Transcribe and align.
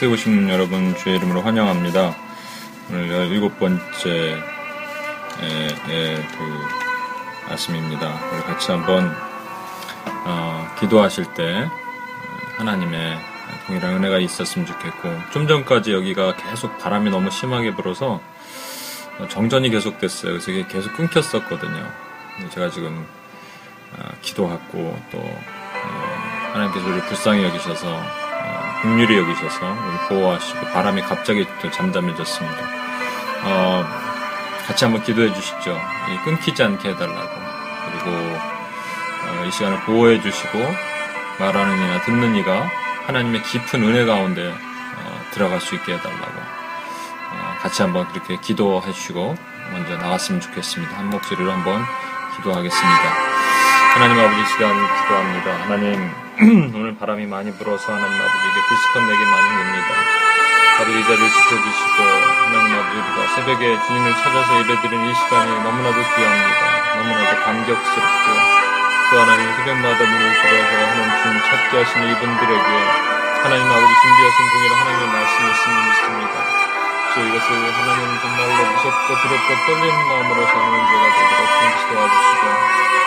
예, 0.00 0.06
특세 0.06 0.06
오신 0.06 0.48
여러분 0.48 0.96
주의 0.96 1.16
이름으로 1.16 1.42
환영합니다. 1.42 2.16
오늘 2.88 3.30
일곱 3.30 3.58
번째 3.58 4.38
예, 5.42 5.68
예, 5.90 6.14
그 6.16 7.52
아침입니다. 7.52 8.06
우리 8.32 8.42
같이 8.44 8.70
한번 8.70 9.14
어, 10.24 10.74
기도하실 10.78 11.34
때 11.34 11.68
하나님의 12.56 13.18
동일한 13.66 13.96
은혜가 13.96 14.18
있었으면 14.20 14.66
좋겠고 14.66 15.10
좀 15.32 15.46
전까지 15.46 15.92
여기가 15.92 16.34
계속 16.36 16.78
바람이 16.78 17.10
너무 17.10 17.30
심하게 17.30 17.74
불어서 17.74 18.22
정전이 19.28 19.68
계속됐어요. 19.68 20.32
그래서 20.32 20.50
이게 20.50 20.66
계속 20.66 20.94
끊겼었거든요. 20.94 21.86
제가 22.50 22.70
지금 22.70 23.06
어, 23.98 24.08
기도하고 24.22 24.98
또 25.12 25.18
어, 25.18 26.52
하나님께서 26.54 26.86
우리를 26.86 27.04
불쌍히 27.06 27.44
여기셔서 27.44 27.86
어, 27.88 28.29
긍휼히 28.82 29.18
여기셔서 29.18 29.66
우리 29.66 30.08
보호하시고 30.08 30.66
바람이 30.72 31.02
갑자기 31.02 31.46
또 31.60 31.70
잠잠해졌습니다. 31.70 32.56
어, 33.44 33.84
같이 34.66 34.84
한번 34.84 35.02
기도해 35.02 35.32
주시죠. 35.34 35.78
끊기지 36.24 36.62
않게 36.62 36.90
해달라고 36.90 37.30
그리고 37.86 38.10
어, 38.10 39.44
이 39.46 39.50
시간을 39.50 39.80
보호해 39.80 40.20
주시고 40.20 40.58
말하는 41.38 41.76
이나 41.76 42.00
듣는 42.02 42.36
이가 42.36 42.68
하나님의 43.06 43.42
깊은 43.42 43.82
은혜 43.82 44.04
가운데 44.04 44.48
어, 44.48 45.20
들어갈 45.32 45.60
수 45.60 45.74
있게 45.74 45.94
해달라고 45.94 46.40
어, 47.32 47.56
같이 47.60 47.82
한번 47.82 48.08
그렇게 48.08 48.36
기도해 48.36 48.92
주시고 48.92 49.36
먼저 49.72 49.96
나갔으면 49.96 50.40
좋겠습니다. 50.40 50.98
한 50.98 51.10
목소리로 51.10 51.50
한번 51.50 51.84
기도하겠습니다. 52.36 53.39
하나님 53.94 54.18
아버지 54.18 54.46
시간 54.52 54.72
기도합니다. 54.72 55.46
하나님 55.64 56.10
오늘 56.74 56.96
바람이 56.96 57.26
많이 57.26 57.52
불어서 57.52 57.92
하나님 57.92 58.14
아버지에게 58.16 58.58
디스컨내게 58.68 59.24
많이 59.24 59.48
옵니다. 59.60 59.90
아버지 60.80 60.98
이 60.98 61.04
자리를 61.04 61.28
지켜주시고 61.28 61.98
하나님 62.00 62.78
아버지 62.78 62.96
우리가 62.96 63.34
새벽에 63.34 63.62
주님을 63.86 64.12
찾아서 64.14 64.58
예배드리는 64.60 65.04
이 65.10 65.14
시간이 65.14 65.50
너무나도 65.62 65.98
귀합니다. 66.00 66.60
너무나도 66.96 67.32
감격스럽고 67.44 68.26
또 69.10 69.20
하나님 69.20 69.42
새벽마다 69.56 69.98
문을 69.98 70.22
들어서 70.40 70.72
하나님 70.86 71.22
주님 71.22 71.34
찾게 71.50 71.76
하시는 71.84 72.02
이분들에게 72.10 72.68
하나님 73.42 73.64
아버지 73.68 73.92
준비하신 74.00 74.38
공의로 74.48 74.74
하나님의 74.76 75.06
말씀이 75.12 75.50
있음을 75.50 75.76
믿습니다. 75.88 76.34
저 77.12 77.20
이것을 77.26 77.48
하나님 77.74 78.20
정말로 78.22 78.60
무섭고 78.72 79.08
두렵고 79.20 79.48
떨리는 79.66 79.98
마음으로 80.08 80.46
사는 80.46 80.72
죄가 80.88 81.04
되도록 81.10 81.42
주님 81.58 81.72
도와주시고 81.90 82.99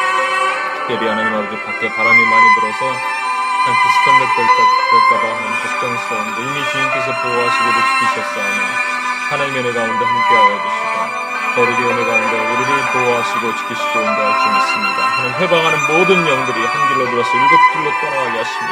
특별히 0.83 1.07
하나님 1.07 1.33
아버지 1.33 1.55
밖에 1.63 1.87
바람이 1.87 2.19
많이 2.27 2.45
불어서 2.59 2.83
한 2.91 3.71
디스컨넥 3.71 4.35
될까봐 4.35 5.23
하는 5.31 5.47
걱정스러운데 5.63 6.41
이미 6.43 6.59
주님께서 6.71 7.07
보호하시고 7.23 7.67
지키셨사오니 7.71 8.59
하나님의 9.29 9.61
은혜 9.63 9.71
가운데 9.71 10.03
함께하여 10.03 10.59
주시고 10.59 11.55
거룩의 11.55 11.81
은혜 11.87 12.03
가운데 12.03 12.35
우리를 12.35 12.71
보호하시고 12.91 13.55
지키시고 13.55 13.99
온다 13.99 14.19
할줄 14.27 14.43
믿습니다. 14.53 14.99
하나님 15.07 15.31
해방하는 15.39 15.75
모든 15.87 16.27
영들이 16.27 16.65
한 16.65 16.87
길로 16.89 17.09
들어서 17.11 17.31
일곱 17.31 17.55
길로 17.71 17.87
떠나가게 18.01 18.37
하시며 18.43 18.67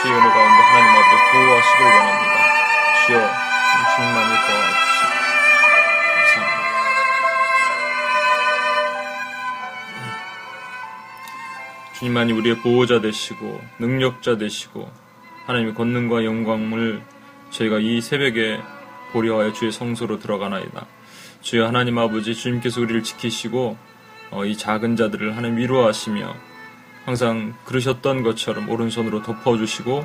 주의 0.00 0.14
은혜 0.14 0.28
가운데 0.30 0.62
하나님 0.62 0.90
아버지 0.94 1.22
보호하시길 1.32 1.86
원합니다. 1.86 2.34
주여 3.06 3.18
주님만이 3.96 4.30
도와주시고 4.46 4.81
주님만이 12.02 12.32
우리의 12.32 12.56
보호자 12.58 13.00
되시고 13.00 13.60
능력자 13.78 14.36
되시고 14.36 14.90
하나님의 15.46 15.74
권능과 15.74 16.24
영광을 16.24 17.00
저희가 17.50 17.78
이 17.78 18.00
새벽에 18.00 18.60
보려 19.12 19.38
하여 19.38 19.52
주의 19.52 19.70
성소로 19.70 20.18
들어가나이다. 20.18 20.86
주여 21.42 21.68
하나님 21.68 21.98
아버지 21.98 22.34
주님께서 22.34 22.80
우리를 22.80 23.04
지키시고 23.04 23.76
어, 24.32 24.44
이 24.44 24.56
작은 24.56 24.96
자들을 24.96 25.36
하나님 25.36 25.58
위로하시며 25.58 26.34
항상 27.04 27.54
그러셨던 27.66 28.24
것처럼 28.24 28.68
오른손으로 28.68 29.22
덮어주시고 29.22 30.04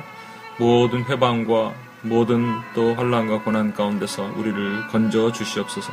모든 0.60 1.04
회방과 1.04 1.74
모든 2.02 2.46
또 2.76 2.94
환란과 2.94 3.42
고난 3.42 3.74
가운데서 3.74 4.34
우리를 4.36 4.86
건져 4.88 5.32
주시옵소서. 5.32 5.92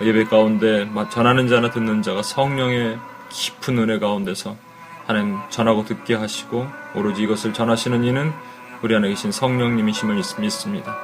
예배 0.00 0.24
가운데 0.24 0.88
전하는 1.10 1.48
자나 1.48 1.70
듣는 1.70 2.00
자가 2.00 2.22
성령의 2.22 2.98
깊은 3.28 3.78
은혜 3.78 3.98
가운데서 3.98 4.71
하나님 5.12 5.38
전하고 5.50 5.84
듣게 5.84 6.14
하시고 6.14 6.66
오로지 6.94 7.22
이것을 7.24 7.52
전하시는 7.52 8.02
이는 8.02 8.32
우리 8.80 8.96
안에 8.96 9.10
계신 9.10 9.30
성령님이심을 9.30 10.16
믿습니다. 10.40 10.96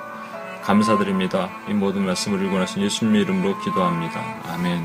감사드립니다. 0.62 1.50
이 1.68 1.74
모든 1.74 2.06
말씀을 2.06 2.42
읽고 2.42 2.58
나신 2.58 2.82
예수님의 2.82 3.20
이름으로 3.20 3.60
기도합니다. 3.60 4.18
아멘. 4.44 4.82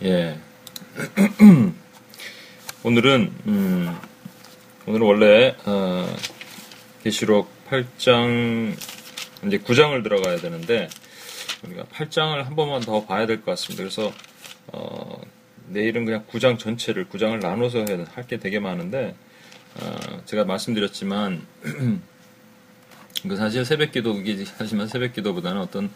예. 0.04 0.38
오늘은 2.82 3.34
음, 3.46 3.98
오늘 4.86 5.02
원래 5.02 5.54
어, 5.66 6.16
계시록 7.04 7.50
8장 7.68 8.74
이제 9.46 9.58
9장을 9.58 10.02
들어가야 10.02 10.38
되는데 10.38 10.88
우리가 11.62 11.84
8장을 11.92 12.42
한 12.42 12.56
번만 12.56 12.80
더 12.80 13.04
봐야 13.04 13.26
될 13.26 13.42
것 13.42 13.50
같습니다. 13.52 13.82
그래서 13.82 14.10
어, 14.68 15.17
내일은 15.70 16.04
그냥 16.04 16.24
구장 16.26 16.58
전체를 16.58 17.08
구장을 17.08 17.38
나눠서 17.38 17.84
할 18.14 18.26
게 18.26 18.38
되게 18.38 18.58
많은데 18.58 19.14
어, 19.80 20.22
제가 20.24 20.44
말씀드렸지만 20.44 21.46
그 23.28 23.36
사실 23.36 23.64
새벽기도이기 23.64 24.44
하지만 24.58 24.86
새벽기도보다는 24.86 25.60
어떤 25.60 25.90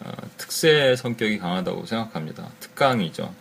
어, 0.00 0.12
특세 0.36 0.94
성격이 0.96 1.38
강하다고 1.38 1.86
생각합니다. 1.86 2.50
특강이죠. 2.60 3.34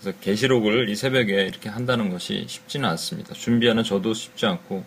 그래서 0.00 0.18
계시록을 0.20 0.88
이 0.88 0.96
새벽에 0.96 1.42
이렇게 1.42 1.68
한다는 1.68 2.10
것이 2.10 2.46
쉽지는 2.48 2.88
않습니다. 2.90 3.34
준비하는 3.34 3.84
저도 3.84 4.14
쉽지 4.14 4.46
않고 4.46 4.84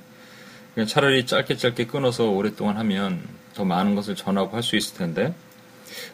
그냥 0.74 0.88
차라리 0.88 1.26
짧게 1.26 1.58
짧게 1.58 1.86
끊어서 1.86 2.30
오랫동안 2.30 2.78
하면 2.78 3.22
더 3.54 3.64
많은 3.64 3.94
것을 3.96 4.16
전하고 4.16 4.56
할 4.56 4.64
수 4.64 4.76
있을 4.76 4.98
텐데 4.98 5.36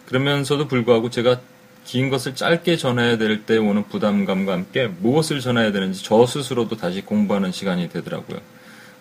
그러면서도 0.05 0.67
불구하고 0.67 1.09
제가 1.09 1.39
긴 1.89 2.11
것을 2.11 2.35
짧게 2.35 2.77
전해야 2.77 3.17
될 3.17 3.45
때 3.47 3.57
오는 3.57 3.83
부담감과 3.83 4.53
함께 4.53 4.85
무엇을 4.85 5.39
전해야 5.39 5.71
되는지 5.71 6.03
저 6.03 6.27
스스로도 6.27 6.77
다시 6.77 7.01
공부하는 7.01 7.51
시간이 7.51 7.89
되더라고요. 7.89 8.37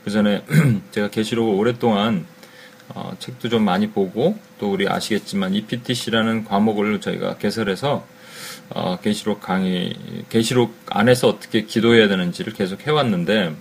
그 0.05 0.11
전에 0.11 0.43
제가 0.93 1.09
계시록을 1.09 1.53
오랫동안 1.55 2.25
어, 2.89 3.15
책도 3.19 3.51
좀 3.51 3.63
많이 3.63 3.91
보고 3.91 4.39
또 4.59 4.73
우리 4.73 4.89
아시겠지만 4.89 5.53
EPTC라는 5.53 6.47
과목을 6.47 7.03
저희가 7.03 7.37
개설해서 7.37 8.07
어, 8.71 8.99
계시록 9.01 9.43
강의 9.43 9.95
계시록 10.31 10.75
안에서 10.87 11.29
어떻게 11.29 11.67
기도해야 11.67 12.09
되는지를 12.09 12.55
계속 12.55 12.87
해왔는데 12.87 13.55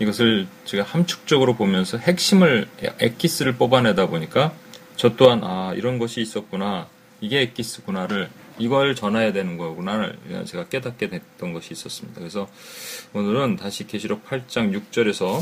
이것을 0.00 0.48
제가 0.64 0.82
함축적으로 0.82 1.54
보면서 1.54 1.98
핵심을 1.98 2.66
엑기스를 2.98 3.52
뽑아내다 3.52 4.06
보니까 4.06 4.52
저 4.96 5.14
또한 5.14 5.40
아 5.44 5.72
이런 5.76 6.00
것이 6.00 6.20
있었구나 6.20 6.88
이게 7.20 7.42
엑기스구나를 7.42 8.28
이걸 8.60 8.94
전해야 8.94 9.32
되는 9.32 9.56
거구나 9.56 10.12
제가 10.44 10.66
깨닫게 10.68 11.08
됐던 11.08 11.54
것이 11.54 11.72
있었습니다. 11.72 12.20
그래서 12.20 12.46
오늘은 13.14 13.56
다시 13.56 13.86
계시록 13.86 14.26
8장 14.26 14.78
6절에서 14.78 15.40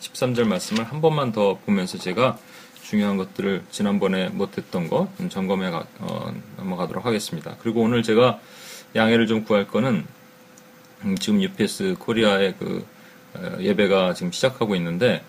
13절 0.00 0.46
말씀을 0.46 0.84
한 0.84 1.00
번만 1.00 1.30
더 1.32 1.58
보면서 1.58 1.96
제가 1.96 2.36
중요한 2.82 3.16
것들을 3.16 3.62
지난번에 3.70 4.28
못했던 4.30 4.88
거 4.88 5.12
점검해 5.28 5.70
가, 5.70 5.86
어, 6.00 6.34
넘어가도록 6.56 7.06
하겠습니다. 7.06 7.56
그리고 7.60 7.82
오늘 7.82 8.02
제가 8.02 8.40
양해를 8.96 9.26
좀 9.26 9.44
구할 9.44 9.68
거는 9.68 10.04
음, 11.04 11.16
지금 11.18 11.40
UPS 11.40 11.96
코리아의 11.98 12.54
그 12.58 12.84
어, 13.34 13.58
예배가 13.60 14.14
지금 14.14 14.32
시작하고 14.32 14.74
있는데 14.74 15.22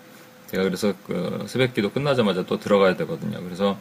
제가 0.50 0.64
그래서 0.64 0.92
그 1.06 1.44
새벽 1.46 1.74
기도 1.74 1.90
끝나자마자 1.92 2.44
또 2.44 2.58
들어가야 2.58 2.96
되거든요. 2.96 3.40
그래서 3.42 3.78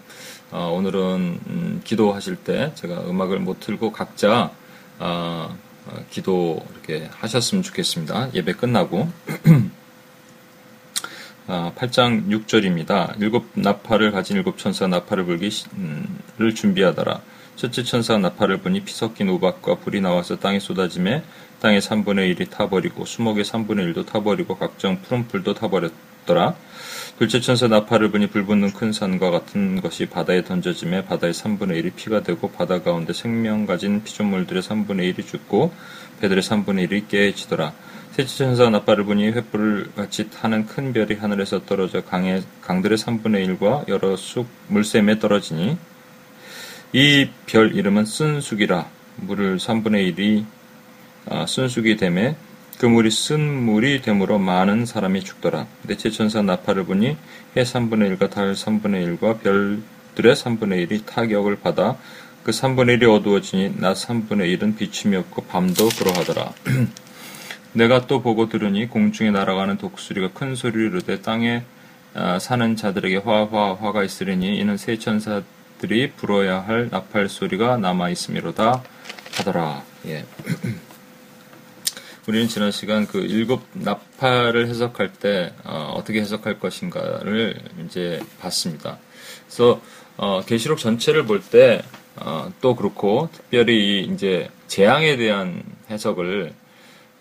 어, 0.52 0.72
오늘은 0.76 1.40
음, 1.48 1.82
기도하실 1.84 2.36
때 2.38 2.72
제가 2.76 3.02
음악을 3.10 3.40
못 3.40 3.60
틀고 3.60 3.92
각자 3.92 4.52
어, 5.00 5.58
어, 5.88 6.06
기도 6.12 6.64
이렇게 6.74 7.10
하셨으면 7.12 7.64
좋겠습니다. 7.64 8.34
예배 8.36 8.54
끝나고 8.54 9.10
8장 11.48 12.28
6절입니다. 12.28 13.20
일곱 13.20 13.48
나팔을 13.56 14.12
가진 14.12 14.38
일곱 14.38 14.60
천사 14.60 14.86
나팔을 14.86 15.26
불기를 15.26 15.52
음, 15.74 16.20
준비하더라. 16.56 17.22
첫째 17.56 17.84
천사 17.84 18.20
나팔을 18.20 18.58
보니 18.58 18.82
피 18.82 18.94
섞인 18.94 19.28
우박과 19.30 19.80
불이 19.80 20.00
나와서 20.02 20.38
땅에 20.38 20.60
쏟아짐에 20.60 21.24
땅의 21.60 21.82
3분의 21.82 22.38
1이 22.38 22.52
타버리고 22.52 23.06
수목의 23.06 23.44
3분의 23.44 23.92
1도 23.94 24.06
타버리고 24.06 24.56
각종 24.56 25.02
푸른 25.02 25.28
풀도 25.28 25.56
타버렸다. 25.56 26.09
없더라. 26.30 26.56
둘째 27.18 27.42
천사 27.42 27.68
나팔을 27.68 28.12
보니 28.12 28.28
불붙는 28.28 28.72
큰 28.74 28.94
산과 28.94 29.30
같은 29.32 29.82
것이 29.82 30.06
바다에 30.06 30.44
던져짐에 30.44 31.06
바다의 31.06 31.34
3분의 31.34 31.84
1이 31.84 31.96
피가 31.96 32.24
되고 32.24 32.50
바다 32.52 32.82
가운데 32.82 33.12
생명 33.12 33.66
가진 33.66 34.04
피조물들의 34.04 34.62
3분의 34.62 35.14
1이 35.18 35.28
죽고 35.28 35.74
배들의 36.22 36.42
3분의 36.42 36.90
1이 36.90 37.08
깨어지더라. 37.10 37.74
셋째 38.12 38.38
천사가 38.38 38.70
나팔을 38.70 39.04
보니 39.06 39.32
횃불을 39.34 39.96
같이 39.96 40.30
타는 40.30 40.68
큰 40.68 40.94
별이 40.94 41.16
하늘에서 41.16 41.66
떨어져 41.66 42.02
강의, 42.04 42.44
강들의 42.62 42.98
3분의 42.98 43.58
1과 43.60 43.88
여러 43.90 44.16
쑥 44.16 44.48
물샘에 44.68 45.20
떨어지니 45.20 45.78
이 46.94 47.30
별 47.46 47.76
이름은 47.76 48.06
쓴쑥이라 48.06 48.88
물을 49.18 49.58
3분의 49.58 50.16
1이 50.18 50.46
아, 51.28 51.46
쓴쑥이 51.46 51.98
되매 51.98 52.36
그 52.80 52.86
물이 52.86 53.12
쓴 53.12 53.42
물이 53.42 54.02
되므로 54.04 54.40
많은 54.40 54.86
사람이 54.86 55.26
죽더라. 55.26 55.68
넷째 55.84 56.10
천사 56.10 56.42
나팔을 56.42 56.86
보니 56.86 57.18
해 57.58 57.62
3분의 57.62 58.18
1과 58.18 58.30
달 58.30 58.54
3분의 58.54 59.20
1과 59.20 59.42
별들의 59.44 60.34
3분의 60.34 60.88
1이 60.88 61.06
타격을 61.06 61.60
받아 61.60 61.98
그 62.42 62.52
3분의 62.52 63.02
1이 63.02 63.14
어두워지니 63.14 63.82
낮 63.82 63.96
3분의 63.96 64.58
1은 64.58 64.78
비춤이 64.78 65.18
없고 65.18 65.44
밤도 65.44 65.90
그러하더라. 65.90 66.54
내가 67.74 68.08
또 68.08 68.22
보고 68.22 68.48
들으니 68.48 68.88
공중에 68.88 69.30
날아가는 69.30 69.78
독수리가 69.78 70.30
큰 70.32 70.56
소리를 70.56 70.92
이르되 70.92 71.22
땅에 71.22 71.64
아, 72.14 72.40
사는 72.40 72.78
자들에게 72.78 73.18
화화 73.18 73.76
화가 73.76 74.06
있으리니 74.06 74.58
이는 74.58 74.78
세 74.78 74.98
천사들이 74.98 76.14
불어야 76.14 76.62
할 76.62 76.88
나팔 76.90 77.28
소리가 77.28 77.76
남아 77.76 78.10
있음이로다 78.12 78.84
하더라. 79.36 79.84
예. 80.06 80.24
우리는 82.30 82.48
지난 82.48 82.72
시간 82.72 83.08
그 83.08 83.22
일곱 83.22 83.64
나팔을 83.74 84.68
해석할 84.68 85.14
때 85.14 85.52
어, 85.64 86.04
떻게 86.06 86.22
해석할 86.22 86.60
것인가를 86.60 87.60
이제 87.84 88.22
봤습니다. 88.40 89.00
그래서 89.48 89.82
어, 90.16 90.44
계시록 90.46 90.78
전체를 90.78 91.26
볼 91.26 91.42
때또 91.42 91.74
어, 92.18 92.76
그렇고 92.76 93.30
특별히 93.34 94.04
이제 94.04 94.48
재앙에 94.68 95.18
대한 95.18 95.64
해석을 95.90 96.54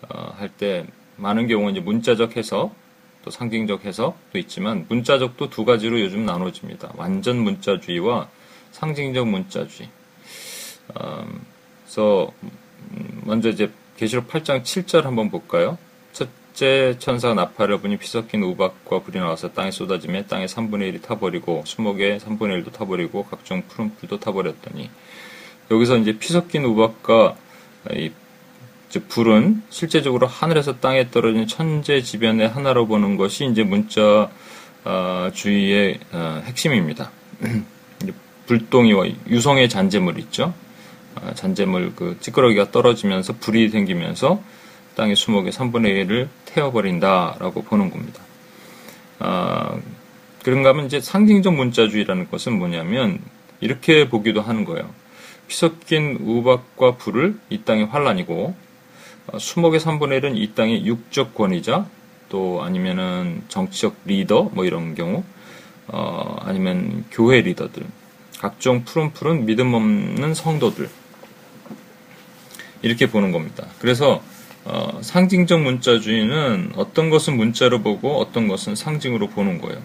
어, 0.07 0.35
할때 0.37 0.85
많은 1.15 1.47
경우 1.47 1.71
이제 1.71 1.79
문자적 1.79 2.37
해석 2.37 2.75
또 3.23 3.31
상징적 3.31 3.85
해석도 3.85 4.37
있지만 4.37 4.85
문자적도 4.89 5.49
두 5.49 5.65
가지로 5.65 5.99
요즘 6.01 6.23
나눠집니다. 6.23 6.93
완전 6.95 7.39
문자주의와 7.39 8.29
상징적 8.73 9.27
문자주의. 9.27 9.89
음, 11.01 11.41
그래서 11.83 12.31
음, 12.91 13.21
먼저 13.25 13.49
이제 13.49 13.71
계시록 13.99 14.29
8장 14.29 14.63
7절 14.63 15.03
한번 15.03 15.29
볼까요? 15.29 15.77
첫째 16.13 16.95
천사가 16.99 17.33
나팔을 17.33 17.81
부니 17.81 17.97
피 17.97 18.07
섞인 18.07 18.41
우박과 18.43 18.99
불이 18.99 19.19
나와서 19.19 19.51
땅에 19.51 19.71
쏟아지며 19.71 20.23
땅의 20.27 20.47
3분의 20.47 20.93
1이 20.93 21.01
타버리고 21.01 21.63
수목의 21.65 22.21
3분의 22.21 22.63
1도 22.63 22.71
타버리고 22.71 23.25
각종 23.25 23.61
푸른 23.67 23.93
풀도 23.95 24.21
타버렸더니 24.21 24.89
여기서 25.69 25.97
이제 25.97 26.17
피 26.17 26.31
섞인 26.31 26.63
우박과 26.63 27.35
이 27.91 28.11
불은 29.09 29.63
실제적으로 29.69 30.27
하늘에서 30.27 30.79
땅에 30.79 31.11
떨어진 31.11 31.45
천재 31.45 32.01
지변의 32.01 32.47
하나로 32.47 32.87
보는 32.87 33.17
것이 33.17 33.47
이제 33.47 33.63
문자 33.63 34.31
어, 34.85 35.29
주의의 35.33 35.99
어, 36.13 36.41
핵심입니다. 36.45 37.11
불똥이와 38.47 39.07
유성의 39.27 39.67
잔재물 39.67 40.17
있죠. 40.19 40.53
아, 41.15 41.33
잔재물 41.33 41.93
그 41.95 42.17
찌끄러기가 42.19 42.71
떨어지면서 42.71 43.33
불이 43.39 43.69
생기면서 43.69 44.41
땅의 44.95 45.15
수목의 45.15 45.51
3분의 45.51 46.05
1을 46.05 46.27
태워버린다라고 46.45 47.63
보는 47.63 47.89
겁니다. 47.89 48.21
아, 49.19 49.77
그런가 50.43 50.69
하면 50.69 50.85
이제 50.85 51.01
상징적 51.01 51.53
문자주의라는 51.53 52.29
것은 52.29 52.57
뭐냐면 52.57 53.19
이렇게 53.59 54.09
보기도 54.09 54.41
하는 54.41 54.65
거예요. 54.65 54.89
피 55.47 55.55
섞인 55.55 56.17
우박과 56.21 56.95
불을 56.97 57.37
이 57.49 57.63
땅의 57.63 57.85
환란이고 57.87 58.55
어, 59.27 59.39
수목의 59.39 59.79
3분의 59.79 60.21
1은 60.21 60.37
이 60.37 60.53
땅의 60.53 60.85
육적 60.85 61.35
권위자 61.35 61.85
또 62.29 62.63
아니면은 62.63 63.43
정치적 63.47 63.95
리더 64.05 64.43
뭐 64.53 64.65
이런 64.65 64.95
경우 64.95 65.23
어, 65.87 66.37
아니면 66.41 67.05
교회 67.11 67.41
리더들 67.41 67.83
각종 68.39 68.83
푸른푸른 68.85 69.45
믿음 69.45 69.73
없는 69.73 70.33
성도들 70.33 70.89
이렇게 72.81 73.07
보는 73.07 73.31
겁니다. 73.31 73.67
그래서 73.79 74.21
어, 74.65 74.99
상징적 75.01 75.61
문자주의는 75.61 76.73
어떤 76.75 77.09
것은 77.09 77.37
문자로 77.37 77.81
보고 77.81 78.17
어떤 78.19 78.47
것은 78.47 78.75
상징으로 78.75 79.27
보는 79.29 79.59
거예요. 79.59 79.81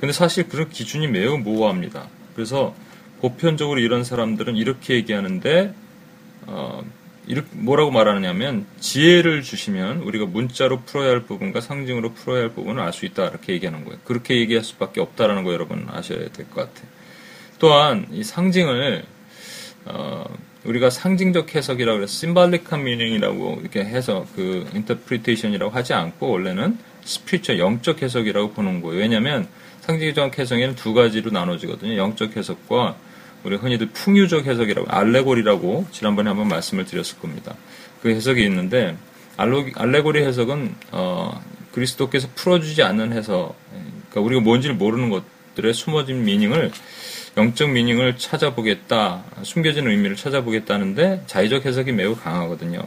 근데 0.00 0.12
사실 0.12 0.48
그런 0.48 0.68
기준이 0.68 1.06
매우 1.08 1.38
모호합니다. 1.38 2.08
그래서 2.34 2.74
보편적으로 3.20 3.80
이런 3.80 4.02
사람들은 4.02 4.56
이렇게 4.56 4.94
얘기하는데 4.94 5.74
어, 6.46 6.82
이렇게 7.26 7.48
뭐라고 7.52 7.90
말하느냐면 7.90 8.66
지혜를 8.80 9.42
주시면 9.42 9.98
우리가 9.98 10.24
문자로 10.26 10.80
풀어야 10.82 11.10
할 11.10 11.20
부분과 11.24 11.60
상징으로 11.60 12.14
풀어야 12.14 12.42
할 12.42 12.48
부분을 12.50 12.82
알 12.82 12.92
수 12.92 13.04
있다 13.04 13.28
이렇게 13.28 13.52
얘기하는 13.52 13.84
거예요. 13.84 14.00
그렇게 14.04 14.36
얘기할 14.36 14.64
수밖에 14.64 15.00
없다라는 15.00 15.44
거 15.44 15.52
여러분 15.52 15.86
아셔야 15.90 16.18
될 16.30 16.46
것 16.48 16.54
같아요. 16.54 16.88
또한 17.58 18.06
이 18.10 18.24
상징을 18.24 19.04
어, 19.84 20.24
우리가 20.64 20.90
상징적 20.90 21.54
해석이라고 21.54 22.02
해서 22.02 22.12
symbolic한 22.12 22.84
meaning이라고 22.84 23.58
이렇게 23.62 23.80
해서 23.80 24.26
그 24.36 24.68
interpretation이라고 24.74 25.70
하지 25.70 25.94
않고 25.94 26.28
원래는 26.28 26.78
스피처 27.04 27.58
영적 27.58 28.02
해석이라고 28.02 28.52
보는 28.52 28.82
거예요. 28.82 29.00
왜냐하면 29.00 29.48
상징적 29.80 30.38
해석에는 30.38 30.74
두 30.74 30.92
가지로 30.92 31.30
나눠지거든요. 31.30 31.96
영적 31.96 32.36
해석과 32.36 32.96
우리 33.42 33.56
흔히들 33.56 33.88
풍유적 33.88 34.46
해석이라고 34.46 34.90
알레고리라고 34.90 35.86
지난번에 35.90 36.28
한번 36.28 36.48
말씀을 36.48 36.84
드렸을 36.84 37.18
겁니다. 37.18 37.54
그 38.02 38.10
해석이 38.10 38.44
있는데 38.44 38.96
알레고리 39.36 40.22
해석은 40.22 40.74
어, 40.92 41.42
그리스도께서 41.72 42.28
풀어주지 42.34 42.82
않는 42.82 43.12
해석, 43.12 43.54
그러니까 44.10 44.20
우리가 44.20 44.40
뭔지를 44.42 44.76
모르는 44.76 45.08
것들의 45.08 45.72
숨어진 45.72 46.24
미닝을 46.24 46.70
영적 47.36 47.70
미닝을 47.70 48.18
찾아보겠다, 48.18 49.24
숨겨진 49.42 49.86
의미를 49.86 50.16
찾아보겠다는데 50.16 51.24
자의적 51.26 51.64
해석이 51.64 51.92
매우 51.92 52.16
강하거든요. 52.16 52.82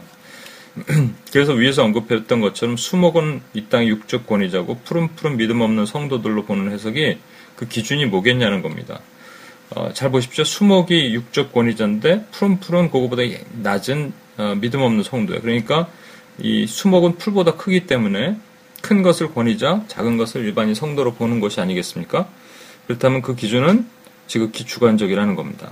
그래서 1.32 1.52
위에서 1.52 1.84
언급했던 1.84 2.40
것처럼 2.40 2.76
수목은 2.76 3.40
이 3.54 3.66
땅의 3.66 3.88
육적 3.88 4.26
권위자고 4.26 4.80
푸른푸른 4.84 5.36
믿음 5.36 5.60
없는 5.60 5.86
성도들로 5.86 6.44
보는 6.44 6.72
해석이 6.72 7.18
그 7.56 7.68
기준이 7.68 8.06
뭐겠냐는 8.06 8.60
겁니다. 8.60 9.00
어, 9.70 9.92
잘 9.92 10.10
보십시오. 10.10 10.44
수목이 10.44 11.14
육적 11.14 11.52
권위자인데 11.52 12.26
푸른푸른 12.32 12.90
그거보다 12.90 13.22
낮은 13.62 14.12
어, 14.36 14.54
믿음 14.60 14.82
없는 14.82 15.04
성도예요. 15.04 15.40
그러니까 15.42 15.88
이 16.38 16.66
수목은 16.66 17.16
풀보다 17.16 17.54
크기 17.54 17.86
때문에 17.86 18.36
큰 18.82 19.02
것을 19.02 19.32
권위자, 19.32 19.84
작은 19.88 20.16
것을 20.18 20.44
일반인 20.44 20.74
성도로 20.74 21.14
보는 21.14 21.40
것이 21.40 21.60
아니겠습니까? 21.60 22.28
그렇다면 22.86 23.22
그 23.22 23.34
기준은 23.34 23.86
지극히 24.26 24.64
주관적이라는 24.64 25.34
겁니다. 25.34 25.70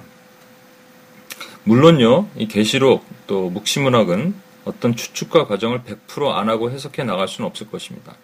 물론요, 1.64 2.28
이 2.36 2.48
계시록 2.48 3.04
또 3.26 3.48
묵시문학은 3.50 4.34
어떤 4.64 4.94
추측과 4.96 5.46
과정을 5.46 5.82
100%안 5.82 6.48
하고 6.48 6.70
해석해 6.70 7.04
나갈 7.04 7.28
수는 7.28 7.48
없을 7.48 7.68
것입니다. 7.68 8.14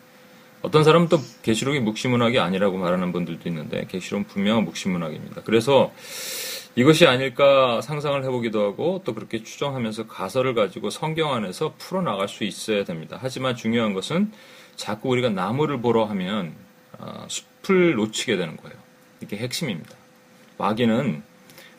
어떤 0.63 0.83
사람은 0.83 1.09
또 1.09 1.19
계시록이 1.43 1.81
묵시문학이 1.81 2.39
아니라고 2.39 2.79
말하는 2.79 3.13
분들도 3.13 3.49
있는데 3.49 3.87
계시록은 3.87 4.27
분명한 4.27 4.65
묵시문학입니다. 4.65 5.43
그래서 5.45 5.93
이것이 6.75 7.07
아닐까 7.07 7.81
상상을 7.81 8.23
해보기도 8.25 8.63
하고 8.63 9.03
또 9.05 9.15
그렇게 9.15 9.43
추정하면서 9.43 10.07
가설을 10.07 10.55
가지고 10.55 10.91
성경 10.91 11.33
안에서 11.33 11.75
풀어나갈 11.79 12.29
수 12.29 12.45
있어야 12.45 12.85
됩니다. 12.85 13.19
하지만 13.21 13.57
중요한 13.57 13.95
것은 13.95 14.33
자꾸 14.77 15.09
우리가 15.11 15.29
나무를 15.29 15.81
보러 15.81 16.05
하면 16.05 16.55
아, 16.99 17.27
숲을 17.29 17.95
놓치게 17.95 18.37
되는 18.37 18.57
거예요. 18.57 18.77
이게 19.21 19.37
핵심입니다. 19.37 19.98
마귀는 20.59 21.23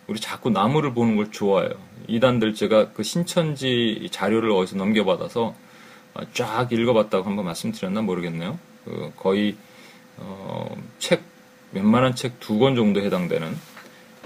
우리 0.07 0.19
자꾸 0.19 0.49
나무를 0.49 0.93
보는 0.93 1.15
걸 1.17 1.31
좋아해요. 1.31 1.71
이단들 2.07 2.55
제가 2.55 2.91
그 2.93 3.03
신천지 3.03 4.07
자료를 4.11 4.51
어디서 4.51 4.77
넘겨받아서 4.77 5.53
쫙 6.33 6.71
읽어봤다고 6.71 7.23
한번 7.25 7.45
말씀드렸나 7.45 8.01
모르겠네요. 8.01 8.57
그 8.85 9.11
거의 9.15 9.55
어, 10.17 10.75
책 10.97 11.21
웬만한 11.73 12.15
책 12.15 12.39
두 12.39 12.57
권 12.57 12.75
정도 12.75 12.99
해당되는 13.01 13.55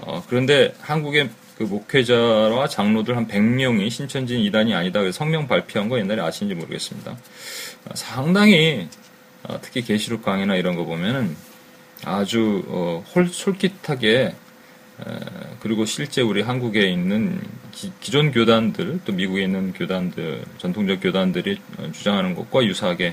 어, 0.00 0.22
그런데 0.28 0.74
한국의 0.80 1.28
그 1.58 1.64
목회자와 1.64 2.66
장로들 2.68 3.16
한 3.16 3.28
100명이 3.28 3.90
신천지 3.90 4.42
이단이 4.42 4.74
아니다. 4.74 5.00
성명 5.12 5.46
발표한 5.46 5.88
거 5.88 5.98
옛날에 5.98 6.20
아시는지 6.22 6.54
모르겠습니다. 6.58 7.12
어, 7.12 7.90
상당히 7.94 8.88
어, 9.44 9.58
특히 9.60 9.82
계시록 9.82 10.22
강의나 10.22 10.56
이런 10.56 10.74
거 10.74 10.84
보면은 10.84 11.36
아주 12.04 12.64
어, 12.68 13.04
홀, 13.14 13.28
솔깃하게 13.28 14.34
그리고 15.60 15.84
실제 15.84 16.22
우리 16.22 16.42
한국에 16.42 16.88
있는 16.88 17.40
기, 17.72 17.90
존 18.00 18.30
교단들 18.30 19.00
또 19.04 19.12
미국에 19.12 19.42
있는 19.42 19.72
교단들 19.72 20.44
전통적 20.58 21.00
교단들이 21.00 21.58
주장하는 21.92 22.34
것과 22.34 22.64
유사하게 22.64 23.12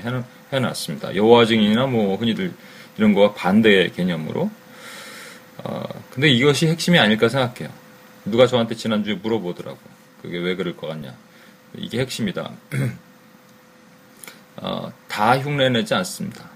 해, 0.52 0.58
놨습니다 0.60 1.16
여호와 1.16 1.46
증인이나 1.46 1.86
뭐 1.86 2.16
흔히들 2.16 2.52
이런 2.96 3.14
거와 3.14 3.32
반대의 3.34 3.92
개념으로. 3.92 4.50
어, 5.64 5.82
근데 6.10 6.28
이것이 6.28 6.66
핵심이 6.66 6.98
아닐까 6.98 7.28
생각해요. 7.28 7.72
누가 8.24 8.46
저한테 8.46 8.74
지난주에 8.74 9.14
물어보더라고. 9.14 9.78
그게 10.20 10.38
왜 10.38 10.54
그럴 10.54 10.76
것 10.76 10.86
같냐. 10.88 11.14
이게 11.76 12.00
핵심이다. 12.00 12.50
어, 14.56 14.92
다 15.08 15.38
흉내내지 15.38 15.94
않습니다. 15.94 16.50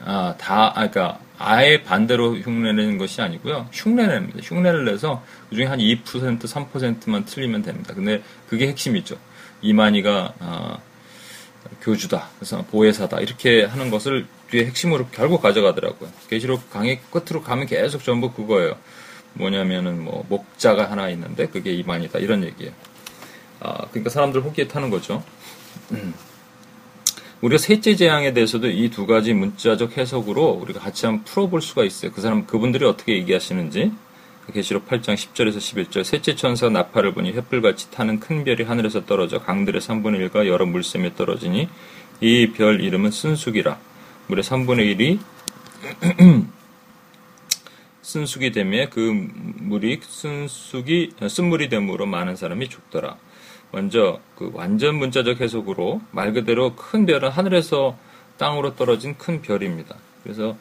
아, 0.00 0.34
다, 0.38 0.68
아, 0.68 0.88
그러니까 0.88 1.18
아예 1.38 1.82
반대로 1.82 2.36
흉내내는 2.36 2.98
것이 2.98 3.20
아니고요. 3.20 3.68
흉내냅니다. 3.72 4.40
흉내를 4.42 4.84
내서 4.84 5.24
그중에 5.50 5.66
한 5.66 5.78
2%, 5.78 6.04
3%만 6.40 7.24
틀리면 7.24 7.62
됩니다. 7.62 7.92
근데 7.94 8.22
그게 8.48 8.68
핵심이죠. 8.68 9.16
이만희가 9.62 10.34
어, 10.38 10.78
교주다. 11.80 12.28
그래서 12.38 12.64
보혜사다. 12.70 13.20
이렇게 13.20 13.64
하는 13.64 13.90
것을 13.90 14.26
뒤에 14.50 14.66
핵심으로 14.66 15.08
결국 15.10 15.42
가져가더라고요. 15.42 16.10
계시록 16.28 16.70
강의 16.70 17.00
끝으로 17.10 17.42
가면 17.42 17.66
계속 17.66 18.04
전부 18.04 18.32
그거예요. 18.32 18.76
뭐냐면은 19.32 20.04
뭐 20.04 20.24
목자가 20.28 20.90
하나 20.90 21.08
있는데 21.10 21.48
그게 21.48 21.72
이만이다. 21.72 22.20
이런 22.20 22.44
얘기예요. 22.44 22.72
아, 23.60 23.86
그러니까 23.90 24.10
사람들 24.10 24.42
호기에 24.42 24.68
타는 24.68 24.90
거죠. 24.90 25.24
음. 27.44 27.46
우리가 27.46 27.58
셋째 27.58 27.94
재앙에 27.96 28.32
대해서도 28.32 28.68
이 28.68 28.90
두 28.90 29.06
가지 29.06 29.34
문자적 29.34 29.96
해석으로 29.98 30.50
우리가 30.62 30.80
같이 30.80 31.06
한번 31.06 31.24
풀어볼 31.24 31.60
수가 31.62 31.84
있어요. 31.84 32.12
그 32.12 32.20
사람, 32.20 32.46
그분들이 32.46 32.84
어떻게 32.86 33.14
얘기하시는지. 33.14 33.92
계시록 34.52 34.86
8장 34.88 35.14
10절에서 35.14 35.56
11절 35.56 36.04
셋째 36.04 36.34
천사 36.36 36.68
나팔을 36.68 37.14
보니 37.14 37.32
횃불같이 37.34 37.90
타는 37.90 38.20
큰 38.20 38.44
별이 38.44 38.62
하늘에서 38.64 39.06
떨어져 39.06 39.38
강들의 39.40 39.80
3분의 39.80 40.30
1과 40.30 40.46
여러 40.46 40.66
물샘에 40.66 41.14
떨어지니 41.14 41.68
이 42.20 42.52
별 42.54 42.82
이름은 42.82 43.10
쓴숙이라 43.10 43.78
물의 44.26 44.44
3분의 44.44 44.98
1이 44.98 45.18
쓴숙이 48.02 48.52
되며 48.52 48.88
그 48.90 49.00
물이 49.60 50.00
쓴숙이 50.02 51.12
쓴물이 51.28 51.70
되므로 51.70 52.04
많은 52.06 52.36
사람이 52.36 52.68
죽더라. 52.68 53.16
먼저 53.74 54.20
그 54.36 54.50
완전 54.54 54.94
문자적 54.94 55.40
해석으로 55.40 56.00
말 56.12 56.32
그대로 56.32 56.76
큰 56.76 57.06
별은 57.06 57.28
하늘에서 57.28 57.98
땅으로 58.38 58.76
떨어진 58.76 59.18
큰 59.18 59.42
별입니다. 59.42 59.96
그래서 60.22 60.56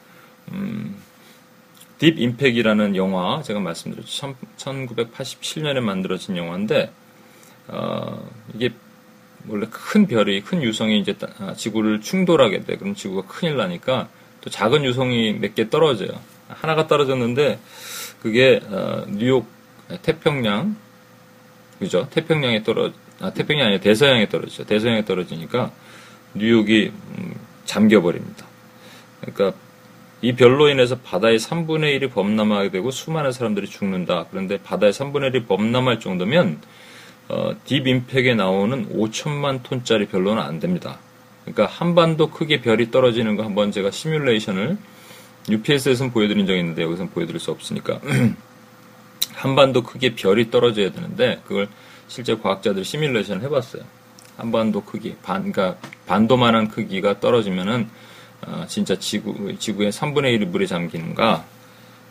음, 0.52 0.96
딥 2.00 2.20
임팩이라는 2.20 2.96
영화 2.96 3.44
제가 3.44 3.60
말씀드렸죠. 3.60 4.36
1987년에 4.58 5.80
만들어진 5.80 6.38
영화인데 6.38 6.92
어, 7.68 8.28
이게 8.56 8.72
원래 9.48 9.68
큰 9.70 10.08
별이 10.08 10.42
큰 10.42 10.64
유성이 10.64 11.00
이제 11.00 11.16
아, 11.38 11.54
지구를 11.54 12.02
충돌하게 12.02 12.64
돼. 12.64 12.78
그럼 12.78 12.96
지구가 12.96 13.28
큰일 13.28 13.58
나니까 13.58 14.10
또 14.42 14.50
작은 14.50 14.84
유성이 14.86 15.34
몇 15.34 15.54
개 15.54 15.70
떨어져요. 15.70 16.10
하나가 16.48 16.88
떨어졌는데 16.88 17.60
그게 18.24 18.60
어, 18.70 19.06
뉴욕 19.08 19.46
태평양 20.02 20.76
그죠? 21.78 22.08
태평양에 22.10 22.64
떨어 22.64 22.92
아, 23.24 23.32
태평양이 23.32 23.64
아니라 23.64 23.80
대서양에 23.80 24.28
떨어지죠. 24.28 24.66
대서양에 24.66 25.06
떨어지니까 25.06 25.72
뉴욕이 26.34 26.92
음, 27.18 27.34
잠겨버립니다. 27.64 28.46
그러니까 29.22 29.58
이 30.22 30.34
별로 30.34 30.68
인해서 30.68 30.98
바다의 31.00 31.40
3분의 31.40 32.02
1이 32.02 32.12
범람하게 32.12 32.72
되고 32.72 32.92
수많은 32.92 33.32
사람들이 33.32 33.68
죽는다. 33.68 34.26
그런데 34.30 34.58
바다의 34.58 34.92
3분의 34.92 35.34
1이 35.34 35.48
범람할 35.48 36.02
정도면 36.02 36.60
어, 37.30 37.56
딥 37.64 37.88
임팩에 37.88 38.36
나오는 38.36 38.90
5천만 38.90 39.64
톤짜리 39.64 40.08
별로는 40.08 40.44
안 40.44 40.60
됩니다. 40.60 41.00
그러니까 41.46 41.66
한반도 41.66 42.30
크게 42.30 42.60
별이 42.60 42.92
떨어지는 42.92 43.38
거 43.38 43.44
한번 43.44 43.72
제가 43.72 43.90
시뮬레이션을 43.92 44.78
UPS에서는 45.50 46.12
보여드린 46.12 46.46
적이 46.46 46.60
있는데 46.60 46.84
여기서는 46.84 47.12
보여드릴 47.12 47.40
수 47.40 47.52
없으니까 47.52 48.02
한반도 49.34 49.84
크게 49.84 50.16
별이 50.16 50.52
떨어져야 50.52 50.92
되는데 50.92 51.42
그걸 51.46 51.70
실제 52.08 52.36
과학자들이 52.36 52.84
시뮬레이션 52.84 53.42
해봤어요. 53.42 53.84
한반도 54.38 54.82
크기, 54.82 55.16
반, 55.22 55.52
그러니까 55.52 55.78
반도만한 56.06 56.68
크기가 56.70 57.20
떨어지면은 57.20 57.90
어, 58.46 58.66
진짜 58.68 58.98
지구, 58.98 59.58
지구의 59.58 59.92
3분의 59.92 60.38
1이 60.40 60.46
물에 60.48 60.66
잠기는가? 60.66 61.46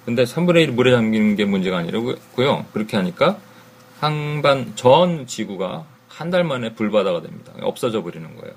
근데 0.04 0.24
3분의 0.24 0.68
1이 0.68 0.70
물에 0.72 0.90
잠기는 0.92 1.36
게 1.36 1.44
문제가 1.44 1.78
아니라고요. 1.78 2.66
그렇게 2.72 2.96
하니까 2.96 3.38
한반 4.00 4.72
전 4.74 5.26
지구가 5.26 5.84
한 6.08 6.30
달 6.30 6.44
만에 6.44 6.74
불바다가 6.74 7.22
됩니다. 7.22 7.52
없어져 7.62 8.02
버리는 8.02 8.28
거예요. 8.36 8.54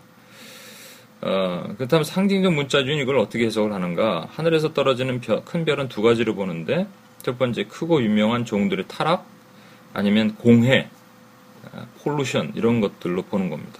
어, 1.21 1.73
그렇다면 1.77 2.03
상징적 2.03 2.53
문자주인 2.53 2.99
이걸 2.99 3.17
어떻게 3.17 3.45
해석을 3.45 3.73
하는가? 3.73 4.27
하늘에서 4.31 4.73
떨어지는 4.73 5.21
별, 5.21 5.43
큰 5.43 5.65
별은 5.65 5.87
두 5.87 6.01
가지로 6.01 6.35
보는데 6.35 6.85
첫 7.23 7.39
번째 7.39 7.63
크고 7.63 8.03
유명한 8.03 8.45
종들의 8.45 8.85
타락 8.87 9.25
아니면 9.93 10.35
공해 10.35 10.89
폴루션 12.03 12.51
이런 12.55 12.81
것들로 12.81 13.23
보는 13.23 13.49
겁니다. 13.49 13.79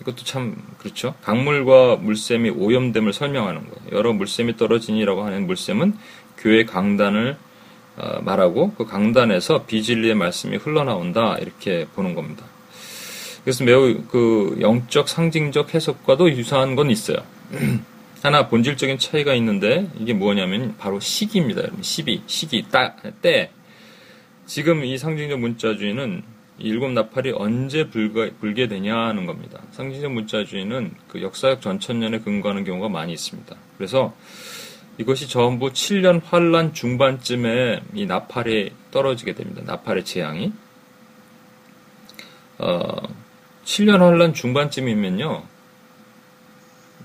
이것도 0.00 0.24
참 0.24 0.56
그렇죠. 0.78 1.14
강물과 1.22 1.96
물샘이 1.96 2.50
오염됨을 2.50 3.12
설명하는 3.12 3.60
거예요. 3.70 3.96
여러 3.96 4.12
물샘이 4.12 4.56
떨어지니라고 4.56 5.22
하는 5.24 5.46
물샘은 5.46 5.96
교회 6.38 6.64
강단을 6.64 7.36
어, 7.96 8.20
말하고 8.22 8.74
그 8.74 8.86
강단에서 8.86 9.66
비진리의 9.66 10.16
말씀이 10.16 10.56
흘러나온다 10.56 11.36
이렇게 11.38 11.86
보는 11.94 12.14
겁니다. 12.14 12.44
그래서 13.44 13.62
매우 13.62 14.02
그 14.08 14.56
영적 14.60 15.08
상징적 15.08 15.74
해석과도 15.74 16.30
유사한 16.30 16.74
건 16.74 16.90
있어요. 16.90 17.18
하나 18.22 18.48
본질적인 18.48 18.98
차이가 18.98 19.34
있는데 19.34 19.86
이게 19.98 20.14
뭐냐면 20.14 20.74
바로 20.78 20.98
시기입니다. 20.98 21.60
여러분 21.60 21.82
시비, 21.82 22.22
시기, 22.26 22.64
따, 22.70 22.96
때. 23.20 23.50
지금 24.46 24.84
이 24.84 24.98
상징적 24.98 25.38
문자주의는 25.40 26.22
일곱 26.58 26.90
나팔이 26.92 27.32
언제 27.32 27.88
불가, 27.88 28.28
불게 28.40 28.68
되냐는 28.68 29.26
겁니다. 29.26 29.60
상징적 29.72 30.12
문자주의는 30.12 30.94
그 31.08 31.22
역사적 31.22 31.60
전천년에 31.60 32.20
근거하는 32.20 32.64
경우가 32.64 32.88
많이 32.88 33.12
있습니다. 33.12 33.56
그래서 33.76 34.14
이것이 34.98 35.28
전부 35.28 35.72
7년 35.72 36.20
환란 36.24 36.72
중반쯤에 36.72 37.82
이 37.94 38.06
나팔이 38.06 38.72
떨어지게 38.92 39.34
됩니다. 39.34 39.62
나팔의 39.64 40.04
재앙이. 40.04 40.52
어, 42.58 43.02
7년 43.64 43.98
환란 43.98 44.34
중반쯤이면요. 44.34 45.42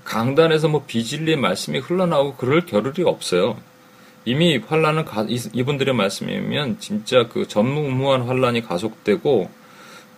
강단에서 0.04 0.68
뭐 0.68 0.84
비진리의 0.86 1.36
말씀이 1.36 1.78
흘러나오고 1.80 2.36
그럴 2.36 2.64
겨를이 2.64 3.02
없어요. 3.04 3.56
이미 4.24 4.58
환란은 4.58 5.04
가, 5.04 5.26
이분들의 5.28 5.94
말씀이면 5.94 6.78
진짜 6.78 7.26
그 7.28 7.48
전무후무한 7.48 8.22
환란이 8.22 8.62
가속되고 8.62 9.50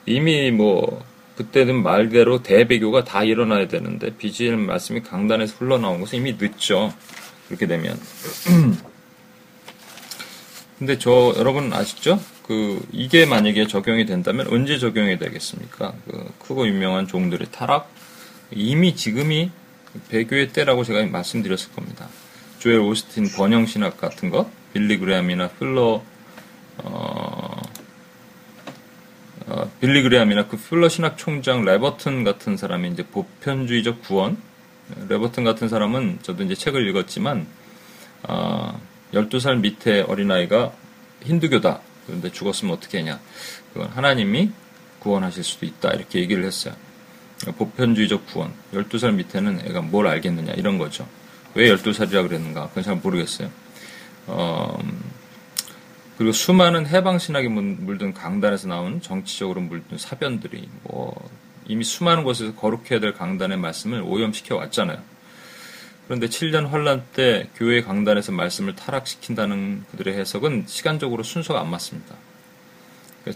이미 0.06 0.50
뭐 0.50 1.04
그때는 1.37 1.82
말대로 1.82 2.42
대배교가 2.42 3.04
다 3.04 3.25
일어나야 3.25 3.68
되는데 3.68 4.16
비지의 4.16 4.56
말씀이 4.56 5.02
강단에서 5.02 5.56
흘러나온 5.59 6.00
것은 6.00 6.18
이미 6.18 6.37
늦죠. 6.38 6.92
그렇게 7.47 7.66
되면. 7.66 7.99
근데 10.78 10.99
저 10.99 11.32
여러분 11.38 11.73
아시죠? 11.73 12.21
그 12.47 12.85
이게 12.90 13.25
만약에 13.25 13.68
적용이 13.68 14.04
된다면 14.04 14.49
언제 14.50 14.78
적용이 14.78 15.16
되겠습니까? 15.18 15.94
그 16.06 16.32
크고 16.40 16.66
유명한 16.66 17.06
종들의 17.06 17.49
타락 17.52 17.88
이미 18.50 18.97
지금이 18.97 19.50
배교의 20.09 20.52
때라고 20.52 20.82
제가 20.82 21.06
말씀드렸을 21.06 21.73
겁니다. 21.73 22.09
조엘 22.62 22.78
오스틴 22.78 23.33
번영 23.33 23.66
신학 23.66 23.97
같은 23.97 24.31
것, 24.31 24.49
빌리 24.73 24.97
그레함이나 24.97 25.49
풀러 25.49 26.00
어, 26.78 27.62
어, 29.47 29.71
빌리 29.81 30.00
그레함이나 30.04 30.47
그 30.47 30.57
풀러 30.56 30.88
신학 30.88 31.19
총장 31.19 31.64
레버튼 31.64 32.23
같은 32.23 32.57
사람이 32.57 32.90
이제 32.90 33.04
보편주의적 33.04 34.02
구원 34.02 34.37
레버튼 35.09 35.42
같은 35.42 35.69
사람은 35.69 36.21
저도 36.23 36.45
이제 36.45 36.54
책을 36.54 36.87
읽었지만 36.88 37.49
어, 38.28 38.81
12살 39.12 39.59
밑에 39.59 40.02
어린아이가 40.02 40.73
힌두교다. 41.25 41.81
그런데 42.07 42.31
죽었으면 42.31 42.75
어떻게 42.75 42.99
하냐. 42.99 43.19
그건 43.73 43.88
하나님이 43.88 44.52
구원하실 45.00 45.42
수도 45.42 45.66
있다. 45.66 45.90
이렇게 45.95 46.21
얘기를 46.21 46.45
했어요. 46.45 46.75
보편주의적 47.59 48.26
구원. 48.26 48.52
12살 48.73 49.14
밑에는 49.14 49.62
애가 49.66 49.81
뭘 49.81 50.07
알겠느냐. 50.07 50.52
이런 50.52 50.78
거죠. 50.78 51.09
왜 51.54 51.75
12살이라 51.75 52.26
그랬는가? 52.26 52.68
그건 52.68 52.82
잘 52.82 52.97
모르겠어요. 52.97 53.50
어, 54.26 54.78
그리고 56.16 56.32
수많은 56.32 56.87
해방신학에 56.87 57.49
물든 57.49 58.14
강단에서 58.14 58.68
나온 58.68 59.02
정치적으로 59.02 59.61
물든 59.61 59.99
사변들이 59.99 60.68
뭐 60.85 61.30
이미 61.66 61.85
수많은 61.85 62.25
곳에서 62.25 62.54
거룩해야 62.54 63.00
될 63.00 63.12
강단의 63.14 63.59
말씀을 63.59 64.02
오염시켜 64.02 64.56
왔잖아요. 64.56 64.99
그런데 66.06 66.26
7년 66.26 66.68
환란 66.68 67.04
때 67.14 67.49
교회 67.56 67.82
강단에서 67.82 68.32
말씀을 68.32 68.75
타락시킨다는 68.75 69.85
그들의 69.90 70.14
해석은 70.14 70.64
시간적으로 70.66 71.23
순서가 71.23 71.61
안 71.61 71.71
맞습니다. 71.71 72.14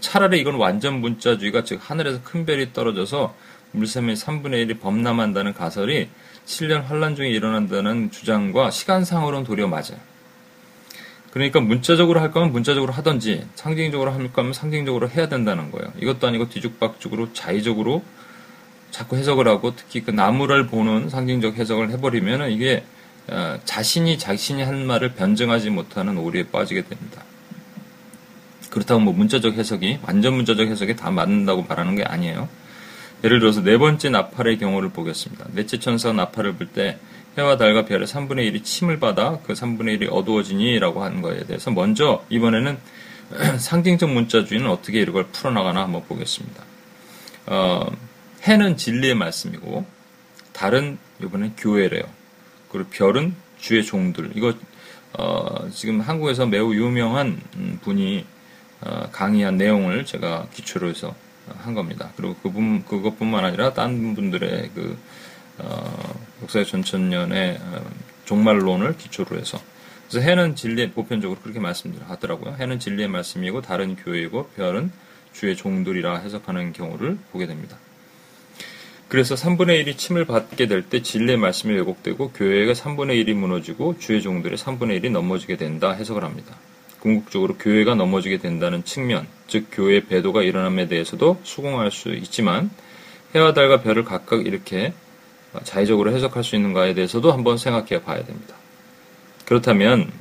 차라리 0.01 0.39
이건 0.39 0.55
완전 0.55 0.99
문자주의가 0.99 1.63
즉 1.63 1.79
하늘에서 1.81 2.21
큰 2.23 2.45
별이 2.45 2.73
떨어져서 2.73 3.35
물샘의 3.77 4.15
3분의 4.15 4.67
1이 4.67 4.79
범람한다는 4.81 5.53
가설이 5.53 6.09
7년 6.45 6.83
환란 6.85 7.15
중에 7.15 7.29
일어난다는 7.29 8.11
주장과 8.11 8.71
시간상으로는 8.71 9.45
도리어 9.45 9.67
맞아요. 9.67 9.97
그러니까 11.31 11.59
문자적으로 11.59 12.19
할 12.19 12.31
거면 12.31 12.51
문자적으로 12.51 12.91
하든지 12.93 13.45
상징적으로 13.55 14.11
할 14.11 14.31
거면 14.33 14.53
상징적으로 14.53 15.09
해야 15.09 15.27
된다는 15.27 15.71
거예요. 15.71 15.91
이것도 16.01 16.27
아니고 16.27 16.49
뒤죽박죽으로 16.49 17.33
자의적으로 17.33 18.03
자꾸 18.91 19.17
해석을 19.17 19.47
하고 19.47 19.75
특히 19.75 20.01
그 20.01 20.11
나무를 20.11 20.67
보는 20.67 21.09
상징적 21.09 21.57
해석을 21.57 21.91
해버리면 21.91 22.51
이게 22.51 22.83
어, 23.29 23.59
자신이 23.65 24.17
자신이 24.17 24.63
한 24.63 24.87
말을 24.87 25.13
변증하지 25.13 25.69
못하는 25.69 26.17
오류에 26.17 26.47
빠지게 26.47 26.83
됩니다. 26.83 27.23
그렇다고 28.69 29.01
뭐 29.01 29.13
문자적 29.13 29.55
해석이 29.55 29.99
완전 30.03 30.35
문자적 30.35 30.67
해석이 30.67 30.95
다 30.95 31.11
맞는다고 31.11 31.63
말하는 31.63 31.95
게 31.95 32.03
아니에요. 32.03 32.47
예를 33.23 33.39
들어서 33.39 33.61
네 33.61 33.77
번째 33.77 34.09
나팔의 34.09 34.59
경우를 34.59 34.89
보겠습니다. 34.89 35.47
넷째 35.53 35.79
천사 35.79 36.13
나팔을 36.13 36.53
불 36.53 36.67
때 36.67 36.99
해와 37.37 37.55
달과 37.57 37.85
별의 37.85 38.07
3분의 38.07 38.51
1이 38.51 38.63
침을 38.63 38.99
받아 38.99 39.39
그 39.45 39.53
3분의 39.53 40.01
1이 40.01 40.07
어두워지니 40.11 40.79
라고 40.79 41.03
하는 41.03 41.21
거에 41.21 41.45
대해서 41.45 41.69
먼저 41.69 42.25
이번에는 42.29 42.77
상징적 43.59 44.09
문자주의는 44.09 44.69
어떻게 44.69 45.01
이걸 45.01 45.27
풀어나가나 45.27 45.83
한번 45.83 46.03
보겠습니다. 46.05 46.63
어, 47.47 47.85
해는 48.43 48.77
진리의 48.77 49.15
말씀이고 49.15 49.85
달은 50.53 50.97
이번엔 51.21 51.53
교회래요. 51.57 52.03
그리고 52.69 52.89
별은 52.89 53.35
주의 53.59 53.83
종들. 53.83 54.31
이거 54.35 54.53
어, 55.13 55.69
지금 55.71 55.99
한국에서 56.01 56.47
매우 56.47 56.73
유명한 56.73 57.39
음, 57.55 57.79
분이 57.83 58.25
어, 58.81 59.09
강의한 59.11 59.57
내용을 59.57 60.05
제가 60.05 60.47
기초로 60.53 60.89
해서 60.89 61.15
한 61.57 61.73
겁니다. 61.73 62.11
그리고 62.15 62.35
그분 62.41 62.83
그것뿐만 62.85 63.45
아니라 63.45 63.73
다른 63.73 64.15
분들의 64.15 64.71
그 64.73 64.97
어, 65.59 66.19
역사의 66.43 66.65
전천년의 66.65 67.57
어, 67.61 67.85
종말론을 68.25 68.97
기초로 68.97 69.37
해서 69.39 69.59
그래서 70.09 70.27
해는 70.27 70.55
진리의 70.55 70.91
보편적으로 70.91 71.39
그렇게 71.41 71.59
말씀하더라고요. 71.59 72.55
해는 72.59 72.79
진리의 72.79 73.07
말씀이고 73.09 73.61
다른 73.61 73.95
교회이고 73.95 74.49
별은 74.55 74.91
주의 75.33 75.55
종들이라 75.55 76.17
해석하는 76.19 76.73
경우를 76.73 77.17
보게 77.31 77.45
됩니다. 77.45 77.77
그래서 79.09 79.35
3분의 79.35 79.85
1이 79.85 79.97
침을 79.97 80.25
받게 80.25 80.67
될 80.67 80.83
때 80.89 81.01
진리의 81.01 81.37
말씀이 81.37 81.73
왜곡되고 81.75 82.31
교회가 82.31 82.73
3분의 82.73 83.23
1이 83.25 83.33
무너지고 83.33 83.97
주의 83.99 84.21
종들의 84.21 84.57
3분의 84.57 85.01
1이 85.01 85.11
넘어지게 85.11 85.57
된다 85.57 85.91
해석을 85.91 86.23
합니다. 86.23 86.55
궁극적으로 87.07 87.55
교회가 87.57 87.95
넘어지게 87.95 88.37
된다는 88.39 88.83
측면, 88.83 89.25
즉 89.47 89.67
교회의 89.71 90.05
배도가 90.05 90.43
일어남에 90.43 90.87
대해서도 90.87 91.39
수긍할 91.43 91.89
수 91.89 92.13
있지만 92.13 92.69
해와 93.33 93.53
달과 93.53 93.81
별을 93.81 94.03
각각 94.03 94.45
이렇게 94.45 94.93
자의적으로 95.63 96.11
해석할 96.11 96.43
수 96.43 96.55
있는가에 96.55 96.93
대해서도 96.93 97.31
한번 97.31 97.57
생각해 97.57 98.03
봐야 98.03 98.23
됩니다. 98.23 98.55
그렇다면 99.45 100.11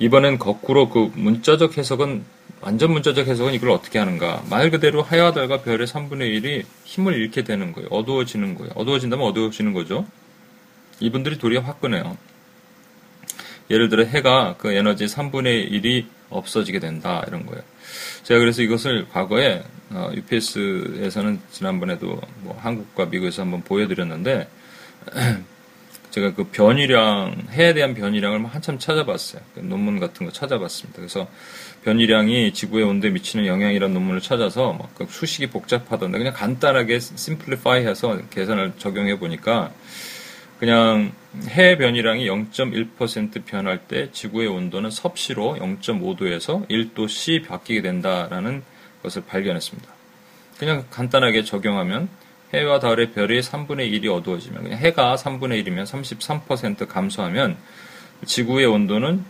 이번엔 0.00 0.38
거꾸로 0.38 0.88
그 0.88 1.12
문자적 1.14 1.78
해석은 1.78 2.24
완전 2.60 2.92
문자적 2.92 3.26
해석은 3.26 3.54
이걸 3.54 3.70
어떻게 3.70 3.98
하는가? 3.98 4.42
말 4.50 4.70
그대로 4.70 5.06
해와 5.06 5.32
달과 5.32 5.62
별의 5.62 5.86
3분의 5.86 6.42
1이 6.42 6.64
힘을 6.84 7.14
잃게 7.14 7.44
되는 7.44 7.72
거예요. 7.72 7.88
어두워지는 7.90 8.56
거예요. 8.56 8.72
어두워진다면 8.74 9.26
어두워지는 9.28 9.72
거죠. 9.72 10.04
이분들이 10.98 11.38
도리어 11.38 11.60
화끈해요. 11.60 12.16
예를 13.70 13.88
들어 13.88 14.04
해가 14.04 14.56
그 14.58 14.72
에너지 14.72 15.06
3분의 15.06 15.70
1이 15.70 16.06
없어지게 16.28 16.78
된다 16.80 17.24
이런 17.26 17.46
거예요. 17.46 17.62
제가 18.24 18.40
그래서 18.40 18.62
이것을 18.62 19.08
과거에 19.08 19.62
어, 19.90 20.10
UPS에서는 20.14 21.40
지난번에도 21.50 22.20
뭐 22.42 22.58
한국과 22.60 23.06
미국에서 23.06 23.42
한번 23.42 23.62
보여드렸는데 23.62 24.48
제가 26.10 26.34
그 26.34 26.44
변이량 26.44 27.46
해에 27.50 27.72
대한 27.72 27.94
변이량을 27.94 28.44
한참 28.46 28.78
찾아봤어요. 28.78 29.42
그 29.54 29.60
논문 29.60 30.00
같은 30.00 30.26
거 30.26 30.32
찾아봤습니다. 30.32 30.96
그래서 30.96 31.28
변이량이 31.84 32.52
지구의 32.52 32.84
온도에 32.84 33.10
미치는 33.10 33.46
영향이라는 33.46 33.94
논문을 33.94 34.20
찾아서 34.20 34.72
막그 34.72 35.06
수식이 35.08 35.48
복잡하던데 35.48 36.18
그냥 36.18 36.32
간단하게 36.34 36.98
심플리파이해서 36.98 38.22
계산을 38.30 38.72
적용해 38.78 39.18
보니까 39.18 39.72
그냥 40.60 41.12
해 41.48 41.78
변이량이 41.78 42.28
0.1% 42.28 43.46
변할 43.46 43.78
때 43.78 44.10
지구의 44.12 44.46
온도는 44.46 44.90
섭씨로 44.90 45.56
0.5도에서 45.58 46.68
1도씨 46.68 47.46
바뀌게 47.46 47.80
된다라는 47.80 48.62
것을 49.02 49.24
발견했습니다. 49.24 49.90
그냥 50.58 50.84
간단하게 50.90 51.44
적용하면 51.44 52.10
해와 52.52 52.78
달의 52.78 53.12
별이 53.12 53.40
3분의 53.40 53.90
1이 53.90 54.14
어두워지면 54.14 54.64
그냥 54.64 54.78
해가 54.78 55.16
3분의 55.16 55.64
1이면 55.64 55.86
33% 55.86 56.86
감소하면 56.86 57.56
지구의 58.26 58.66
온도는 58.66 59.24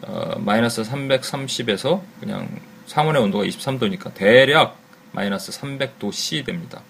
어, 0.00 0.36
마이너스 0.40 0.82
330에서 0.82 2.02
그냥 2.18 2.48
상온의 2.86 3.22
온도가 3.22 3.44
23도니까 3.44 4.12
대략 4.14 4.76
마이너스 5.12 5.52
300도 5.52 6.12
C 6.12 6.42
됩니다. 6.42 6.82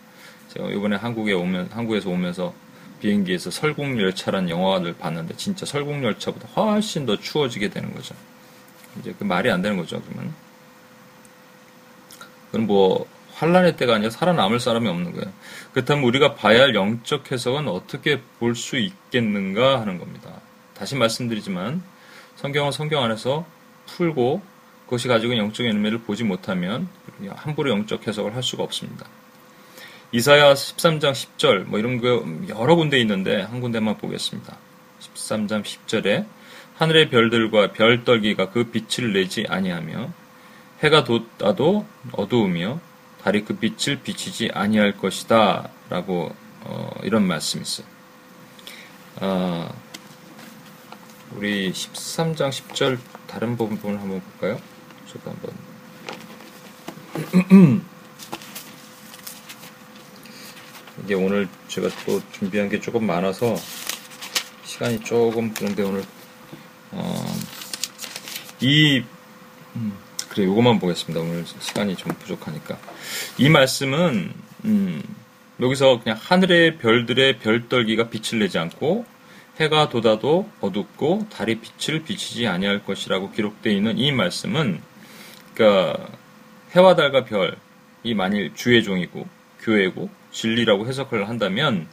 제가 0.48 0.70
이번에 0.70 0.96
한국에 0.96 1.35
오면 1.35 1.68
한국에서 1.72 2.09
오면서 2.09 2.55
비행기에서 3.02 3.50
설국열차란 3.50 4.48
영화를 4.48 4.94
봤는데 4.94 5.36
진짜 5.36 5.66
설국열차보다 5.66 6.48
훨씬 6.56 7.04
더 7.04 7.16
추워지게 7.18 7.68
되는 7.68 7.92
거죠. 7.92 8.14
이제 9.00 9.12
그 9.18 9.24
말이 9.24 9.50
안 9.50 9.60
되는 9.60 9.76
거죠. 9.76 10.00
그러면 10.02 10.32
그럼 12.52 12.66
뭐 12.66 13.06
환란의 13.34 13.76
때가 13.76 13.96
아니라 13.96 14.10
살아남을 14.10 14.60
사람이 14.60 14.88
없는 14.88 15.12
거예요. 15.12 15.32
그렇다면 15.72 16.04
우리가 16.04 16.34
봐야 16.34 16.62
할 16.62 16.74
영적 16.74 17.32
해석은 17.32 17.66
어떻게 17.66 18.20
볼 18.38 18.54
수 18.54 18.76
있겠는가 18.76 19.80
하는 19.80 19.98
겁니다. 19.98 20.40
다시 20.74 20.94
말씀드리지만 20.94 21.82
성경은 22.36 22.70
성경 22.70 23.02
안에서 23.02 23.44
풀고 23.86 24.42
그것이 24.84 25.08
가지고 25.08 25.36
영적인 25.36 25.72
의미를 25.72 25.98
보지 25.98 26.22
못하면 26.22 26.88
함부로 27.28 27.70
영적 27.70 28.06
해석을 28.06 28.36
할 28.36 28.42
수가 28.42 28.62
없습니다. 28.62 29.06
이사야 30.12 30.53
13장 30.53 31.12
10절 31.12 31.64
뭐 31.64 31.79
이런 31.79 31.98
거 31.98 32.25
여러 32.55 32.77
군데 32.77 33.01
있는데 33.01 33.40
한 33.40 33.61
군데만 33.61 33.96
보겠습니다. 33.96 34.59
13장 35.01 35.64
10절에 35.64 36.27
하늘의 36.77 37.09
별들과 37.09 37.72
별떨기가 37.72 38.51
그 38.51 38.64
빛을 38.64 39.14
내지 39.14 39.46
아니하며 39.48 40.12
해가 40.83 41.05
돋아도 41.05 41.87
어두우며 42.12 42.81
달이 43.22 43.44
그 43.44 43.57
빛을 43.57 44.01
비치지 44.03 44.51
아니할 44.53 44.98
것이다 44.98 45.70
라고 45.88 46.35
어, 46.64 46.90
이런 47.05 47.27
말씀이 47.27 47.62
있어요. 47.62 47.87
아, 49.20 49.72
우리 51.35 51.72
13장 51.72 52.51
10절 52.51 52.98
다른 53.27 53.57
부분을 53.57 53.98
한번 53.98 54.20
볼까요? 54.20 54.61
저도 55.07 55.31
한번 55.31 55.53
이게 61.04 61.14
오늘 61.14 61.48
제가 61.68 61.88
또 62.06 62.20
준비한 62.32 62.68
게 62.68 62.80
조금 62.80 63.06
많아서 63.06 63.56
시간이 64.64 65.00
조금 65.00 65.52
그런데 65.52 65.82
오늘 65.82 66.02
어, 66.92 67.24
이 68.60 69.02
음, 69.76 69.96
그래 70.28 70.46
요것만 70.46 70.78
보겠습니다. 70.78 71.20
오늘 71.20 71.44
시간이 71.58 71.96
좀 71.96 72.12
부족하니까 72.14 72.78
이 73.38 73.48
말씀은 73.48 74.32
음, 74.64 75.02
여기서 75.60 76.00
그냥 76.02 76.18
하늘의 76.20 76.78
별들의 76.78 77.38
별떨기가 77.38 78.08
빛을 78.08 78.38
내지 78.40 78.58
않고 78.58 79.04
해가 79.60 79.88
돋아도 79.88 80.48
어둡고 80.60 81.26
달이 81.30 81.60
빛을 81.60 82.04
비치지 82.04 82.46
아니할 82.46 82.84
것이라고 82.84 83.32
기록되어 83.32 83.72
있는 83.72 83.98
이 83.98 84.12
말씀은 84.12 84.80
그러니까 85.54 86.08
해와 86.74 86.94
달과 86.94 87.24
별이 87.24 88.14
만일 88.14 88.54
주의 88.54 88.82
종이고 88.82 89.26
교회고 89.60 90.21
진리라고 90.33 90.87
해석을 90.87 91.29
한다면 91.29 91.87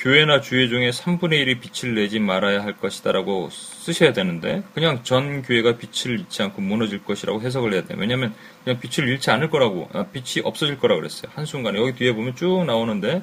교회나 0.00 0.40
중에 0.40 0.90
3분의 0.90 1.46
1이 1.46 1.60
빛을 1.60 1.94
내지 1.94 2.18
말아야 2.20 2.64
할 2.64 2.78
것이다라고 2.78 3.50
쓰셔야 3.50 4.14
되는데 4.14 4.62
그냥 4.72 5.04
전 5.04 5.42
교회가 5.42 5.76
빛을 5.76 6.18
잃지 6.18 6.42
않고 6.42 6.62
무너질 6.62 7.04
것이라고 7.04 7.42
해석을 7.42 7.74
해야 7.74 7.84
돼요. 7.84 7.98
왜냐하면 8.00 8.34
그냥 8.64 8.80
빛을 8.80 9.06
잃지 9.08 9.30
않을 9.30 9.50
거라고 9.50 9.90
아, 9.92 10.06
빛이 10.06 10.42
없어질 10.42 10.78
거라고 10.78 11.02
그랬어요. 11.02 11.30
한순간에 11.34 11.78
여기 11.78 11.92
뒤에 11.92 12.14
보면 12.14 12.34
쭉 12.34 12.64
나오는데 12.64 13.22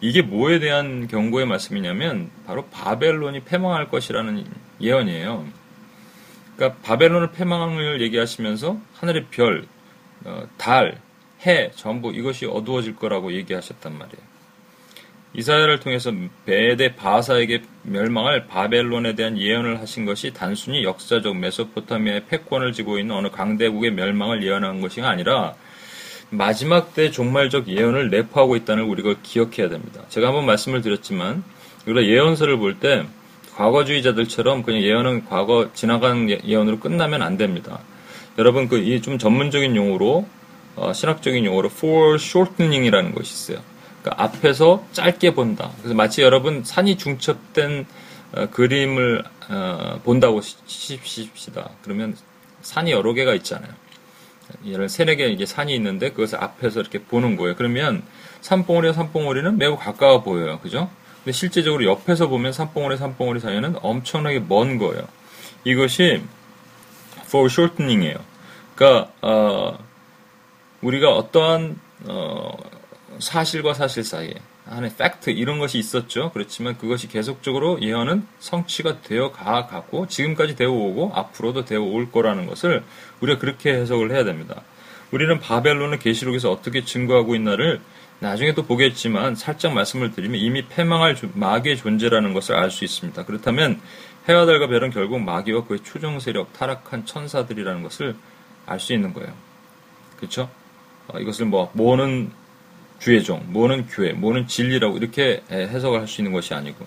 이게 0.00 0.20
뭐에 0.20 0.58
대한 0.58 1.06
경고의 1.06 1.46
말씀이냐면 1.46 2.30
바로 2.44 2.66
바벨론이 2.66 3.44
패망할 3.44 3.88
것이라는 3.88 4.44
예언이에요. 4.80 5.46
그러니까 6.56 6.80
바벨론을 6.82 7.30
패망을 7.32 8.00
얘기하시면서 8.02 8.80
하늘의 8.94 9.26
별, 9.30 9.66
어, 10.24 10.42
달, 10.56 10.98
해 11.44 11.70
전부 11.74 12.12
이것이 12.12 12.46
어두워질 12.46 12.96
거라고 12.96 13.32
얘기하셨단 13.32 13.92
말이에요. 13.92 14.36
이사야를 15.34 15.80
통해서 15.80 16.12
베데 16.46 16.94
바사에게 16.94 17.62
멸망할 17.82 18.46
바벨론에 18.46 19.14
대한 19.14 19.36
예언을 19.38 19.80
하신 19.80 20.06
것이 20.06 20.32
단순히 20.32 20.82
역사적 20.82 21.36
메소포타미아의 21.36 22.24
패권을 22.26 22.72
지고 22.72 22.98
있는 22.98 23.14
어느 23.16 23.28
강대국의 23.30 23.90
멸망을 23.92 24.42
예언한 24.42 24.80
것이 24.80 25.02
아니라 25.02 25.54
마지막 26.30 26.94
때 26.94 27.10
종말적 27.10 27.68
예언을 27.68 28.08
내포하고 28.10 28.56
있다는 28.56 28.84
우리가 28.84 29.16
기억해야 29.22 29.68
됩니다. 29.68 30.02
제가 30.08 30.28
한번 30.28 30.46
말씀을 30.46 30.80
드렸지만 30.80 31.44
우리가 31.86 32.06
예언서를 32.06 32.56
볼 32.56 32.80
때 32.80 33.04
과거주의자들처럼 33.56 34.62
그냥 34.62 34.82
예언은 34.82 35.26
과거 35.26 35.70
지나간 35.72 36.28
예, 36.30 36.38
예언으로 36.44 36.78
끝나면 36.80 37.22
안 37.22 37.36
됩니다. 37.36 37.80
여러분 38.38 38.68
그 38.68 38.78
이 38.78 39.00
좀 39.00 39.18
전문적인 39.18 39.76
용어로 39.76 40.26
어, 40.76 40.92
신학적인 40.92 41.44
용어로 41.44 41.70
foreshortening이라는 41.72 43.14
것이 43.14 43.32
있어요. 43.32 43.64
그러니까 44.02 44.22
앞에서 44.24 44.84
짧게 44.92 45.34
본다. 45.34 45.72
그래서 45.78 45.94
마치 45.94 46.22
여러분 46.22 46.62
산이 46.64 46.96
중첩된 46.98 47.86
어, 48.34 48.46
그림을 48.50 49.24
어, 49.48 50.00
본다고 50.04 50.40
시십시다. 50.40 51.70
그러면 51.82 52.16
산이 52.62 52.92
여러 52.92 53.12
개가 53.12 53.34
있잖아요. 53.34 53.70
예를 54.64 54.88
세네 54.88 55.16
개 55.16 55.26
이게 55.26 55.44
산이 55.44 55.74
있는데 55.74 56.10
그것을 56.10 56.42
앞에서 56.42 56.80
이렇게 56.80 57.00
보는 57.00 57.36
거예요. 57.36 57.56
그러면 57.56 58.02
산봉우리와 58.42 58.92
산봉우리는 58.92 59.58
매우 59.58 59.76
가까워 59.76 60.22
보여요. 60.22 60.60
그죠? 60.60 60.88
근데 61.24 61.32
실제적으로 61.32 61.84
옆에서 61.84 62.28
보면 62.28 62.52
산봉우리 62.52 62.96
산봉우리 62.96 63.40
사이는 63.40 63.76
엄청나게 63.82 64.44
먼 64.48 64.78
거예요. 64.78 65.02
이것이 65.64 66.22
foreshortening이에요. 67.26 68.16
그러니까 68.76 69.10
어, 69.22 69.78
우리가 70.82 71.14
어떠한 71.14 71.78
어, 72.04 72.56
사실과 73.18 73.74
사실 73.74 74.04
사이에 74.04 74.34
안에 74.68 74.90
팩트 74.96 75.30
이런 75.30 75.58
것이 75.58 75.78
있었죠. 75.78 76.32
그렇지만 76.32 76.76
그것이 76.76 77.08
계속적으로 77.08 77.80
예언은 77.80 78.26
성취가 78.40 79.02
되어 79.02 79.30
가고 79.30 80.08
지금까지 80.08 80.56
되어 80.56 80.70
오고 80.70 81.12
앞으로도 81.14 81.64
되어 81.64 81.80
올 81.80 82.10
거라는 82.10 82.46
것을 82.46 82.82
우리가 83.20 83.38
그렇게 83.38 83.72
해석을 83.74 84.10
해야 84.10 84.24
됩니다. 84.24 84.62
우리는 85.12 85.38
바벨론의 85.38 86.00
계시록에서 86.00 86.50
어떻게 86.50 86.84
증거하고 86.84 87.36
있나를 87.36 87.80
나중에 88.18 88.54
도 88.54 88.64
보겠지만 88.64 89.36
살짝 89.36 89.72
말씀을 89.72 90.12
드리면 90.12 90.40
이미 90.40 90.66
패망할 90.66 91.16
마귀의 91.34 91.76
존재라는 91.76 92.32
것을 92.32 92.56
알 92.56 92.70
수 92.70 92.84
있습니다. 92.84 93.24
그렇다면 93.24 93.80
해와 94.28 94.46
달과 94.46 94.66
별은 94.66 94.90
결국 94.90 95.20
마귀와 95.20 95.66
그의 95.66 95.80
추종 95.84 96.18
세력, 96.18 96.52
타락한 96.54 97.06
천사들이라는 97.06 97.82
것을 97.82 98.16
알 98.64 98.80
수 98.80 98.92
있는 98.94 99.12
거예요. 99.12 99.32
그렇죠? 100.16 100.50
이것을 101.20 101.46
뭐 101.46 101.70
뭐는 101.74 102.30
주의 102.98 103.22
종, 103.22 103.42
뭐는 103.48 103.86
교회, 103.88 104.12
뭐는 104.12 104.46
진리라고 104.48 104.96
이렇게 104.96 105.42
해석을 105.50 106.00
할 106.00 106.08
수 106.08 106.20
있는 106.20 106.32
것이 106.32 106.54
아니고. 106.54 106.86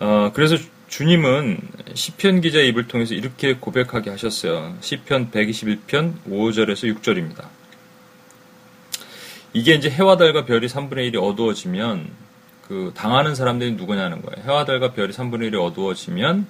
어, 0.00 0.30
그래서 0.34 0.56
주님은 0.88 1.58
시편 1.94 2.40
기자의 2.40 2.68
입을 2.68 2.86
통해서 2.88 3.14
이렇게 3.14 3.54
고백하게 3.54 4.10
하셨어요. 4.10 4.76
시편 4.80 5.30
121편 5.30 6.14
5절에서 6.28 6.94
6절입니다. 7.00 7.46
이게 9.52 9.74
이제 9.74 9.88
해와 9.88 10.16
달과 10.16 10.44
별이 10.44 10.66
3분의 10.66 11.12
1이 11.12 11.22
어두워지면 11.22 12.10
그 12.62 12.92
당하는 12.94 13.34
사람들이 13.34 13.72
누구냐는 13.72 14.20
거예요. 14.22 14.44
해와 14.44 14.64
달과 14.64 14.92
별이 14.92 15.12
3분의 15.12 15.52
1이 15.52 15.62
어두워지면 15.62 16.46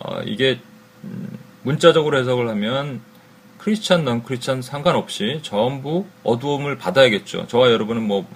어, 0.00 0.20
이게 0.22 0.60
음, 1.04 1.38
문자적으로 1.62 2.18
해석을 2.18 2.48
하면 2.48 3.00
크리스찬, 3.60 4.06
넌 4.06 4.22
크리스찬 4.22 4.62
상관없이 4.62 5.40
전부 5.42 6.06
어두움을 6.22 6.78
받아야겠죠. 6.78 7.46
저와 7.46 7.70
여러분은 7.70 8.02
뭐 8.02 8.26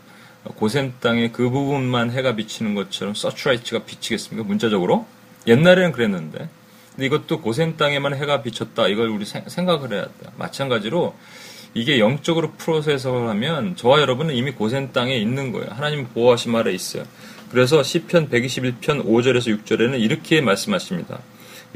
고센 0.56 0.92
땅에 1.00 1.30
그 1.30 1.48
부분만 1.48 2.10
해가 2.10 2.36
비치는 2.36 2.74
것처럼 2.74 3.14
서츄라이트가 3.14 3.84
비치겠습니까? 3.86 4.46
문자적으로? 4.46 5.06
옛날에는 5.46 5.92
그랬는데. 5.92 6.50
근데 6.90 7.06
이것도 7.06 7.40
고센 7.40 7.78
땅에만 7.78 8.14
해가 8.14 8.42
비쳤다. 8.42 8.86
이걸 8.88 9.08
우리 9.08 9.24
생각을 9.24 9.94
해야 9.94 10.04
돼. 10.04 10.10
마찬가지로 10.36 11.14
이게 11.72 11.98
영적으로 11.98 12.52
해석을 12.86 13.26
하면 13.26 13.76
저와 13.76 14.02
여러분은 14.02 14.34
이미 14.34 14.50
고센 14.52 14.92
땅에 14.92 15.16
있는 15.16 15.52
거예요. 15.52 15.70
하나님 15.70 16.06
보호하심 16.08 16.54
아래 16.54 16.70
있어요. 16.72 17.04
그래서 17.50 17.82
시편 17.82 18.28
121편 18.28 19.06
5절에서 19.06 19.64
6절에는 19.64 19.98
이렇게 19.98 20.42
말씀하십니다. 20.42 21.18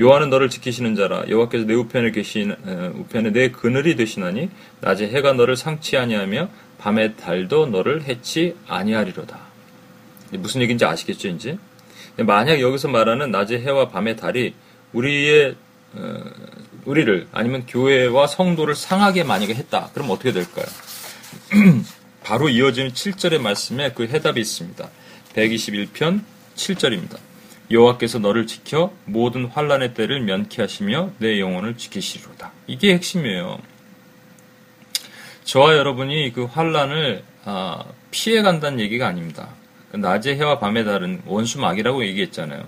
요한은 0.00 0.30
너를 0.30 0.48
지키시는 0.48 0.94
자라 0.94 1.24
여호와께서 1.28 1.64
내 1.64 1.74
우편에 1.74 2.12
계신 2.12 2.54
우편에 2.94 3.30
내 3.30 3.50
그늘이 3.50 3.96
되시나니 3.96 4.48
낮에 4.80 5.08
해가 5.08 5.32
너를 5.32 5.56
상치 5.56 5.96
아니하며 5.96 6.48
밤에 6.78 7.14
달도 7.14 7.66
너를 7.66 8.04
해치 8.04 8.54
아니하리로다. 8.68 9.38
무슨 10.32 10.60
얘기인지 10.62 10.84
아시겠죠, 10.84 11.28
이제? 11.28 11.58
만약 12.16 12.60
여기서 12.60 12.88
말하는 12.88 13.30
낮의 13.30 13.62
해와 13.62 13.88
밤의 13.88 14.16
달이 14.16 14.54
우리의 14.92 15.56
어, 15.94 16.24
우리를 16.84 17.28
아니면 17.32 17.64
교회와 17.66 18.26
성도를 18.26 18.74
상하게 18.74 19.24
만약에 19.24 19.54
했다. 19.54 19.90
그럼 19.94 20.10
어떻게 20.10 20.32
될까요? 20.32 20.66
바로 22.22 22.48
이어지는 22.48 22.92
7절의 22.92 23.40
말씀에 23.40 23.92
그 23.92 24.06
해답이 24.06 24.40
있습니다. 24.40 24.88
121편 25.34 26.22
7절입니다. 26.56 27.27
여호와께서 27.70 28.18
너를 28.18 28.46
지켜 28.46 28.92
모든 29.04 29.46
환란의 29.46 29.94
때를 29.94 30.20
면케하시며 30.22 31.12
내 31.18 31.38
영혼을 31.38 31.76
지키시리로다. 31.76 32.52
이게 32.66 32.94
핵심이에요. 32.94 33.58
저와 35.44 35.76
여러분이 35.76 36.32
그 36.32 36.44
환란을 36.44 37.22
아, 37.44 37.84
피해 38.10 38.42
간다는 38.42 38.80
얘기가 38.80 39.06
아닙니다. 39.06 39.48
그 39.90 39.96
낮의 39.96 40.36
해와 40.36 40.58
밤의 40.58 40.84
달은 40.84 41.22
원수 41.26 41.60
막이라고 41.60 42.04
얘기했잖아요. 42.04 42.64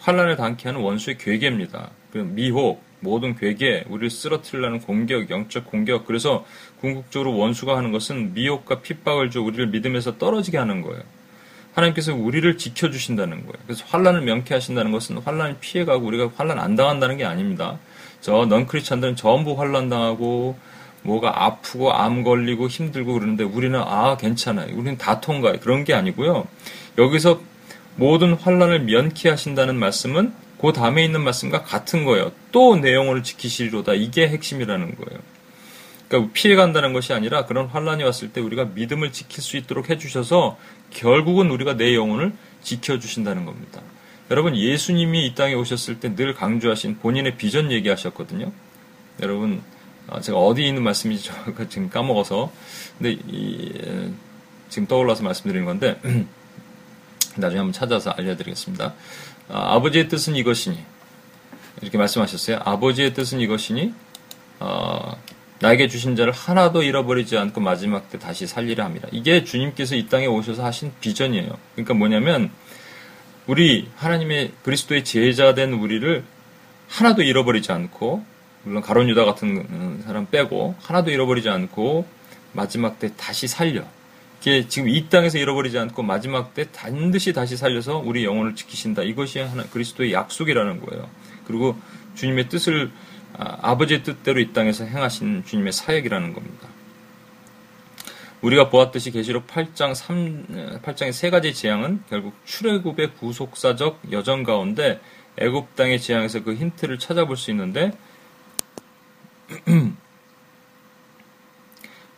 환란을 0.00 0.36
당케 0.36 0.68
하는 0.68 0.80
원수의 0.80 1.18
괴계입니다. 1.18 1.90
그 2.12 2.18
미혹, 2.18 2.82
모든 3.00 3.36
괴계, 3.36 3.84
우리를 3.88 4.10
쓰러뜨리려는 4.10 4.80
공격, 4.80 5.30
영적 5.30 5.66
공격. 5.66 6.06
그래서 6.06 6.44
궁극적으로 6.80 7.36
원수가 7.36 7.76
하는 7.76 7.92
것은 7.92 8.34
미혹과 8.34 8.80
핍박을 8.80 9.30
줘 9.30 9.42
우리를 9.42 9.68
믿음에서 9.68 10.18
떨어지게 10.18 10.58
하는 10.58 10.82
거예요. 10.82 11.02
하나님께서 11.76 12.14
우리를 12.14 12.56
지켜주신다는 12.56 13.42
거예요. 13.42 13.54
그래서 13.66 13.84
환란을 13.88 14.22
명쾌하신다는 14.22 14.92
것은 14.92 15.18
환란을 15.18 15.56
피해가고 15.60 16.06
우리가 16.06 16.30
환란 16.36 16.58
안 16.58 16.74
당한다는 16.74 17.16
게 17.18 17.24
아닙니다. 17.24 17.78
저 18.20 18.46
넌크리스찬들은 18.46 19.16
전부 19.16 19.60
환란 19.60 19.88
당하고 19.88 20.56
뭐가 21.02 21.44
아프고 21.44 21.92
암 21.92 22.24
걸리고 22.24 22.66
힘들고 22.68 23.12
그러는데 23.12 23.44
우리는 23.44 23.78
아 23.78 24.16
괜찮아요. 24.16 24.74
우리는 24.74 24.96
다 24.98 25.20
통과해. 25.20 25.58
그런 25.58 25.84
게 25.84 25.94
아니고요. 25.94 26.46
여기서 26.98 27.40
모든 27.96 28.32
환란을 28.34 28.80
면케하신다는 28.80 29.76
말씀은 29.76 30.32
그 30.60 30.72
다음에 30.72 31.04
있는 31.04 31.22
말씀과 31.22 31.62
같은 31.62 32.04
거예요. 32.04 32.32
또 32.50 32.76
내 32.76 32.94
영혼을 32.94 33.22
지키시리로다. 33.22 33.92
이게 33.94 34.28
핵심이라는 34.28 34.96
거예요. 34.96 35.20
그러니까 36.08 36.32
피해간다는 36.34 36.92
것이 36.92 37.12
아니라 37.12 37.46
그런 37.46 37.66
환란이 37.66 38.04
왔을 38.04 38.32
때 38.32 38.40
우리가 38.40 38.66
믿음을 38.74 39.12
지킬 39.12 39.42
수 39.42 39.56
있도록 39.56 39.90
해주셔서 39.90 40.56
결국은 40.90 41.50
우리가 41.50 41.76
내 41.76 41.94
영혼을 41.94 42.32
지켜주신다는 42.62 43.44
겁니다. 43.44 43.80
여러분 44.30 44.56
예수님이 44.56 45.26
이 45.26 45.34
땅에 45.34 45.54
오셨을 45.54 46.00
때 46.00 46.14
늘 46.14 46.34
강조하신 46.34 46.98
본인의 46.98 47.36
비전 47.36 47.70
얘기하셨거든요. 47.72 48.52
여러분 49.22 49.62
아, 50.08 50.20
제가 50.20 50.38
어디 50.38 50.66
있는 50.66 50.82
말씀인지 50.82 51.30
지금 51.68 51.90
까먹어서 51.90 52.52
근데 52.98 53.20
이, 53.28 53.72
지금 54.68 54.86
떠올라서 54.86 55.22
말씀드리는 55.24 55.64
건데 55.66 56.00
나중에 57.36 57.58
한번 57.58 57.72
찾아서 57.72 58.10
알려드리겠습니다. 58.10 58.94
아, 59.48 59.80
버지의 59.80 60.08
뜻은 60.08 60.36
이것이니 60.36 60.78
이렇게 61.82 61.98
말씀하셨어요. 61.98 62.60
아버지의 62.64 63.14
뜻은 63.14 63.40
이것이니 63.40 63.92
어, 64.60 65.16
나에게 65.60 65.88
주신 65.88 66.16
자를 66.16 66.32
하나도 66.32 66.82
잃어버리지 66.82 67.38
않고 67.38 67.60
마지막 67.60 68.10
때 68.10 68.18
다시 68.18 68.46
살리라 68.46 68.84
합니다. 68.84 69.08
이게 69.10 69.44
주님께서 69.44 69.96
이 69.96 70.06
땅에 70.08 70.26
오셔서 70.26 70.64
하신 70.64 70.92
비전이에요. 71.00 71.56
그러니까 71.74 71.94
뭐냐면 71.94 72.50
우리 73.46 73.88
하나님의 73.96 74.52
그리스도의 74.62 75.04
제자 75.04 75.54
된 75.54 75.72
우리를 75.72 76.24
하나도 76.88 77.22
잃어버리지 77.22 77.72
않고 77.72 78.24
물론 78.64 78.82
가론 78.82 79.08
유다 79.08 79.24
같은 79.24 80.02
사람 80.04 80.26
빼고 80.26 80.74
하나도 80.80 81.10
잃어버리지 81.10 81.48
않고 81.48 82.06
마지막 82.52 82.98
때 82.98 83.12
다시 83.16 83.46
살려. 83.48 83.84
이게 84.40 84.68
지금 84.68 84.88
이 84.88 85.08
땅에서 85.08 85.38
잃어버리지 85.38 85.78
않고 85.78 86.02
마지막 86.02 86.54
때 86.54 86.66
반드시 86.72 87.32
다시 87.32 87.56
살려서 87.56 87.98
우리 87.98 88.24
영혼을 88.24 88.54
지키신다. 88.54 89.02
이것이 89.02 89.38
하나 89.38 89.64
그리스도의 89.64 90.12
약속이라는 90.12 90.80
거예요. 90.80 91.08
그리고 91.46 91.76
주님의 92.14 92.48
뜻을 92.48 92.90
아, 93.38 93.76
버지의 93.76 94.02
뜻대로 94.02 94.40
이 94.40 94.52
땅에서 94.52 94.84
행하신 94.84 95.44
주님의 95.44 95.72
사역이라는 95.72 96.32
겁니다. 96.32 96.68
우리가 98.40 98.70
보았듯이 98.70 99.10
계시록 99.10 99.46
8장 99.46 99.94
3 99.94 100.80
8장의 100.82 101.12
세 101.12 101.30
가지 101.30 101.52
재앙은 101.52 102.02
결국 102.08 102.34
출애굽의 102.44 103.14
구속사적 103.14 104.12
여정 104.12 104.42
가운데 104.42 105.00
애굽 105.38 105.74
땅의 105.74 106.00
재앙에서 106.00 106.42
그 106.42 106.54
힌트를 106.54 106.98
찾아볼 106.98 107.36
수 107.36 107.50
있는데 107.50 107.92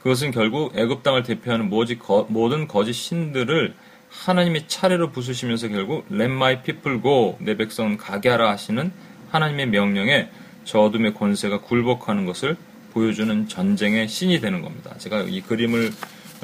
그것은 0.03 0.31
결국 0.31 0.77
애굽 0.77 1.03
땅을 1.03 1.25
대표하는 1.25 1.69
모든 1.69 2.69
거짓 2.69 2.93
신들을 2.93 3.75
하나님의 4.11 4.69
차례로 4.69 5.11
부수시면서 5.11 5.69
결국 5.69 6.07
Let 6.11 6.33
my 6.33 6.63
people 6.63 7.03
go 7.03 7.37
내 7.41 7.57
백성은 7.57 7.97
가게 7.97 8.29
하라 8.29 8.51
하시는 8.51 8.93
하나님의 9.31 9.67
명령에 9.69 10.31
저 10.69 10.81
어둠의 10.81 11.15
권세가 11.15 11.63
굴복하는 11.63 12.27
것을 12.27 12.55
보여주는 12.93 13.49
전쟁의 13.49 14.07
신이 14.07 14.39
되는 14.41 14.61
겁니다. 14.61 14.95
제가 14.99 15.23
이 15.23 15.41
그림을 15.41 15.91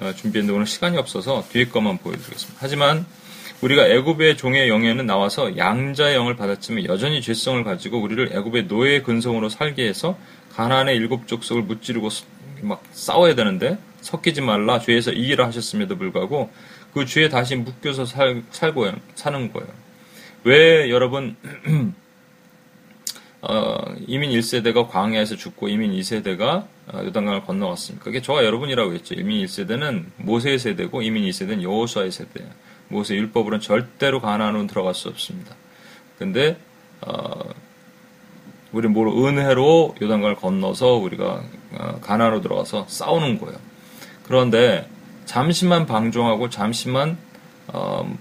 어, 0.01 0.13
준비했는데 0.15 0.55
오늘 0.55 0.67
시간이 0.67 0.97
없어서 0.97 1.45
뒤에 1.51 1.67
것만 1.67 1.99
보여드리겠습니다. 1.99 2.59
하지만 2.59 3.05
우리가 3.61 3.87
애굽의 3.87 4.39
종의 4.39 4.71
영에는 4.71 5.05
나와서 5.05 5.59
양자의 5.59 6.17
영을 6.17 6.37
받았지만 6.37 6.87
여전히 6.87 7.21
죄성을 7.21 7.63
가지고 7.65 8.01
우리를 8.01 8.31
애굽의 8.33 8.67
노예 8.67 9.03
근성으로 9.03 9.51
살게 9.51 9.87
해서 9.87 10.17
가나안의 10.55 10.97
일곱 10.97 11.29
족속을 11.29 11.63
무찌르고 11.63 12.09
막 12.63 12.83
싸워야 12.93 13.35
되는데 13.35 13.77
섞이지 14.01 14.41
말라 14.41 14.79
죄에서 14.79 15.13
이기라 15.13 15.47
하셨음에도 15.49 15.99
불구하고 15.99 16.51
그 16.95 17.05
죄에 17.05 17.29
다시 17.29 17.57
묶여서 17.57 18.07
살, 18.07 18.43
살고 18.51 18.91
사는 19.17 19.53
거예요. 19.53 19.69
왜 20.45 20.89
여러분 20.89 21.37
어, 23.47 23.95
이민 24.07 24.31
1세대가 24.31 24.89
광야에서 24.89 25.37
죽고 25.37 25.69
이민 25.69 25.93
2세대가 25.93 26.67
어, 26.87 27.05
요단강을 27.05 27.45
건너갔습니까? 27.45 28.05
그게 28.05 28.23
저와 28.23 28.45
여러분이라고 28.45 28.95
했죠. 28.95 29.15
이민 29.15 29.45
1세대는 29.45 30.05
모세의 30.17 30.59
세대고 30.59 31.03
이민 31.03 31.25
2세대는 31.25 31.63
여호수아의 31.63 32.11
세대예요. 32.11 32.51
모세 32.89 33.15
율법으로는 33.17 33.61
절대로 33.61 34.21
가나안으로 34.21 34.67
들어갈 34.67 34.95
수 34.95 35.09
없습니다. 35.09 35.55
근데 36.19 36.57
어, 37.03 37.51
우리 38.73 38.89
모로 38.89 39.27
은혜로 39.27 39.97
요단강을 40.01 40.37
건너서 40.37 40.95
우리가 40.95 41.43
어, 41.73 41.99
가나안으로 42.01 42.41
들어가서 42.41 42.87
싸우는 42.89 43.41
거예요. 43.41 43.59
그런데 44.23 44.89
잠시만 45.27 45.87
방종하고 45.87 46.49
잠시만 46.49 47.19
어, 47.69 48.17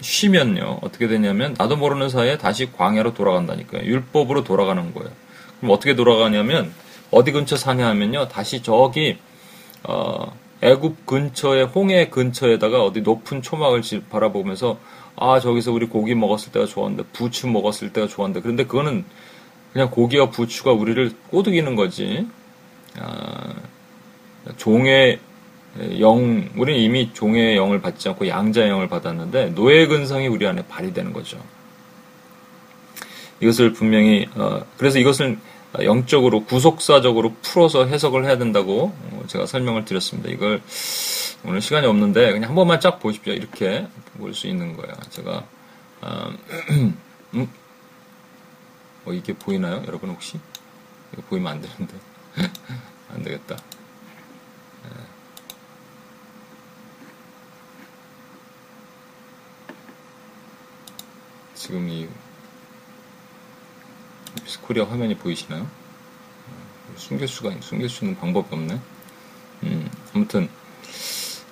쉬면요 0.00 0.78
어떻게 0.82 1.08
되냐면 1.08 1.54
나도 1.58 1.76
모르는 1.76 2.08
사이에 2.08 2.38
다시 2.38 2.70
광야로 2.72 3.14
돌아간다니까요. 3.14 3.84
율법으로 3.84 4.44
돌아가는 4.44 4.94
거예요. 4.94 5.10
그럼 5.58 5.72
어떻게 5.72 5.94
돌아가냐면 5.94 6.72
어디 7.10 7.32
근처 7.32 7.56
사냐 7.56 7.86
하면요 7.88 8.28
다시 8.28 8.62
저기 8.62 9.18
어, 9.84 10.32
애굽 10.60 11.06
근처에 11.06 11.62
홍해 11.62 12.08
근처에다가 12.08 12.82
어디 12.82 13.00
높은 13.00 13.42
초막을 13.42 13.82
바라보면서 14.10 14.78
아 15.16 15.40
저기서 15.40 15.72
우리 15.72 15.86
고기 15.86 16.14
먹었을 16.14 16.52
때가 16.52 16.66
좋았는데 16.66 17.10
부추 17.12 17.48
먹었을 17.48 17.92
때가 17.92 18.06
좋았는데 18.06 18.40
그런데 18.40 18.64
그거는 18.64 19.04
그냥 19.72 19.90
고기와 19.90 20.30
부추가 20.30 20.72
우리를 20.72 21.12
꼬드기는 21.30 21.74
거지 21.76 22.26
아, 22.98 23.54
종의 24.56 25.20
영 26.00 26.48
우리는 26.56 26.80
이미 26.80 27.12
종의 27.12 27.56
영을 27.56 27.80
받지 27.80 28.08
않고 28.08 28.26
양자의 28.28 28.68
영을 28.70 28.88
받았는데 28.88 29.54
노예 29.54 29.86
근성이 29.86 30.26
우리 30.28 30.46
안에 30.46 30.62
발휘되는 30.66 31.12
거죠. 31.12 31.38
이것을 33.40 33.72
분명히 33.72 34.26
어, 34.34 34.64
그래서 34.76 34.98
이것을 34.98 35.38
영적으로 35.82 36.44
구속사적으로 36.44 37.34
풀어서 37.42 37.86
해석을 37.86 38.24
해야 38.24 38.38
된다고 38.38 38.92
어, 39.12 39.22
제가 39.28 39.46
설명을 39.46 39.84
드렸습니다. 39.84 40.30
이걸 40.30 40.60
오늘 41.44 41.60
시간이 41.60 41.86
없는데 41.86 42.32
그냥 42.32 42.48
한 42.50 42.56
번만 42.56 42.80
쫙 42.80 42.98
보십시오. 42.98 43.32
이렇게 43.32 43.86
볼 44.18 44.34
수 44.34 44.48
있는 44.48 44.76
거예요. 44.76 44.92
제가 45.10 45.44
어, 46.00 46.30
음? 47.34 47.48
어, 49.04 49.12
이게 49.12 49.32
보이나요, 49.32 49.82
여러분 49.86 50.10
혹시? 50.10 50.38
보이면 51.28 51.52
안 51.52 51.60
되는데 51.62 51.94
안 53.14 53.22
되겠다. 53.22 53.56
지금 61.58 61.88
이 61.88 62.08
미스코리아 64.44 64.84
화면이 64.84 65.16
보이시나요? 65.16 65.66
숨길 66.94 67.26
수가 67.26 67.50
숨길 67.60 67.88
수 67.88 68.04
있는 68.04 68.18
방법이 68.18 68.48
없네. 68.54 68.78
음, 69.64 69.90
아무튼 70.14 70.48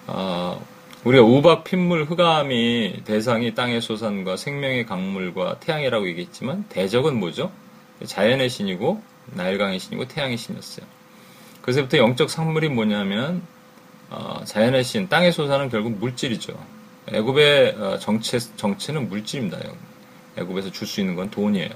아, 0.06 0.58
우리가 1.02 1.24
우박 1.24 1.64
핏물 1.64 2.04
흑암이 2.04 3.02
대상이 3.04 3.54
땅의 3.54 3.80
소산과 3.80 4.36
생명의 4.36 4.86
강물과 4.86 5.58
태양이라고 5.58 6.06
얘기했지만 6.06 6.64
대적은 6.68 7.18
뭐죠? 7.18 7.50
자연의 8.04 8.48
신이고 8.48 9.02
나일강의 9.32 9.80
신이고 9.80 10.06
태양의 10.06 10.36
신이었어요. 10.36 10.86
그래서부터 11.62 11.98
영적 11.98 12.30
상물이 12.30 12.68
뭐냐면 12.68 13.42
어, 14.08 14.42
자연의 14.44 14.84
신, 14.84 15.08
땅의 15.08 15.32
소산은 15.32 15.68
결국 15.68 15.98
물질이죠. 15.98 16.56
애굽의 17.08 17.74
어, 17.76 17.98
정체 17.98 18.38
정체는 18.38 19.08
물질입니다. 19.08 19.58
애굽에서 20.36 20.70
줄 20.72 20.86
수 20.86 21.00
있는 21.00 21.14
건 21.16 21.30
돈이에요. 21.30 21.70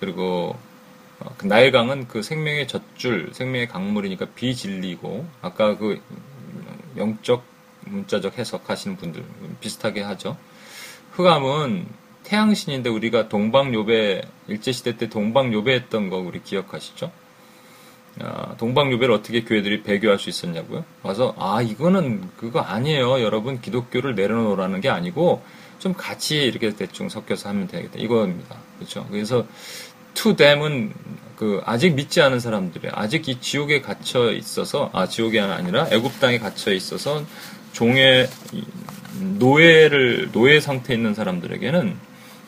그리고 0.00 0.56
어, 1.20 1.34
그 1.38 1.46
나일강은 1.46 2.08
그 2.08 2.22
생명의 2.22 2.66
젖줄, 2.66 3.30
생명의 3.32 3.68
강물이니까 3.68 4.26
비진리고 4.34 5.26
아까 5.40 5.76
그 5.76 6.00
영적 6.96 7.44
문자적 7.84 8.38
해석하시는 8.38 8.96
분들 8.96 9.24
비슷하게 9.60 10.02
하죠. 10.02 10.36
흑암은 11.12 11.86
태양신인데 12.24 12.88
우리가 12.90 13.28
동방요배 13.28 14.22
일제시대 14.48 14.96
때 14.96 15.08
동방요배했던 15.08 16.08
거 16.10 16.18
우리 16.18 16.42
기억하시죠? 16.42 17.10
아, 18.20 18.56
동방요배를 18.58 19.14
어떻게 19.14 19.42
교회들이 19.42 19.82
배교할 19.82 20.18
수 20.18 20.28
있었냐고요? 20.28 20.84
와서 21.02 21.34
아 21.38 21.62
이거는 21.62 22.28
그거 22.36 22.60
아니에요. 22.60 23.20
여러분 23.22 23.60
기독교를 23.60 24.14
내려놓으라는 24.14 24.80
게 24.80 24.88
아니고 24.88 25.42
좀 25.82 25.94
같이 25.94 26.36
이렇게 26.36 26.70
대충 26.76 27.08
섞여서 27.08 27.48
하면 27.48 27.66
되겠다 27.66 27.98
이거입니다. 27.98 28.56
그렇죠? 28.78 29.04
그래서 29.10 29.44
to 30.14 30.36
them은 30.36 30.92
그 31.34 31.60
아직 31.64 31.94
믿지 31.94 32.22
않은 32.22 32.38
사람들이 32.38 32.88
아직 32.92 33.28
이 33.28 33.40
지옥에 33.40 33.80
갇혀 33.80 34.30
있어서 34.30 34.90
아 34.92 35.08
지옥이 35.08 35.40
아니라 35.40 35.88
애굽 35.90 36.20
땅에 36.20 36.38
갇혀 36.38 36.72
있어서 36.72 37.24
종의 37.72 38.28
노예를 39.40 40.30
노예 40.30 40.60
상태에 40.60 40.94
있는 40.94 41.14
사람들에게는 41.14 41.96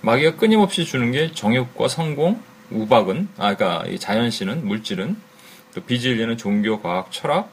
마귀가 0.02 0.36
끊임없이 0.36 0.84
주는 0.84 1.10
게 1.10 1.32
정욕과 1.32 1.88
성공, 1.88 2.40
우박은 2.70 3.30
아 3.36 3.56
그러니까 3.56 3.88
이 3.88 3.98
자연신은 3.98 4.64
물질은 4.64 5.16
또 5.74 5.80
비진리는 5.80 6.36
종교, 6.36 6.80
과학, 6.80 7.10
철학 7.10 7.50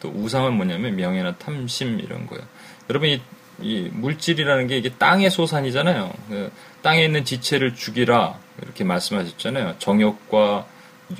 또 0.00 0.08
우상은 0.08 0.54
뭐냐면 0.54 0.96
명예나 0.96 1.36
탐심 1.36 2.00
이런 2.00 2.26
거예요. 2.26 2.42
여러분 2.88 3.10
이, 3.10 3.20
이 3.60 3.88
물질이라는 3.92 4.66
게 4.66 4.78
이게 4.78 4.90
땅의 4.90 5.30
소산이잖아요. 5.30 6.12
그 6.28 6.52
땅에 6.82 7.04
있는 7.04 7.24
지체를 7.24 7.74
죽이라 7.74 8.38
이렇게 8.62 8.84
말씀하셨잖아요. 8.84 9.76
정욕과 9.78 10.66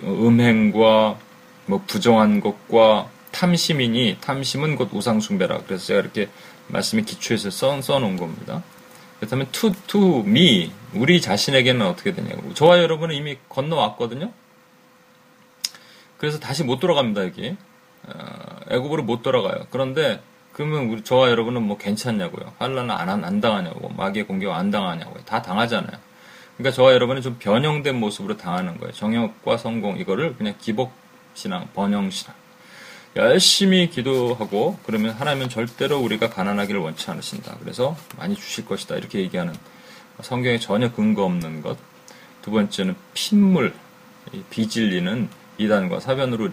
음행과 0.03 1.19
뭐 1.67 1.83
부정한 1.87 2.41
것과 2.41 3.11
탐심이니 3.31 4.19
탐심은 4.21 4.77
곧 4.77 4.91
우상숭배라. 4.93 5.63
그래서 5.67 5.87
제가 5.87 6.01
이렇게 6.01 6.29
말씀에 6.69 7.03
기초해서 7.03 7.51
써, 7.51 7.81
써놓은 7.81 8.17
겁니다. 8.17 8.63
그렇다면 9.19 9.49
to, 9.53 9.73
to 9.87 10.21
me 10.21 10.73
우리 10.95 11.21
자신에게는 11.21 11.87
어떻게 11.87 12.13
되냐고. 12.13 12.53
저와 12.55 12.79
여러분은 12.79 13.15
이미 13.15 13.39
건너왔거든요. 13.49 14.33
그래서 16.19 16.39
다시 16.39 16.65
못 16.65 16.81
돌아갑니다 16.81 17.25
여기. 17.25 17.57
어, 18.05 18.61
애국으로 18.71 19.03
못 19.05 19.23
돌아가요. 19.23 19.67
그런데 19.71 20.21
그러면 20.53 20.91
우리 20.91 21.03
저와 21.03 21.31
여러분은 21.31 21.63
뭐 21.63 21.79
괜찮냐고요. 21.79 22.53
환란을 22.59 22.91
안, 22.91 23.25
안 23.25 23.41
당하냐고. 23.41 23.89
마귀의 23.91 24.27
공격 24.27 24.53
안 24.53 24.71
당하냐고요. 24.71 25.25
다 25.25 25.41
당하잖아요. 25.41 25.99
그러니까 26.57 26.75
저와 26.77 26.93
여러분은 26.93 27.23
좀 27.23 27.37
변형된 27.39 27.97
모습으로 27.97 28.37
당하는 28.37 28.79
거예요. 28.79 28.93
정욕과 28.93 29.57
성공 29.57 29.99
이거를 29.99 30.37
그냥 30.37 30.55
기복 30.61 30.93
신앙, 31.35 31.69
번영 31.75 32.11
신앙. 32.11 32.35
열심히 33.17 33.91
기도하고 33.91 34.79
그러면 34.85 35.11
하나님은 35.11 35.49
절대로 35.49 35.99
우리가 35.99 36.31
가난하기를 36.31 36.81
원치 36.81 37.11
않으신다. 37.11 37.57
그래서 37.61 37.97
많이 38.17 38.35
주실 38.35 38.65
것이다. 38.65 38.97
이렇게 38.97 39.21
얘기하는 39.21 39.55
성경에 40.21 40.59
전혀 40.59 40.93
근거 40.93 41.25
없는 41.25 41.63
것. 41.63 41.77
두 42.43 42.51
번째는 42.51 42.97
핏물, 43.15 43.75
비질리는 44.51 45.29
이단과 45.59 46.01
사변으로 46.01 46.51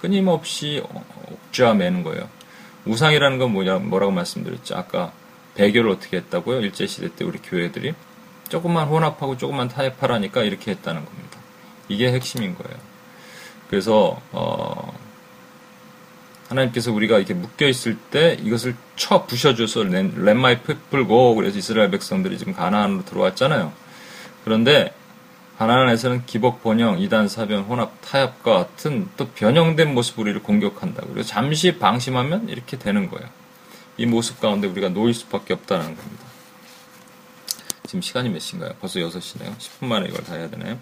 끊임없이 0.00 0.82
옥죄매는 1.30 2.02
거예요. 2.04 2.28
우상이라는 2.86 3.38
건 3.38 3.52
뭐냐, 3.52 3.78
뭐라고 3.78 4.12
말씀드렸죠? 4.12 4.76
아까 4.76 5.12
배교를 5.54 5.90
어떻게 5.90 6.16
했다고요? 6.18 6.60
일제시대 6.60 7.14
때 7.14 7.24
우리 7.24 7.38
교회들이 7.38 7.94
조금만 8.48 8.88
혼합하고 8.88 9.36
조금만 9.36 9.68
타협하라니까 9.68 10.42
이렇게 10.42 10.72
했다는 10.72 11.04
겁니다. 11.04 11.38
이게 11.88 12.12
핵심인 12.12 12.54
거예요. 12.54 12.76
그래서, 13.68 14.20
어, 14.32 14.92
하나님께서 16.48 16.92
우리가 16.92 17.18
이렇게 17.18 17.34
묶여 17.34 17.66
있을 17.66 17.96
때 18.10 18.36
이것을 18.42 18.76
쳐 18.96 19.24
부셔줘서 19.24 19.84
렛마이 19.84 20.60
풀고 20.90 21.34
그래서 21.34 21.58
이스라엘 21.58 21.90
백성들이 21.90 22.38
지금 22.38 22.52
가나안으로 22.52 23.04
들어왔잖아요. 23.04 23.72
그런데 24.44 24.92
가나안에서는 25.62 26.26
기복 26.26 26.60
번영, 26.64 26.98
이단 26.98 27.28
사변, 27.28 27.62
혼합, 27.62 27.92
타협과 28.00 28.56
같은 28.56 29.08
또 29.16 29.28
변형된 29.28 29.94
모습으로 29.94 30.22
우리를 30.22 30.42
공격한다. 30.42 31.04
그래서 31.06 31.28
잠시 31.28 31.78
방심하면 31.78 32.48
이렇게 32.48 32.76
되는 32.78 33.08
거예요. 33.08 33.28
이 33.96 34.04
모습 34.04 34.40
가운데 34.40 34.66
우리가 34.66 34.88
놓일 34.88 35.14
수밖에 35.14 35.54
없다는 35.54 35.96
겁니다. 35.96 36.24
지금 37.84 38.02
시간이 38.02 38.28
몇 38.30 38.40
시인가요? 38.40 38.72
벌써 38.80 38.98
6시네요. 38.98 39.56
10분 39.56 39.86
만에 39.86 40.08
이걸 40.08 40.24
다 40.24 40.34
해야 40.34 40.50
되나요? 40.50 40.80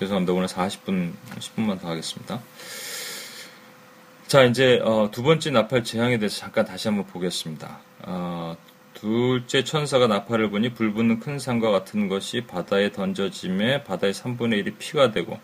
죄송합니다. 0.00 0.32
오늘 0.32 0.48
40분, 0.48 1.12
10분만 1.38 1.80
더 1.80 1.88
하겠습니다. 1.88 2.40
자, 4.26 4.42
이제 4.42 4.80
어, 4.82 5.10
두 5.12 5.22
번째 5.22 5.50
나팔 5.52 5.84
재앙에 5.84 6.18
대해서 6.18 6.38
잠깐 6.38 6.64
다시 6.64 6.88
한번 6.88 7.06
보겠습니다. 7.06 7.78
어, 8.00 8.56
둘째 9.02 9.64
천사가 9.64 10.06
나팔을 10.06 10.50
보니 10.50 10.74
불붙는 10.74 11.18
큰 11.18 11.40
산과 11.40 11.72
같은 11.72 12.06
것이 12.06 12.42
바다에 12.42 12.92
던져짐에 12.92 13.82
바다의 13.82 14.14
3분의 14.14 14.64
1이 14.64 14.74
피가 14.78 15.10
되고 15.10 15.40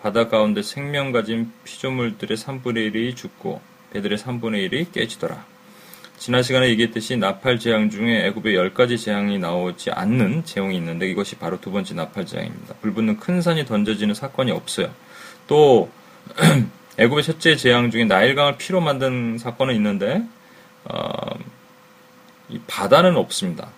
바다 0.00 0.26
가운데 0.26 0.60
생명 0.60 1.12
가진 1.12 1.52
피조물들의 1.62 2.36
3분의 2.36 2.92
1이 2.92 3.14
죽고 3.14 3.60
배들의 3.92 4.18
3분의 4.18 4.68
1이 4.68 4.90
깨지더라. 4.90 5.46
지난 6.18 6.42
시간에 6.42 6.68
얘기했듯이 6.70 7.16
나팔 7.16 7.60
재앙 7.60 7.90
중에 7.90 8.26
애굽의 8.26 8.56
열 8.56 8.74
가지 8.74 8.98
재앙이 8.98 9.38
나오지 9.38 9.92
않는 9.92 10.44
재앙이 10.44 10.76
있는데 10.78 11.08
이것이 11.08 11.36
바로 11.36 11.60
두 11.60 11.70
번째 11.70 11.94
나팔 11.94 12.26
재앙입니다. 12.26 12.74
불붙는 12.80 13.20
큰 13.20 13.40
산이 13.40 13.66
던져지는 13.66 14.14
사건이 14.14 14.50
없어요. 14.50 14.90
또 15.46 15.88
애굽의 16.98 17.22
첫째 17.22 17.54
재앙 17.54 17.92
중에 17.92 18.06
나일강을 18.06 18.56
피로 18.58 18.80
만든 18.80 19.38
사건은 19.38 19.76
있는데 19.76 20.24
어, 20.86 21.38
이 22.50 22.60
바다는 22.66 23.16
없습니다. 23.16 23.68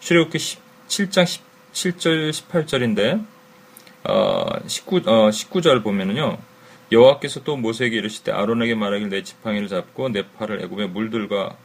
출애굽기 0.00 0.38
17장 0.38 1.40
17절 1.72 2.30
18절인데 2.30 3.24
어, 4.04 4.44
19, 4.66 5.02
어, 5.06 5.30
19절 5.30 5.82
보면은요. 5.82 6.38
여호와께서 6.92 7.42
또 7.42 7.56
모세에게 7.56 7.96
이르시되 7.96 8.30
아론에게 8.30 8.74
말하길 8.74 9.08
내 9.08 9.22
지팡이를 9.22 9.68
잡고 9.68 10.10
내 10.10 10.22
팔을 10.38 10.62
애굽의 10.62 10.88
물들과 10.90 11.56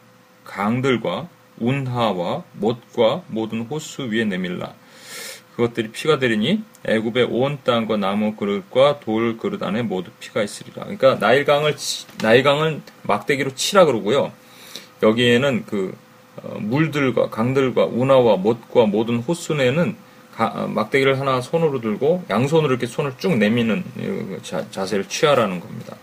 강들과 0.43 1.27
운하와 1.59 2.43
못과 2.53 3.23
모든 3.27 3.61
호수 3.61 4.03
위에 4.11 4.25
내밀라. 4.25 4.73
그것들이 5.55 5.91
피가 5.91 6.17
되리니 6.17 6.63
애굽의 6.85 7.25
온 7.29 7.59
땅과 7.63 7.97
나무 7.97 8.35
그릇과 8.35 9.01
돌 9.01 9.37
그릇 9.37 9.61
안에 9.61 9.83
모두 9.83 10.09
피가 10.19 10.41
있으리라. 10.41 10.83
그러니까 10.83 11.15
나일강을 11.15 11.75
나일강은 12.21 12.81
막대기로 13.03 13.53
치라 13.53 13.85
그러고요. 13.85 14.31
여기에는 15.03 15.65
그 15.67 15.95
어, 15.95 16.10
물들과 16.43 17.29
강들과 17.29 17.85
운하와 17.85 18.37
못과 18.37 18.85
모든 18.85 19.17
호수내는 19.17 19.95
어, 20.37 20.67
막대기를 20.67 21.19
하나 21.19 21.41
손으로 21.41 21.81
들고 21.81 22.23
양손으로 22.29 22.71
이렇게 22.71 22.87
손을 22.87 23.13
쭉 23.19 23.37
내미는 23.37 23.83
자, 24.41 24.65
자세를 24.71 25.05
취하라는 25.07 25.59
겁니다. 25.59 25.95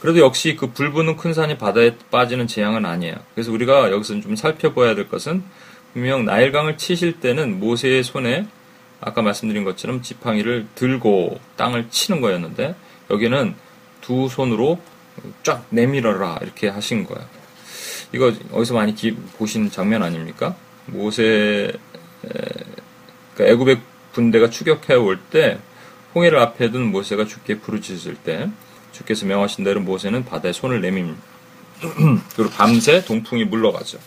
그래도 0.00 0.20
역시 0.20 0.56
그 0.56 0.72
불부는 0.72 1.16
큰 1.16 1.32
산이 1.32 1.56
바다에 1.58 1.96
빠지는 2.10 2.46
재앙은 2.46 2.84
아니에요. 2.84 3.14
그래서 3.34 3.50
우리가 3.50 3.90
여기서 3.90 4.20
좀 4.20 4.36
살펴봐야 4.36 4.94
될 4.94 5.08
것은 5.08 5.42
분명 5.94 6.24
나일강을 6.26 6.76
치실 6.76 7.20
때는 7.20 7.58
모세의 7.58 8.04
손에 8.04 8.46
아까 9.00 9.22
말씀드린 9.22 9.64
것처럼 9.64 10.02
지팡이를 10.02 10.66
들고 10.74 11.40
땅을 11.56 11.88
치는 11.90 12.20
거였는데 12.20 12.74
여기는 13.10 13.54
두 14.00 14.28
손으로 14.28 14.78
쫙 15.42 15.64
내밀어라 15.70 16.40
이렇게 16.42 16.68
하신 16.68 17.04
거예요. 17.04 17.24
이거 18.16 18.32
어디서 18.52 18.72
많이 18.72 18.94
기, 18.94 19.14
보신 19.14 19.70
장면 19.70 20.02
아닙니까? 20.02 20.56
모세 20.86 21.70
그러니까 23.34 23.52
애굽의 23.52 23.80
군대가 24.14 24.48
추격해 24.48 24.94
올 24.94 25.18
때 25.30 25.58
홍해를 26.14 26.38
앞에 26.38 26.70
둔 26.70 26.90
모세가 26.90 27.26
죽게 27.26 27.58
부르짖을 27.58 28.16
때 28.16 28.48
주께서 28.92 29.26
명하신 29.26 29.64
대로 29.64 29.80
모세는 29.80 30.24
바다에 30.24 30.52
손을 30.52 30.80
내밉니다. 30.80 31.20
그리고 32.34 32.50
밤새 32.52 33.04
동풍이 33.04 33.44
물러가죠. 33.44 33.98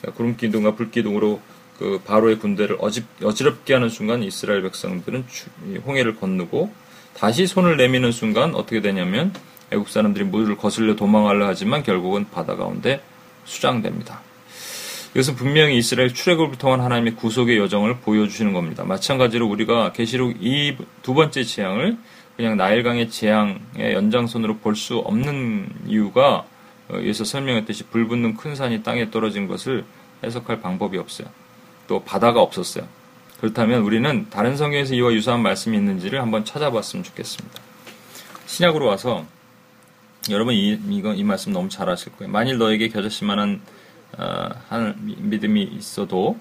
그러니까 0.00 0.16
구름 0.16 0.36
기둥과 0.36 0.76
불 0.76 0.92
기둥으로 0.92 1.40
그 1.80 2.00
바로의 2.04 2.38
군대를 2.38 2.76
어지, 2.78 3.04
어지럽게 3.24 3.74
하는 3.74 3.88
순간 3.88 4.22
이스라엘 4.22 4.62
백성들은 4.62 5.24
홍해를 5.84 6.14
건너고 6.14 6.70
다시 7.14 7.48
손을 7.48 7.76
내미는 7.76 8.12
순간 8.12 8.54
어떻게 8.54 8.80
되냐면 8.80 9.34
애국 9.72 9.88
사람들이 9.88 10.24
물을 10.24 10.56
거슬려 10.56 10.94
도망하려 10.94 11.44
하지만 11.48 11.82
결국은 11.82 12.26
바다 12.30 12.54
가운데 12.54 13.02
수장됩니다. 13.46 14.20
이것은 15.14 15.34
분명히 15.34 15.78
이스라엘 15.78 16.12
출애굽을 16.12 16.58
통한 16.58 16.82
하나님의 16.82 17.14
구속의 17.14 17.56
여정을 17.56 18.00
보여주시는 18.00 18.52
겁니다. 18.52 18.84
마찬가지로 18.84 19.46
우리가 19.48 19.92
계시록 19.92 20.36
이 20.42 20.76
두 21.02 21.14
번째 21.14 21.42
재앙을 21.42 21.96
그냥 22.36 22.58
나일강의 22.58 23.08
재앙의 23.08 23.94
연장선으로 23.94 24.58
볼 24.58 24.76
수 24.76 24.98
없는 24.98 25.68
이유가 25.86 26.44
여기서 26.90 27.24
설명했듯이 27.24 27.84
불붙는 27.84 28.36
큰 28.36 28.54
산이 28.54 28.82
땅에 28.82 29.10
떨어진 29.10 29.48
것을 29.48 29.84
해석할 30.22 30.60
방법이 30.60 30.98
없어요. 30.98 31.28
또 31.88 32.02
바다가 32.04 32.42
없었어요. 32.42 32.86
그렇다면 33.40 33.82
우리는 33.82 34.26
다른 34.28 34.56
성경에서 34.56 34.94
이와 34.94 35.12
유사한 35.12 35.40
말씀이 35.42 35.76
있는지를 35.76 36.20
한번 36.20 36.44
찾아봤으면 36.44 37.04
좋겠습니다. 37.04 37.60
신약으로 38.46 38.86
와서 38.86 39.24
여러분 40.30 40.54
이, 40.54 40.78
이거, 40.90 41.14
이 41.14 41.22
말씀 41.22 41.52
너무 41.52 41.68
잘 41.68 41.88
아실 41.88 42.12
거예요. 42.16 42.30
만일 42.32 42.58
너에게 42.58 42.88
겨자씨만한 42.88 43.60
어, 44.18 44.48
한 44.68 44.94
믿음이 45.00 45.62
있어도 45.62 46.38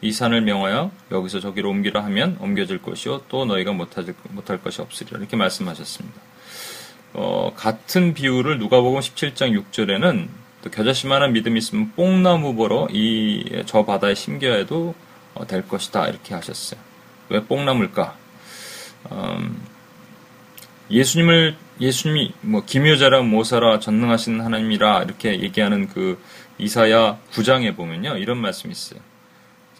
이 0.00 0.12
산을 0.12 0.42
명하여 0.42 0.90
여기서 1.10 1.40
저기로 1.40 1.70
옮기라 1.70 2.04
하면 2.04 2.36
옮겨질 2.40 2.82
것이요 2.82 3.22
또 3.28 3.44
너희가 3.46 3.72
못할, 3.72 4.04
못할 4.30 4.62
것이 4.62 4.80
없으리라 4.80 5.18
이렇게 5.18 5.36
말씀하셨습니다. 5.36 6.20
어, 7.14 7.52
같은 7.56 8.14
비유를 8.14 8.58
누가복음 8.58 9.00
17장 9.00 9.58
6절에는 9.72 10.28
또 10.62 10.70
겨자씨만한 10.70 11.32
믿음이 11.32 11.58
있으면 11.58 11.92
뽕나무 11.92 12.54
보러 12.54 12.88
이 12.90 13.62
저 13.66 13.84
바다에 13.84 14.14
심겨야 14.14 14.54
해도 14.56 14.94
어, 15.34 15.46
될 15.46 15.66
것이다 15.66 16.06
이렇게 16.08 16.34
하셨어요. 16.34 16.80
왜 17.28 17.42
뽕나무일까? 17.44 18.16
음, 19.12 19.62
예수님을 20.90 21.56
예수님이 21.80 22.32
뭐 22.40 22.64
기묘자라 22.64 23.22
모사라 23.22 23.80
전능하신 23.80 24.40
하나님이라 24.40 25.02
이렇게 25.02 25.40
얘기하는 25.40 25.88
그 25.88 26.22
이사야 26.58 27.18
9장에 27.32 27.76
보면요 27.76 28.16
이런 28.16 28.38
말씀이 28.38 28.72
있어요. 28.72 29.00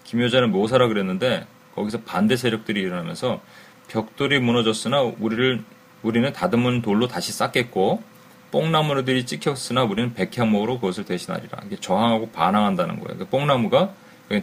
기묘자는 0.05 0.51
모사라 0.51 0.88
그랬는데 0.88 1.47
거기서 1.75 2.01
반대 2.03 2.37
세력들이 2.37 2.81
일어나면서 2.81 3.40
벽돌이 3.88 4.40
무너졌으나 4.40 5.01
우리를 5.01 5.62
우리는 6.03 6.33
다듬은 6.33 6.83
돌로 6.83 7.09
다시 7.09 7.33
쌓겠고 7.33 8.03
뽕나무들이 8.51 9.27
찍혔으나 9.27 9.85
우리는 9.85 10.14
백향목으로 10.14 10.81
그것을 10.81 11.05
대신하리라. 11.05 11.62
이게 11.66 11.77
저항하고 11.77 12.31
반항한다는 12.31 13.01
거예요. 13.01 13.19
그 13.19 13.27
뽕나무가 13.27 13.92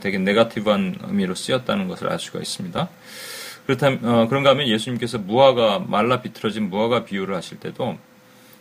되게 0.01 0.17
네가티브한 0.17 0.99
의미로 1.03 1.35
쓰였다는 1.35 1.87
것을 1.87 2.11
알 2.11 2.19
수가 2.19 2.39
있습니다. 2.39 2.89
그렇다면 3.65 3.99
어, 4.03 4.27
그런가 4.27 4.51
하면 4.51 4.67
예수님께서 4.67 5.19
무화과 5.19 5.85
말라 5.87 6.21
비틀어진 6.21 6.69
무화과 6.69 7.05
비유를 7.05 7.35
하실 7.35 7.59
때도 7.59 7.97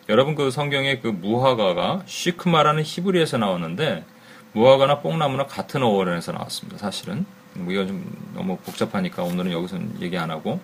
여러분 0.09 0.35
그 0.35 0.51
성경에 0.51 0.99
그 0.99 1.09
무화과가 1.09 2.03
시크마라는 2.07 2.83
히브리에서 2.85 3.39
나왔는데 3.39 4.05
무화과나 4.53 5.01
뽕나무나 5.01 5.47
같은 5.47 5.83
어원에서 5.83 6.33
나왔습니다. 6.33 6.79
사실은 6.79 7.25
뭐 7.55 7.73
이건 7.73 7.87
좀 7.89 8.33
너무 8.35 8.57
복잡하니까 8.59 9.23
오늘은 9.23 9.53
여기서는 9.53 9.97
얘기 10.01 10.17
안 10.19 10.31
하고 10.31 10.61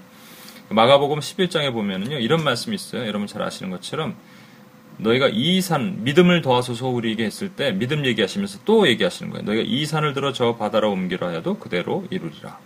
마가복음 0.70 1.18
11장에 1.20 1.72
보면은요 1.72 2.18
이런 2.18 2.44
말씀이 2.44 2.74
있어요. 2.74 3.06
여러분 3.06 3.26
잘 3.26 3.42
아시는 3.42 3.70
것처럼 3.70 4.14
너희가 4.98 5.28
이 5.32 5.60
산 5.60 6.02
믿음을 6.04 6.42
더하소서 6.42 6.88
우리에게 6.88 7.24
했을 7.24 7.50
때 7.50 7.72
믿음 7.72 8.04
얘기하시면서 8.04 8.60
또 8.64 8.88
얘기하시는 8.88 9.30
거예요. 9.30 9.44
너희가 9.44 9.62
이 9.66 9.86
산을 9.86 10.12
들어 10.12 10.32
저 10.32 10.56
바다로 10.56 10.90
옮기라 10.92 11.28
해도 11.30 11.58
그대로 11.58 12.04
이루리라. 12.10 12.58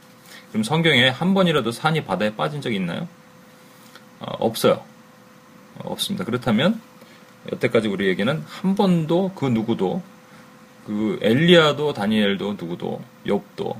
그럼 0.52 0.62
성경에 0.62 1.08
한 1.08 1.34
번이라도 1.34 1.72
산이 1.72 2.04
바다에 2.04 2.36
빠진 2.36 2.60
적이 2.60 2.76
있나요? 2.76 3.08
어, 4.20 4.26
없어요. 4.38 4.84
어, 5.78 5.90
없습니다. 5.92 6.24
그렇다면 6.24 6.80
여태까지 7.50 7.88
우리에게는 7.88 8.44
한 8.46 8.74
번도 8.76 9.32
그 9.34 9.46
누구도 9.46 10.02
그 10.86 11.18
엘리야도 11.22 11.94
다니엘도 11.94 12.56
누구도 12.60 13.02
욥도 13.26 13.76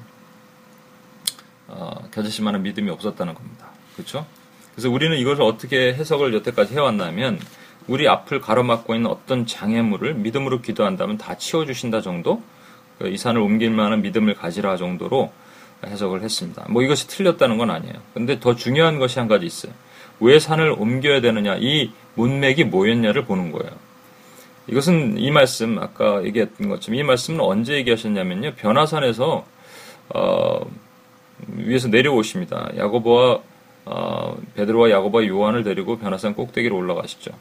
어, 1.68 2.08
겨자씨만한 2.10 2.62
믿음이 2.62 2.90
없었다는 2.90 3.34
겁니다. 3.34 3.68
그렇죠? 3.94 4.26
그래서 4.74 4.90
우리는 4.90 5.16
이것을 5.18 5.42
어떻게 5.42 5.92
해석을 5.92 6.32
여태까지 6.34 6.74
해왔냐면 6.74 7.38
우리 7.86 8.08
앞을 8.08 8.40
가로막고 8.40 8.94
있는 8.94 9.10
어떤 9.10 9.46
장애물을 9.46 10.14
믿음으로 10.14 10.62
기도한다면 10.62 11.18
다 11.18 11.36
치워주신다 11.36 12.00
정도 12.00 12.42
그이 12.98 13.18
산을 13.18 13.40
옮길 13.40 13.70
만한 13.70 14.00
믿음을 14.00 14.34
가지라 14.34 14.76
정도로 14.76 15.32
해석을 15.87 16.22
했습니다. 16.22 16.66
뭐 16.68 16.83
이것이 16.83 17.09
틀렸다는 17.09 17.59
건 17.59 17.70
아니에요. 17.70 17.95
근데 18.14 18.39
더 18.41 18.55
중요한 18.55 18.99
것이 18.99 19.18
한 19.18 19.28
가지 19.28 19.47
있어요. 19.47 19.72
왜 20.20 20.39
산을 20.39 20.76
옮겨야 20.78 21.20
되느냐, 21.20 21.57
이 21.59 21.91
문맥이 22.14 22.64
뭐였냐를 22.64 23.24
보는 23.24 23.51
거예요. 23.53 23.72
이것은 24.68 25.18
이 25.18 25.30
말씀, 25.30 25.78
아까 25.78 26.24
얘기했던 26.24 26.68
것처럼 26.68 27.01
이 27.01 27.03
말씀은 27.03 27.41
언제 27.41 27.74
얘기하셨냐면요. 27.74 28.55
변화산에서, 28.55 29.45
어, 30.11 30.61
위에서 31.57 31.89
내려오십니다. 31.89 32.70
야고보와, 32.76 33.41
어, 33.87 34.37
베드로와 34.55 34.91
야고보와 34.91 35.26
요한을 35.26 35.64
데리고 35.64 35.99
변화산 35.99 36.35
꼭대기로 36.35 36.76
올라가시죠. 36.76 37.33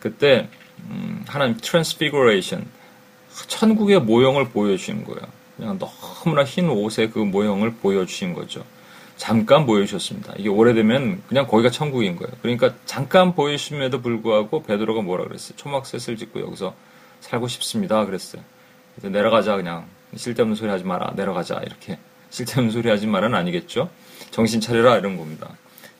그때, 0.00 0.48
음, 0.80 1.24
하나님 1.28 1.56
transfiguration, 1.58 2.66
천국의 3.46 4.00
모형을 4.00 4.48
보여주시는 4.48 5.04
거예요. 5.04 5.39
그냥 5.60 5.78
너무나 5.78 6.42
흰 6.42 6.70
옷의 6.70 7.10
그 7.10 7.18
모형을 7.18 7.74
보여주신 7.74 8.32
거죠. 8.32 8.64
잠깐 9.18 9.66
보여주셨습니다. 9.66 10.32
이게 10.38 10.48
오래되면 10.48 11.22
그냥 11.28 11.46
거기가 11.46 11.70
천국인 11.70 12.16
거예요. 12.16 12.32
그러니까 12.40 12.74
잠깐 12.86 13.34
보여주심에도 13.34 14.00
불구하고 14.00 14.62
베드로가 14.62 15.02
뭐라 15.02 15.24
그랬어요? 15.24 15.56
초막 15.56 15.83
셋을 15.83 16.16
짓고 16.16 16.40
여기서 16.40 16.74
살고 17.20 17.48
싶습니다. 17.48 18.06
그랬어요. 18.06 18.42
내려가자 19.02 19.56
그냥 19.56 19.86
쓸데없는 20.16 20.56
소리 20.56 20.70
하지 20.70 20.84
마라. 20.84 21.12
내려가자 21.14 21.60
이렇게 21.64 21.98
쓸데없는 22.30 22.72
소리 22.72 22.88
하지 22.88 23.06
마라는 23.06 23.36
아니겠죠. 23.36 23.90
정신 24.30 24.62
차려라 24.62 24.96
이런 24.96 25.18
겁니다. 25.18 25.50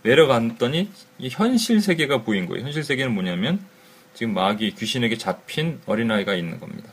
내려갔더니 0.02 0.90
이 1.18 1.28
현실 1.28 1.82
세계가 1.82 2.22
보인 2.22 2.46
거예요. 2.46 2.64
현실 2.64 2.82
세계는 2.82 3.12
뭐냐면 3.12 3.61
지금 4.14 4.32
마귀 4.32 4.74
귀신에게 4.76 5.18
잡힌 5.18 5.80
어린아이가 5.84 6.34
있는 6.34 6.58
겁니다. 6.58 6.88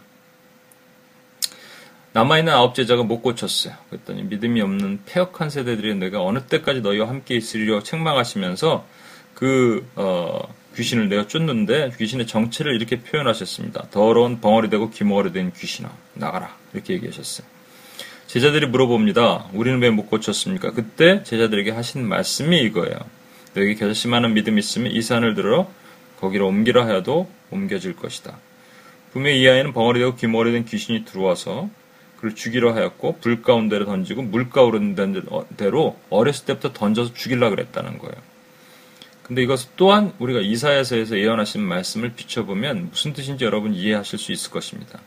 남아있는 2.18 2.52
아홉 2.52 2.74
제자가 2.74 3.04
못 3.04 3.22
고쳤어요. 3.22 3.76
그랬더니 3.92 4.24
믿음이 4.24 4.60
없는 4.60 5.02
폐역한 5.06 5.52
세대들이 5.52 5.94
내가 5.94 6.24
어느 6.24 6.40
때까지 6.40 6.82
너희와 6.82 7.08
함께 7.10 7.36
있으리려 7.36 7.84
책망하시면서 7.84 8.88
그 9.36 9.88
어, 9.96 10.42
귀신을 10.76 11.10
내가 11.10 11.28
쫓는데 11.28 11.92
귀신의 11.96 12.26
정체를 12.26 12.74
이렇게 12.74 13.00
표현하셨습니다. 13.02 13.90
더러운 13.92 14.42
벙어리 14.42 14.72
되고 14.72 14.90
귀머거리 14.90 15.32
된 15.32 15.54
귀신아 15.54 15.92
나가라 16.16 16.58
이렇게 16.74 16.96
얘기하셨어요. 16.96 17.46
제자들이 18.26 18.66
물어봅니다. 18.66 19.50
우리는 19.54 19.80
왜 19.80 19.92
못 19.92 20.10
고쳤습니까? 20.10 20.72
그때 20.72 21.22
제자들에게 21.22 21.70
하신 21.70 22.08
말씀이 22.08 22.60
이거예요. 22.62 22.98
너에게 23.54 23.76
결심하는 23.76 24.34
믿음이 24.34 24.58
있으면 24.58 24.92
이 24.92 25.04
산을 25.04 25.36
들어 25.36 25.70
거기로 26.20 26.48
옮기라 26.48 26.88
하여도 26.88 27.30
옮겨질 27.52 27.96
것이다. 27.96 28.40
분명히 29.14 29.40
이 29.40 29.48
아이는 29.48 29.72
벙어리 29.72 30.00
되고 30.00 30.16
귀머거리 30.16 30.52
된 30.52 30.66
귀신이 30.66 31.06
들어와서 31.06 31.70
그를 32.20 32.36
죽이려 32.36 32.74
하였고 32.74 33.18
불 33.22 33.42
가운데로 33.42 33.86
던지고 33.86 34.24
물가 34.24 34.64
오르는 34.64 34.96
대로 35.56 35.98
어렸을 36.10 36.46
때부터 36.46 36.74
던져서 36.74 37.14
죽이려 37.14 37.50
그랬다는 37.50 37.98
거예요. 37.98 38.16
근데 39.24 39.44
이것 39.44 39.76
또한 39.76 40.14
우리가 40.20 40.40
이사야서에서 40.40 41.18
예언하신 41.20 41.62
말씀을 41.62 42.14
비춰보면 42.16 42.90
무슨 42.92 43.14
뜻인지 43.14 43.44
여러분 43.44 43.74
이해하실 43.74 44.20
수 44.20 44.32
있을 44.32 44.52
것입니다. 44.52 45.00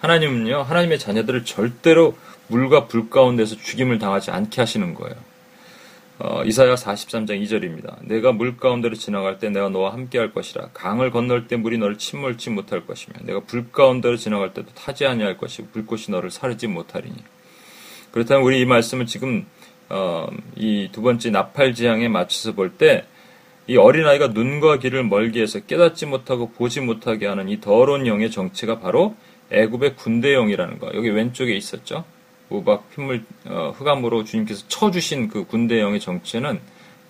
하나님은요, 0.00 0.62
하나님의 0.62 0.98
자녀들을 1.00 1.44
절대로 1.44 2.16
물과 2.46 2.86
불 2.86 3.10
가운데서 3.10 3.56
죽임을 3.56 3.98
당하지 3.98 4.30
않게 4.30 4.60
하시는 4.60 4.94
거예요. 4.94 5.16
어, 6.20 6.42
이사야 6.44 6.74
43장 6.74 7.40
2절입니다. 7.42 7.96
내가 8.02 8.32
물 8.32 8.56
가운데로 8.56 8.96
지나갈 8.96 9.38
때 9.38 9.50
내가 9.50 9.68
너와 9.68 9.92
함께 9.92 10.18
할 10.18 10.32
것이라. 10.32 10.70
강을 10.74 11.10
건널 11.12 11.46
때 11.46 11.56
물이 11.56 11.78
너를 11.78 11.96
침몰치 11.96 12.50
못할 12.50 12.86
것이며 12.86 13.14
내가 13.22 13.40
불 13.40 13.70
가운데로 13.70 14.16
지나갈 14.16 14.52
때도 14.52 14.68
타지 14.74 15.06
아니할 15.06 15.36
것이고 15.36 15.68
불꽃이 15.72 16.04
너를 16.08 16.30
사르지 16.30 16.66
못하리니. 16.66 17.16
그렇다면 18.10 18.42
우리 18.44 18.60
이 18.60 18.64
말씀을 18.64 19.06
지금 19.06 19.46
어, 19.88 20.26
이 20.56 20.88
두 20.92 21.02
번째 21.02 21.30
나팔 21.30 21.74
지향에 21.74 22.08
맞춰서 22.08 22.52
볼 22.54 22.76
때 22.76 23.04
이 23.70 23.76
어린아이가 23.76 24.28
눈과 24.28 24.78
귀를 24.78 25.04
멀게 25.04 25.42
해서 25.42 25.60
깨닫지 25.60 26.06
못하고 26.06 26.50
보지 26.52 26.80
못하게 26.80 27.26
하는 27.26 27.50
이 27.50 27.60
더러운 27.60 28.06
영의 28.06 28.30
정체가 28.30 28.78
바로 28.80 29.14
애굽의 29.50 29.94
군대영이라는 29.96 30.78
거. 30.78 30.90
여기 30.94 31.10
왼쪽에 31.10 31.54
있었죠. 31.54 32.06
우박 32.50 32.90
핏물 32.90 33.24
어, 33.46 33.74
흑암으로 33.76 34.24
주님께서 34.24 34.64
쳐주신 34.68 35.28
그 35.28 35.44
군대형의 35.44 36.00
정체는 36.00 36.60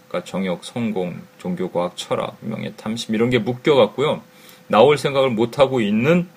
그러니까 0.08 0.28
정역, 0.28 0.64
성공, 0.64 1.20
종교과학, 1.38 1.96
철학, 1.96 2.36
명예, 2.40 2.72
탐심 2.72 3.14
이런 3.14 3.30
게 3.30 3.38
묶여갖고요 3.38 4.22
나올 4.66 4.98
생각을 4.98 5.30
못 5.30 5.58
하고 5.58 5.80
있는 5.80 6.28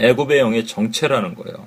애굽의 0.00 0.38
영의 0.38 0.66
정체라는 0.66 1.34
거예요. 1.34 1.66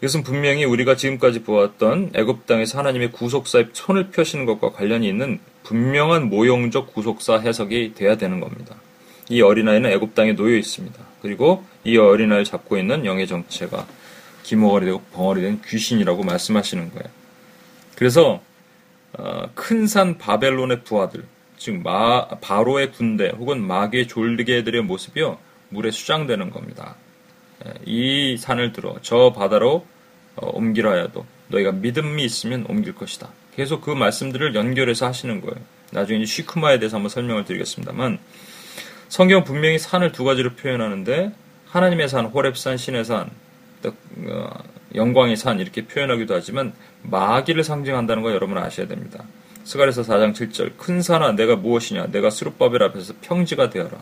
이것은 0.00 0.22
분명히 0.22 0.64
우리가 0.64 0.94
지금까지 0.94 1.42
보았던 1.42 2.10
애굽 2.14 2.46
땅에서 2.46 2.78
하나님의 2.78 3.12
구속사에 3.12 3.68
손을 3.72 4.10
펴시는 4.10 4.44
것과 4.44 4.72
관련이 4.72 5.08
있는 5.08 5.40
분명한 5.64 6.28
모형적 6.28 6.92
구속사 6.94 7.38
해석이 7.40 7.94
돼야 7.94 8.16
되는 8.16 8.38
겁니다. 8.38 8.76
이 9.28 9.40
어린아이는 9.40 9.90
애굽 9.90 10.14
땅에 10.14 10.34
놓여 10.34 10.56
있습니다. 10.56 10.96
그리고 11.22 11.64
이 11.82 11.96
어린아이를 11.96 12.44
잡고 12.44 12.76
있는 12.78 13.04
영의 13.04 13.26
정체가 13.26 13.86
기모거리 14.46 14.86
되고 14.86 15.02
벙어리 15.12 15.42
된 15.42 15.60
귀신이라고 15.60 16.22
말씀하시는 16.22 16.90
거예요. 16.92 17.08
그래서 17.96 18.40
어, 19.18 19.48
큰 19.54 19.86
산 19.86 20.18
바벨론의 20.18 20.84
부하들, 20.84 21.24
즉 21.58 21.82
마, 21.82 22.28
바로의 22.28 22.92
군대 22.92 23.30
혹은 23.30 23.60
마귀의 23.60 24.06
졸개들의 24.06 24.82
모습이요 24.82 25.38
물에 25.70 25.90
수장되는 25.90 26.50
겁니다. 26.50 26.94
예, 27.66 27.72
이 27.86 28.36
산을 28.36 28.72
들어 28.72 28.96
저 29.02 29.32
바다로 29.34 29.84
어, 30.36 30.50
옮기라 30.50 30.92
하여도 30.92 31.26
너희가 31.48 31.72
믿음이 31.72 32.24
있으면 32.24 32.66
옮길 32.68 32.94
것이다. 32.94 33.30
계속 33.56 33.80
그 33.80 33.90
말씀들을 33.90 34.54
연결해서 34.54 35.06
하시는 35.06 35.40
거예요. 35.40 35.56
나중에 35.90 36.24
시크마에 36.24 36.78
대해서 36.78 36.98
한번 36.98 37.08
설명을 37.08 37.46
드리겠습니다만 37.46 38.18
성경 39.08 39.42
분명히 39.44 39.78
산을 39.78 40.12
두 40.12 40.22
가지로 40.24 40.54
표현하는데 40.54 41.32
하나님의 41.66 42.08
산, 42.08 42.30
호랩산, 42.32 42.76
신의 42.78 43.04
산, 43.04 43.22
어, 43.22 43.45
영광의 44.94 45.36
산 45.36 45.60
이렇게 45.60 45.86
표현하기도 45.86 46.34
하지만 46.34 46.72
마귀를 47.02 47.64
상징한다는 47.64 48.22
거 48.22 48.32
여러분 48.32 48.58
아셔야 48.58 48.86
됩니다. 48.86 49.24
스가랴서 49.64 50.02
4장 50.02 50.32
7절 50.34 50.76
큰 50.78 51.02
산아 51.02 51.32
내가 51.32 51.56
무엇이냐 51.56 52.06
내가 52.06 52.30
수르바벨 52.30 52.82
앞에서 52.84 53.14
평지가 53.20 53.70
되어라. 53.70 53.98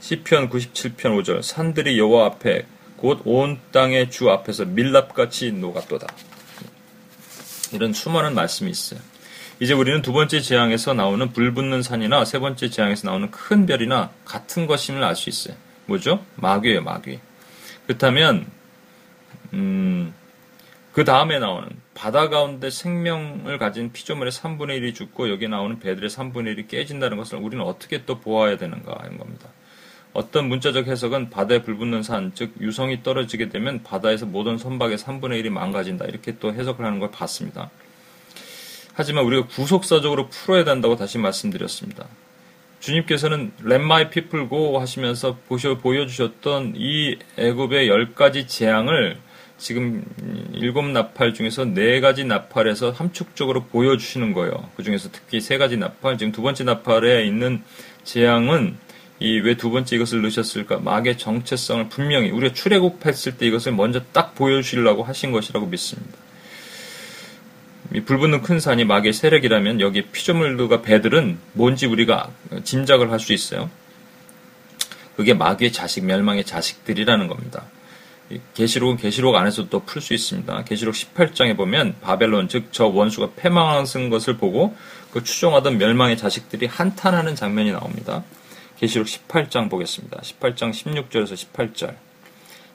시편 0.00 0.50
97편 0.50 1.22
5절 1.22 1.42
산들이 1.42 1.98
여호와 1.98 2.26
앞에 2.26 2.66
곧 2.96 3.20
온 3.24 3.58
땅의 3.72 4.10
주 4.10 4.30
앞에서 4.30 4.64
밀랍같이 4.64 5.52
녹았도다. 5.52 6.06
이런 7.72 7.92
수많은 7.92 8.34
말씀이 8.34 8.70
있어요. 8.70 9.00
이제 9.60 9.74
우리는 9.74 10.02
두 10.02 10.12
번째 10.12 10.40
재앙에서 10.40 10.92
나오는 10.94 11.32
불붙는 11.32 11.82
산이나 11.82 12.24
세 12.24 12.38
번째 12.38 12.68
재앙에서 12.68 13.08
나오는 13.08 13.30
큰 13.30 13.66
별이나 13.66 14.10
같은 14.24 14.66
것임을 14.66 15.02
알 15.02 15.16
수 15.16 15.30
있어요. 15.30 15.56
뭐죠? 15.86 16.24
마귀예요, 16.36 16.82
마귀. 16.82 17.18
그렇다면 17.86 18.46
음, 19.52 20.14
그 20.92 21.04
다음에 21.04 21.38
나오는 21.38 21.68
바다 21.94 22.28
가운데 22.28 22.70
생명을 22.70 23.58
가진 23.58 23.92
피조물의 23.92 24.30
3분의 24.32 24.80
1이 24.80 24.94
죽고 24.94 25.30
여기 25.30 25.48
나오는 25.48 25.78
배들의 25.78 26.10
3분의 26.10 26.56
1이 26.56 26.68
깨진다는 26.68 27.16
것을 27.16 27.38
우리는 27.38 27.64
어떻게 27.64 28.04
또 28.04 28.20
보아야 28.20 28.56
되는가 28.56 28.96
하는 29.00 29.18
겁니다. 29.18 29.48
어떤 30.12 30.48
문자적 30.48 30.88
해석은 30.88 31.30
바다에 31.30 31.62
불붙는 31.62 32.02
산, 32.02 32.32
즉 32.34 32.52
유성이 32.60 33.02
떨어지게 33.02 33.48
되면 33.48 33.82
바다에서 33.82 34.26
모든 34.26 34.58
선박의 34.58 34.98
3분의 34.98 35.42
1이 35.42 35.48
망가진다. 35.48 36.04
이렇게 36.04 36.36
또 36.38 36.52
해석을 36.52 36.84
하는 36.84 36.98
걸 36.98 37.10
봤습니다. 37.10 37.70
하지만 38.94 39.24
우리가 39.24 39.46
구속사적으로 39.46 40.28
풀어야 40.28 40.64
된다고 40.64 40.96
다시 40.96 41.16
말씀드렸습니다. 41.16 42.06
주님께서는 42.80 43.52
렛마이 43.62 44.10
피플고 44.10 44.78
하시면서 44.80 45.38
보셔 45.48 45.78
보여주셨던 45.78 46.74
이 46.76 47.16
애굽의 47.38 47.88
열 47.88 48.14
가지 48.14 48.46
재앙을 48.46 49.16
지금 49.62 50.04
일곱 50.54 50.84
나팔 50.86 51.34
중에서 51.34 51.64
네 51.64 52.00
가지 52.00 52.24
나팔에서 52.24 52.90
함축적으로 52.90 53.64
보여주시는 53.66 54.32
거예요. 54.32 54.68
그 54.76 54.82
중에서 54.82 55.08
특히 55.12 55.40
세 55.40 55.56
가지 55.56 55.76
나팔, 55.76 56.18
지금 56.18 56.32
두 56.32 56.42
번째 56.42 56.64
나팔에 56.64 57.24
있는 57.24 57.62
재앙은 58.02 58.76
이 59.20 59.38
왜 59.38 59.54
두 59.54 59.70
번째 59.70 59.94
이것을 59.94 60.20
넣으셨을까? 60.22 60.78
마의 60.80 61.16
정체성을 61.16 61.88
분명히 61.90 62.30
우리가 62.30 62.54
출애굽했을 62.54 63.38
때 63.38 63.46
이것을 63.46 63.70
먼저 63.70 64.02
딱 64.12 64.34
보여주시려고 64.34 65.04
하신 65.04 65.30
것이라고 65.30 65.66
믿습니다. 65.66 66.18
이 67.94 68.00
불붙는 68.00 68.42
큰 68.42 68.58
산이 68.58 68.84
마의 68.84 69.12
세력이라면 69.12 69.80
여기 69.80 70.02
피조물과 70.02 70.82
배들은 70.82 71.38
뭔지 71.52 71.86
우리가 71.86 72.32
짐작을 72.64 73.12
할 73.12 73.20
수 73.20 73.32
있어요. 73.32 73.70
그게 75.14 75.34
마귀의 75.34 75.70
자식, 75.72 76.04
멸망의 76.04 76.42
자식들이라는 76.44 77.28
겁니다. 77.28 77.64
계시록은 78.54 78.96
계시록 78.96 79.34
안에서 79.34 79.68
또풀수 79.68 80.14
있습니다. 80.14 80.64
계시록 80.64 80.94
18장에 80.94 81.56
보면 81.56 81.96
바벨론 82.00 82.48
즉 82.48 82.68
저 82.72 82.86
원수가 82.86 83.30
패망하는 83.36 84.10
것을 84.10 84.36
보고 84.36 84.74
그 85.12 85.22
추종하던 85.22 85.78
멸망의 85.78 86.16
자식들이 86.16 86.66
한탄하는 86.66 87.34
장면이 87.34 87.72
나옵니다. 87.72 88.24
계시록 88.78 89.06
18장 89.06 89.70
보겠습니다. 89.70 90.20
18장 90.20 90.70
16절에서 90.70 91.34
18절. 91.34 91.94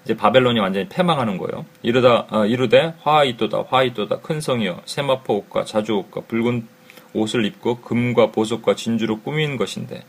이제 0.05 0.15
바벨론이 0.15 0.59
완전히 0.59 0.87
패망하는 0.87 1.37
거예요. 1.37 1.65
이르다 1.81 2.27
어, 2.29 2.45
이르되 2.45 2.93
화이또다 3.01 3.65
화이또다 3.69 4.19
큰 4.19 4.39
성이여 4.39 4.83
세마포 4.85 5.35
옷과 5.35 5.65
자주 5.65 5.95
옷과 5.95 6.21
붉은 6.21 6.67
옷을 7.13 7.45
입고 7.45 7.81
금과 7.81 8.31
보석과 8.31 8.75
진주로 8.75 9.19
꾸민 9.19 9.57
것인데 9.57 10.03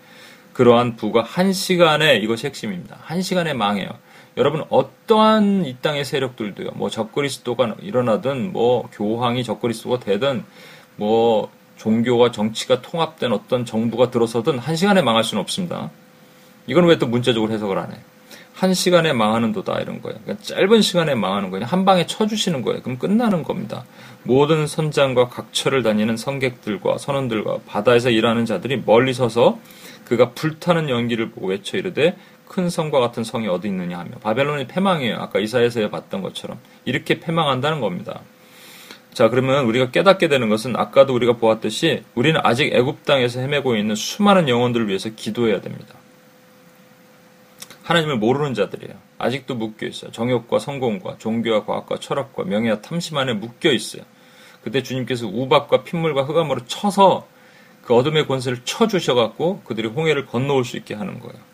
그러한 0.52 0.96
부가 0.96 1.22
한 1.22 1.52
시간에 1.52 2.16
이것이 2.16 2.46
핵심입니다. 2.46 2.98
한 3.00 3.22
시간에 3.22 3.54
망해요. 3.54 3.88
여러분 4.38 4.64
어떠한 4.70 5.66
이 5.66 5.76
땅의 5.82 6.04
세력들도요. 6.04 6.70
뭐 6.74 6.88
적그리스도가 6.88 7.74
일어나든 7.82 8.52
뭐 8.52 8.88
교황이 8.92 9.42
적그리스도가 9.42 9.98
되든 9.98 10.44
뭐 10.96 11.50
종교와 11.76 12.30
정치가 12.30 12.80
통합된 12.80 13.32
어떤 13.32 13.64
정부가 13.64 14.10
들어서든 14.10 14.58
한 14.58 14.76
시간에 14.76 15.02
망할 15.02 15.24
수는 15.24 15.42
없습니다. 15.42 15.90
이건 16.68 16.86
왜 16.86 16.98
또 16.98 17.06
문자적으로 17.06 17.52
해석을 17.52 17.78
안 17.78 17.92
해? 17.92 17.96
한 18.54 18.74
시간에 18.74 19.12
망하는 19.12 19.52
도다 19.52 19.80
이런 19.80 20.02
거예요. 20.02 20.18
그러니까 20.24 20.44
짧은 20.44 20.82
시간에 20.82 21.14
망하는 21.14 21.50
거예요. 21.50 21.64
한 21.64 21.84
방에 21.84 22.06
쳐주시는 22.06 22.62
거예요. 22.62 22.82
그럼 22.82 22.98
끝나는 22.98 23.42
겁니다. 23.42 23.84
모든 24.24 24.66
선장과 24.66 25.28
각처를 25.28 25.82
다니는 25.82 26.16
성객들과 26.16 26.98
선원들과 26.98 27.58
바다에서 27.66 28.10
일하는 28.10 28.46
자들이 28.46 28.82
멀리 28.84 29.14
서서 29.14 29.58
그가 30.04 30.30
불타는 30.30 30.88
연기를 30.88 31.30
보고 31.30 31.48
외쳐 31.48 31.76
이르되 31.76 32.16
큰 32.48 32.70
성과 32.70 32.98
같은 32.98 33.24
성이 33.24 33.46
어디 33.46 33.68
있느냐 33.68 33.98
하며 33.98 34.12
바벨론이 34.22 34.66
패망이에요. 34.66 35.16
아까 35.18 35.38
이사에서 35.38 35.88
봤던 35.90 36.22
것처럼 36.22 36.58
이렇게 36.84 37.20
패망한다는 37.20 37.80
겁니다. 37.80 38.20
자 39.12 39.28
그러면 39.28 39.64
우리가 39.66 39.90
깨닫게 39.90 40.28
되는 40.28 40.48
것은 40.48 40.76
아까도 40.76 41.14
우리가 41.14 41.34
보았듯이 41.34 42.04
우리는 42.14 42.40
아직 42.42 42.72
애굽 42.72 43.04
땅에서 43.04 43.40
헤매고 43.40 43.76
있는 43.76 43.94
수많은 43.94 44.48
영혼들을 44.48 44.88
위해서 44.88 45.10
기도해야 45.14 45.60
됩니다. 45.60 45.94
하나님을 47.82 48.16
모르는 48.16 48.54
자들이에요. 48.54 48.94
아직도 49.16 49.54
묶여 49.54 49.86
있어요. 49.86 50.12
정욕과 50.12 50.58
성공과 50.58 51.16
종교와 51.18 51.64
과학과 51.64 51.98
철학과 51.98 52.44
명예와 52.44 52.82
탐심 52.82 53.16
안에 53.16 53.32
묶여 53.32 53.72
있어요. 53.72 54.02
그때 54.62 54.82
주님께서 54.82 55.26
우박과 55.26 55.84
핏물과 55.84 56.24
흑암으로 56.24 56.66
쳐서 56.66 57.26
그 57.82 57.94
어둠의 57.94 58.26
권세를 58.26 58.64
쳐주셔갖고 58.64 59.62
그들이 59.62 59.88
홍해를 59.88 60.26
건너올 60.26 60.64
수 60.66 60.76
있게 60.76 60.94
하는 60.94 61.18
거예요. 61.20 61.47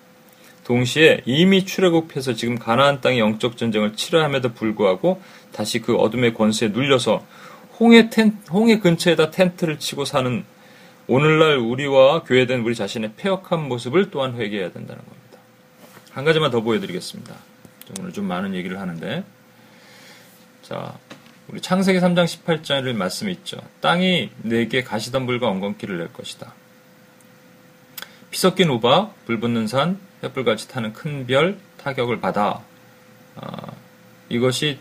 동시에 0.64 1.20
이미 1.26 1.64
출애굽해서 1.64 2.34
지금 2.34 2.58
가나안 2.58 3.00
땅의 3.00 3.18
영적 3.18 3.56
전쟁을 3.56 3.94
치러함에도 3.94 4.54
불구하고 4.54 5.22
다시 5.52 5.80
그 5.80 5.96
어둠의 5.96 6.34
권세에 6.34 6.70
눌려서 6.70 7.24
홍해 7.78 8.08
텐 8.10 8.38
홍해 8.50 8.78
근처에다 8.78 9.30
텐트를 9.30 9.78
치고 9.78 10.04
사는 10.04 10.44
오늘날 11.06 11.58
우리와 11.58 12.22
교회된 12.22 12.60
우리 12.60 12.74
자신의 12.74 13.12
폐역한 13.16 13.68
모습을 13.68 14.10
또한 14.10 14.34
회개해야 14.34 14.72
된다는 14.72 15.02
겁니다. 15.04 15.38
한 16.12 16.24
가지만 16.24 16.50
더 16.50 16.62
보여드리겠습니다. 16.62 17.34
오늘 17.98 18.12
좀 18.12 18.24
많은 18.24 18.54
얘기를 18.54 18.80
하는데 18.80 19.22
자 20.62 20.94
우리 21.48 21.60
창세기 21.60 21.98
3장 21.98 22.24
18절의 22.24 22.94
말씀이 22.94 23.30
있죠. 23.32 23.58
땅이 23.80 24.30
내게 24.38 24.82
가시덤불과 24.82 25.46
엉겅퀴를 25.46 25.98
낼 25.98 26.12
것이다. 26.12 26.54
피 28.30 28.38
섞인 28.38 28.70
우박, 28.70 29.14
불 29.26 29.38
붙는 29.38 29.66
산, 29.66 29.98
횃불같이 30.28 30.68
타는 30.70 30.92
큰 30.92 31.26
별, 31.26 31.58
타격을 31.78 32.20
받아 32.20 32.62
어, 33.36 33.76
이것이 34.28 34.78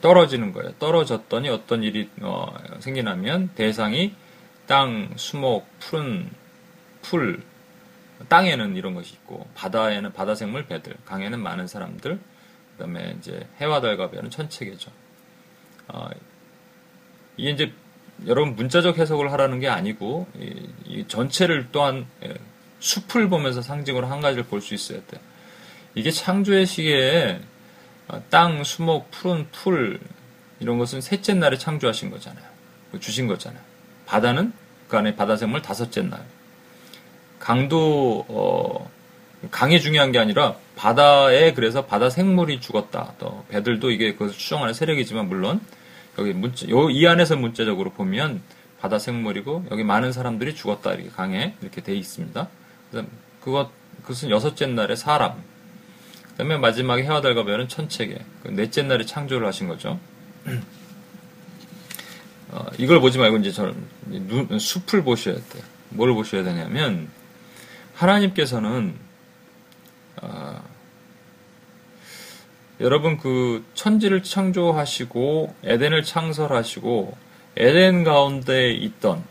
떨어지는 0.00 0.52
거예요. 0.52 0.72
떨어졌더니 0.78 1.48
어떤 1.48 1.82
일이 1.82 2.10
어, 2.20 2.54
생기냐면 2.80 3.50
대상이 3.54 4.14
땅, 4.66 5.10
수목, 5.16 5.66
푸른 5.78 6.30
풀, 7.02 7.42
땅에는 8.28 8.76
이런 8.76 8.94
것이 8.94 9.14
있고 9.14 9.46
바다에는 9.54 10.12
바다 10.12 10.34
생물 10.34 10.66
배들, 10.66 10.94
강에는 11.04 11.40
많은 11.40 11.66
사람들, 11.66 12.18
그다음에 12.72 13.16
이제 13.18 13.46
해와 13.58 13.80
달과 13.80 14.10
별은 14.10 14.30
천체계죠. 14.30 14.90
어, 15.88 16.08
이게 17.36 17.50
이제 17.50 17.72
여러분 18.26 18.54
문자적 18.56 18.98
해석을 18.98 19.32
하라는 19.32 19.60
게 19.60 19.68
아니고 19.68 20.26
이, 20.38 20.68
이 20.86 21.08
전체를 21.08 21.68
또한 21.72 22.06
예, 22.24 22.34
숲을 22.84 23.28
보면서 23.30 23.62
상징으로 23.62 24.06
한 24.06 24.20
가지를 24.20 24.44
볼 24.44 24.60
수 24.60 24.74
있어야 24.74 24.98
돼. 25.06 25.18
이게 25.94 26.10
창조의 26.10 26.66
시기에 26.66 27.40
어, 28.08 28.22
땅, 28.28 28.62
수목, 28.62 29.10
푸른 29.10 29.46
풀 29.50 29.98
이런 30.60 30.78
것은 30.78 31.00
셋째 31.00 31.32
날에 31.34 31.56
창조하신 31.56 32.10
거잖아요. 32.10 32.44
주신 33.00 33.26
거잖아요. 33.26 33.62
바다는 34.06 34.52
그 34.88 34.98
안에 34.98 35.16
바다 35.16 35.36
생물 35.36 35.62
다섯째 35.62 36.02
날. 36.02 36.22
강도 37.38 38.24
어, 38.28 38.90
강이 39.50 39.80
중요한 39.80 40.12
게 40.12 40.18
아니라 40.18 40.56
바다에 40.76 41.54
그래서 41.54 41.86
바다 41.86 42.10
생물이 42.10 42.60
죽었다. 42.60 43.14
또 43.18 43.44
배들도 43.48 43.90
이게 43.90 44.12
그것을 44.12 44.36
추정하는 44.36 44.74
세력이지만 44.74 45.28
물론 45.28 45.60
여기 46.18 46.32
문자 46.32 46.66
이 46.68 47.06
안에서 47.06 47.36
문자적으로 47.36 47.90
보면 47.90 48.42
바다 48.80 48.98
생물이고 48.98 49.66
여기 49.70 49.84
많은 49.84 50.12
사람들이 50.12 50.54
죽었다 50.54 50.92
이렇게 50.92 51.08
강에 51.08 51.54
이렇게 51.62 51.82
돼 51.82 51.94
있습니다. 51.94 52.48
그것 53.40 53.70
그것은 54.02 54.30
여섯째 54.30 54.66
날에 54.66 54.96
사람. 54.96 55.42
그 56.28 56.34
다음에 56.38 56.56
마지막에 56.58 57.04
해와 57.04 57.20
달과 57.20 57.44
별은 57.44 57.68
천체계. 57.68 58.18
그 58.42 58.48
넷째 58.48 58.82
날에 58.82 59.04
창조를 59.04 59.46
하신 59.46 59.68
거죠. 59.68 59.98
어, 62.50 62.66
이걸 62.78 63.00
보지 63.00 63.18
말고 63.18 63.38
이제 63.38 63.50
저 63.50 63.74
눈, 64.06 64.58
숲을 64.58 65.02
보셔야 65.02 65.34
돼요. 65.34 65.62
뭘 65.90 66.12
보셔야 66.12 66.42
되냐면 66.44 67.08
하나님께서는 67.94 68.94
어, 70.22 70.62
여러분 72.80 73.18
그 73.18 73.64
천지를 73.74 74.22
창조하시고 74.22 75.54
에덴을 75.64 76.02
창설하시고 76.02 77.16
에덴 77.56 78.04
가운데 78.04 78.72
있던 78.72 79.24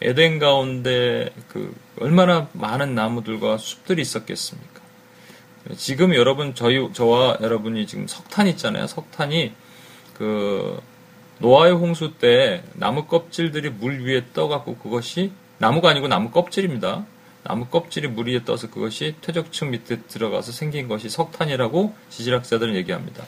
에덴 0.00 0.38
가운데 0.38 1.30
그 1.48 1.74
얼마나 2.00 2.48
많은 2.52 2.94
나무들과 2.94 3.58
숲들이 3.58 4.02
있었겠습니까? 4.02 4.80
지금 5.76 6.14
여러분 6.14 6.54
저희 6.54 6.92
저와 6.92 7.38
여러분이 7.40 7.86
지금 7.86 8.06
석탄 8.06 8.46
있잖아요. 8.48 8.86
석탄이 8.86 9.52
그 10.14 10.80
노아의 11.40 11.72
홍수 11.72 12.14
때 12.18 12.62
나무 12.74 13.06
껍질들이 13.06 13.70
물 13.70 14.04
위에 14.04 14.24
떠갖고 14.32 14.76
그것이 14.76 15.32
나무가 15.58 15.90
아니고 15.90 16.08
나무 16.08 16.30
껍질입니다. 16.30 17.04
나무 17.44 17.66
껍질이 17.66 18.08
물 18.08 18.28
위에 18.28 18.44
떠서 18.44 18.70
그것이 18.70 19.14
퇴적층 19.20 19.70
밑에 19.70 20.02
들어가서 20.02 20.52
생긴 20.52 20.88
것이 20.88 21.08
석탄이라고 21.08 21.94
지질학자들은 22.10 22.74
얘기합니다. 22.76 23.24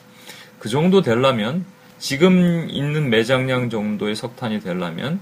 그 0.58 0.68
정도 0.68 1.02
되려면 1.02 1.64
지금 1.98 2.68
있는 2.70 3.10
매장량 3.10 3.70
정도의 3.70 4.16
석탄이 4.16 4.60
되려면 4.60 5.20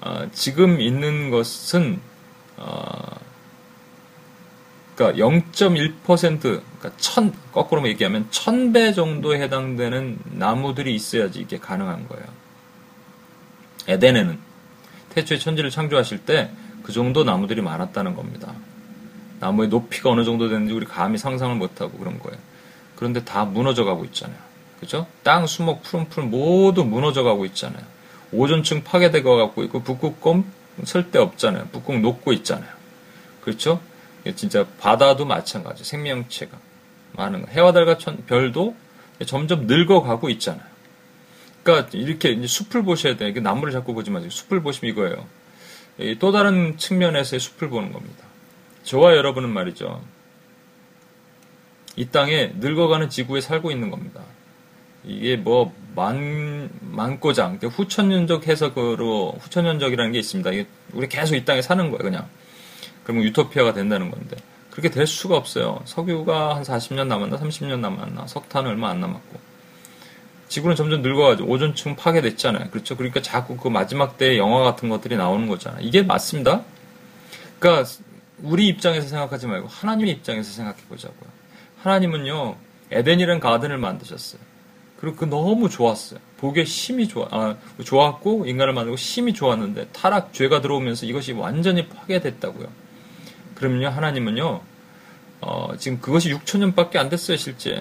어, 0.00 0.28
지금 0.32 0.80
있는 0.80 1.30
것은 1.30 2.00
어, 2.56 3.16
그러니까 4.94 5.24
0.1% 5.26 6.40
그러니까 6.40 6.92
천 6.96 7.32
거꾸로 7.52 7.86
얘기하면 7.88 8.26
천 8.30 8.72
배 8.72 8.92
정도에 8.92 9.40
해당되는 9.42 10.18
나무들이 10.32 10.94
있어야지 10.94 11.40
이게 11.40 11.58
가능한 11.58 12.08
거예요. 12.08 12.24
에덴에는 13.88 14.38
태초에 15.10 15.38
천지를 15.38 15.70
창조하실 15.70 16.24
때 16.24 16.50
그 16.86 16.92
정도 16.92 17.24
나무들이 17.24 17.62
많았다는 17.62 18.14
겁니다. 18.14 18.54
나무의 19.40 19.68
높이가 19.70 20.10
어느 20.10 20.24
정도 20.24 20.48
되는지 20.48 20.72
우리 20.72 20.86
감히 20.86 21.18
상상을 21.18 21.56
못하고 21.56 21.98
그런 21.98 22.20
거예요. 22.20 22.38
그런데 22.94 23.24
다 23.24 23.44
무너져 23.44 23.84
가고 23.84 24.04
있잖아요. 24.04 24.38
그죠? 24.78 25.08
땅, 25.24 25.48
수목, 25.48 25.82
푸른 25.82 26.08
풀 26.08 26.22
모두 26.22 26.84
무너져 26.84 27.24
가고 27.24 27.44
있잖아요. 27.46 27.82
오존층 28.30 28.84
파괴되고 28.84 29.36
갖고 29.36 29.64
있고 29.64 29.82
북극곰 29.82 30.44
설데 30.84 31.18
없잖아요. 31.18 31.68
북극 31.72 32.00
녹고 32.00 32.32
있잖아요. 32.34 32.70
그렇죠? 33.40 33.80
진짜 34.34 34.66
바다도 34.80 35.24
마찬가지. 35.24 35.84
생명체가 35.84 36.58
많은 37.12 37.42
거. 37.42 37.48
해와 37.50 37.72
달과 37.72 37.98
천, 37.98 38.24
별도 38.26 38.76
점점 39.24 39.66
늙어가고 39.66 40.28
있잖아요. 40.30 40.66
그러니까 41.62 41.88
이렇게 41.92 42.46
숲을 42.46 42.82
보셔야 42.82 43.16
돼요. 43.16 43.32
나무를 43.40 43.72
자꾸 43.72 43.94
보지 43.94 44.10
마세요. 44.10 44.30
숲을 44.30 44.62
보시면 44.62 44.92
이거예요. 44.92 45.26
또 46.18 46.30
다른 46.32 46.76
측면에서의 46.76 47.40
숲을 47.40 47.70
보는 47.70 47.92
겁니다. 47.92 48.24
저와 48.82 49.16
여러분은 49.16 49.48
말이죠. 49.48 50.02
이 51.96 52.06
땅에 52.08 52.52
늙어가는 52.56 53.08
지구에 53.08 53.40
살고 53.40 53.70
있는 53.70 53.90
겁니다. 53.90 54.20
이게 55.04 55.36
뭐 55.36 55.74
만, 55.96 56.68
만고장, 56.82 57.58
후천연적 57.62 58.46
해석으로, 58.46 59.38
후천연적이라는 59.40 60.12
게 60.12 60.18
있습니다. 60.18 60.50
우리 60.92 61.08
계속 61.08 61.34
이 61.34 61.44
땅에 61.46 61.62
사는 61.62 61.84
거예요, 61.90 61.98
그냥. 61.98 62.28
그러면 63.02 63.24
유토피아가 63.24 63.72
된다는 63.72 64.10
건데. 64.10 64.36
그렇게 64.70 64.90
될 64.90 65.06
수가 65.06 65.36
없어요. 65.36 65.80
석유가 65.86 66.54
한 66.54 66.62
40년 66.62 67.06
남았나, 67.06 67.38
30년 67.38 67.80
남았나, 67.80 68.26
석탄은 68.26 68.70
얼마 68.70 68.90
안 68.90 69.00
남았고. 69.00 69.40
지구는 70.48 70.76
점점 70.76 71.00
늙어가지고 71.00 71.48
오존층 71.48 71.96
파괴됐잖아요. 71.96 72.68
그렇죠? 72.70 72.94
그러니까 72.94 73.22
자꾸 73.22 73.56
그 73.56 73.68
마지막 73.68 74.18
때 74.18 74.36
영화 74.36 74.62
같은 74.62 74.90
것들이 74.90 75.16
나오는 75.16 75.48
거잖아요. 75.48 75.80
이게 75.80 76.02
맞습니다. 76.02 76.62
그러니까 77.58 77.88
우리 78.42 78.68
입장에서 78.68 79.08
생각하지 79.08 79.46
말고 79.46 79.66
하나님의 79.66 80.12
입장에서 80.12 80.52
생각해 80.52 80.78
보자고요. 80.90 81.30
하나님은요, 81.82 82.56
에덴이라는 82.92 83.40
가든을 83.40 83.78
만드셨어요. 83.78 84.55
그리고 84.98 85.16
그 85.16 85.24
너무 85.26 85.68
좋았어요. 85.68 86.20
보기에 86.38 86.64
힘이 86.64 87.08
좋아, 87.08 87.28
아, 87.30 87.56
좋았고, 87.82 88.46
인간을 88.46 88.72
만들고 88.72 88.96
힘이 88.96 89.34
좋았는데, 89.34 89.88
타락, 89.92 90.32
죄가 90.32 90.60
들어오면서 90.60 91.06
이것이 91.06 91.32
완전히 91.32 91.86
파괴됐다고요. 91.88 92.66
그러면요, 93.54 93.88
하나님은요, 93.88 94.60
어, 95.40 95.76
지금 95.78 96.00
그것이 96.00 96.32
6천년밖에 96.32 96.96
안 96.96 97.08
됐어요, 97.08 97.36
실제. 97.36 97.80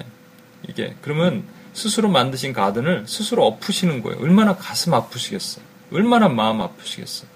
이게. 0.67 0.95
그러면 1.01 1.45
스스로 1.73 2.09
만드신 2.09 2.53
가든을 2.53 3.05
스스로 3.07 3.45
엎으시는 3.45 4.01
거예요. 4.01 4.19
얼마나 4.21 4.55
가슴 4.55 4.93
아프시겠어요. 4.93 5.63
얼마나 5.91 6.27
마음 6.29 6.61
아프시겠어요. 6.61 7.29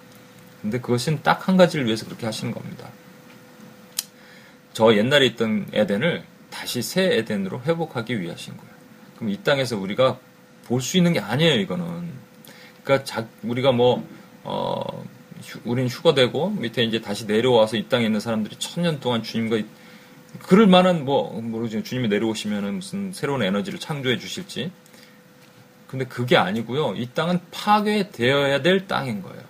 근데 0.62 0.80
그것은 0.80 1.22
딱 1.24 1.48
한 1.48 1.58
가지를 1.58 1.86
위해서 1.86 2.06
그렇게 2.06 2.26
하시는 2.26 2.54
겁니다. 2.54 2.90
저 4.74 4.96
옛날에 4.96 5.26
있던 5.28 5.68
에덴을 5.74 6.24
다시 6.50 6.82
새 6.82 7.04
에덴으로 7.18 7.62
회복하기 7.62 8.20
위하신 8.22 8.56
거예요. 8.58 8.69
그럼 9.20 9.32
이 9.32 9.44
땅에서 9.44 9.78
우리가 9.78 10.18
볼 10.66 10.82
수 10.82 10.98
있는 10.98 11.14
게 11.14 11.20
아니에요, 11.20 11.60
이거는. 11.60 11.86
그러니까 12.84 13.04
자, 13.04 13.28
우리가 13.44 13.72
뭐, 13.74 14.08
어, 14.44 15.04
휴, 15.44 15.60
우린 15.66 15.88
휴거되고 15.88 16.52
밑에 16.52 16.84
이제 16.84 17.02
다시 17.02 17.26
내려와서 17.26 17.76
이 17.78 17.88
땅에 17.90 18.06
있는 18.06 18.20
사람들이 18.20 18.56
천년 18.58 19.00
동안 19.00 19.24
주님과 19.24 19.62
그럴 20.44 20.68
만한 20.68 21.06
뭐 21.06 21.42
모르죠 21.42 21.82
주님이 21.84 22.08
내려오시면은 22.08 22.76
무슨 22.76 23.12
새로운 23.14 23.42
에너지를 23.44 23.80
창조해 23.80 24.18
주실지. 24.20 24.72
근데 25.88 26.06
그게 26.06 26.38
아니고요. 26.38 26.94
이 26.96 27.10
땅은 27.14 27.40
파괴되어야 27.52 28.62
될 28.62 28.88
땅인 28.88 29.24
거예요 29.24 29.42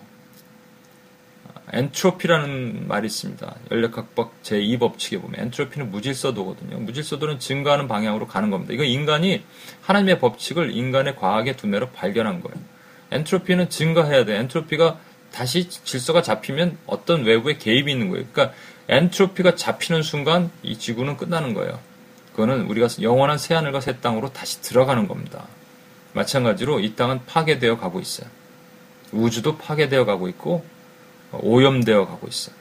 엔트로피라는 1.72 2.88
말이 2.88 3.06
있습니다. 3.06 3.54
연력학법 3.70 4.42
제2법칙에 4.42 5.20
보면 5.20 5.40
엔트로피는 5.40 5.90
무질서도거든요. 5.90 6.78
무질서도는 6.78 7.38
증가하는 7.38 7.86
방향으로 7.86 8.26
가는 8.26 8.50
겁니다. 8.50 8.74
이거 8.74 8.82
인간이 8.82 9.44
하나님의 9.82 10.18
법칙을 10.18 10.72
인간의 10.72 11.16
과학의 11.16 11.56
두뇌로 11.56 11.90
발견한 11.90 12.40
거예요. 12.42 12.56
엔트로피는 13.12 13.70
증가해야 13.70 14.24
돼. 14.24 14.36
엔트로피가 14.38 14.98
다시 15.32 15.68
질서가 15.68 16.22
잡히면 16.22 16.76
어떤 16.86 17.24
외부의 17.24 17.58
개입이 17.58 17.90
있는 17.92 18.10
거예요. 18.10 18.26
그러니까 18.32 18.56
엔트로피가 18.88 19.54
잡히는 19.54 20.02
순간 20.02 20.50
이 20.62 20.76
지구는 20.76 21.16
끝나는 21.16 21.54
거예요. 21.54 21.78
그거는 22.32 22.62
우리가 22.66 22.88
영원한 23.00 23.38
새 23.38 23.54
하늘과 23.54 23.80
새 23.80 24.00
땅으로 24.00 24.32
다시 24.32 24.60
들어가는 24.62 25.06
겁니다. 25.06 25.46
마찬가지로 26.14 26.80
이 26.80 26.96
땅은 26.96 27.26
파괴되어 27.26 27.78
가고 27.78 28.00
있어요. 28.00 28.28
우주도 29.12 29.56
파괴되어 29.56 30.04
가고 30.04 30.28
있고 30.28 30.64
오염되어 31.32 32.06
가고 32.06 32.26
있어요. 32.28 32.54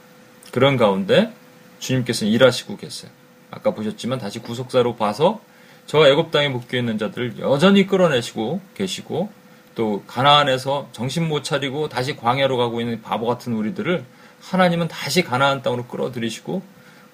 그런 0.51 0.77
가운데 0.77 1.33
주님께서는 1.79 2.31
일하시고 2.31 2.77
계세요. 2.77 3.11
아까 3.51 3.71
보셨지만 3.71 4.19
다시 4.19 4.39
구속사로 4.39 4.95
봐서 4.95 5.41
저 5.87 6.07
애굽 6.07 6.31
땅에 6.31 6.49
묶여 6.49 6.77
있는 6.77 6.97
자들을 6.97 7.39
여전히 7.39 7.87
끌어내시고 7.87 8.61
계시고 8.75 9.31
또 9.75 10.03
가나안에서 10.05 10.89
정신 10.91 11.27
못 11.27 11.43
차리고 11.43 11.89
다시 11.89 12.15
광야로 12.15 12.57
가고 12.57 12.81
있는 12.81 13.01
바보 13.01 13.25
같은 13.25 13.53
우리들을 13.53 14.05
하나님은 14.41 14.87
다시 14.87 15.23
가나안 15.23 15.61
땅으로 15.61 15.87
끌어들이시고 15.87 16.61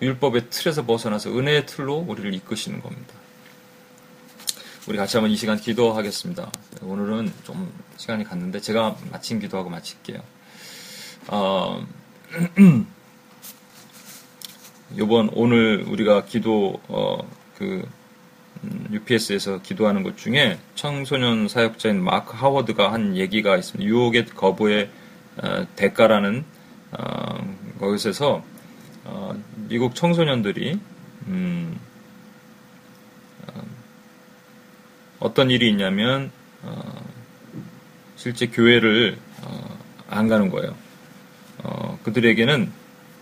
율법의 0.01 0.49
틀에서 0.49 0.85
벗어나서 0.85 1.29
은혜의 1.29 1.65
틀로 1.65 1.95
우리를 1.95 2.33
이끄시는 2.33 2.81
겁니다. 2.81 3.13
우리 4.87 4.97
같이 4.97 5.17
한번 5.17 5.31
이 5.31 5.37
시간 5.37 5.57
기도하겠습니다. 5.57 6.51
오늘은 6.81 7.31
좀 7.43 7.71
시간이 7.97 8.23
갔는데 8.23 8.59
제가 8.59 8.95
마침 9.11 9.39
기도하고 9.39 9.69
마칠게요. 9.69 10.19
어, 11.27 11.85
요번 14.97 15.29
오늘 15.33 15.83
우리가 15.87 16.25
기도 16.25 16.79
어, 16.87 17.17
그 17.57 17.87
UPS에서 18.91 19.55
음, 19.55 19.59
기도하는 19.63 20.03
것 20.03 20.17
중에 20.17 20.59
청소년 20.75 21.47
사역자인 21.47 22.03
마크 22.03 22.37
하워드가 22.37 22.93
한 22.93 23.17
얘기가 23.17 23.57
있습니다. 23.57 23.87
유혹의 23.87 24.25
거부의 24.27 24.89
어, 25.37 25.65
대가라는 25.75 26.45
어, 26.91 27.55
거기서 27.79 28.43
어, 29.05 29.43
미국 29.67 29.95
청소년들이 29.95 30.79
음, 31.27 31.79
어, 35.19 35.33
떤 35.33 35.49
일이 35.49 35.69
있냐면 35.69 36.31
어, 36.61 37.03
실제 38.15 38.47
교회를 38.47 39.17
어, 39.41 39.77
안 40.07 40.27
가는 40.27 40.49
거예요. 40.49 40.84
어, 41.65 41.99
그들에게는 42.03 42.71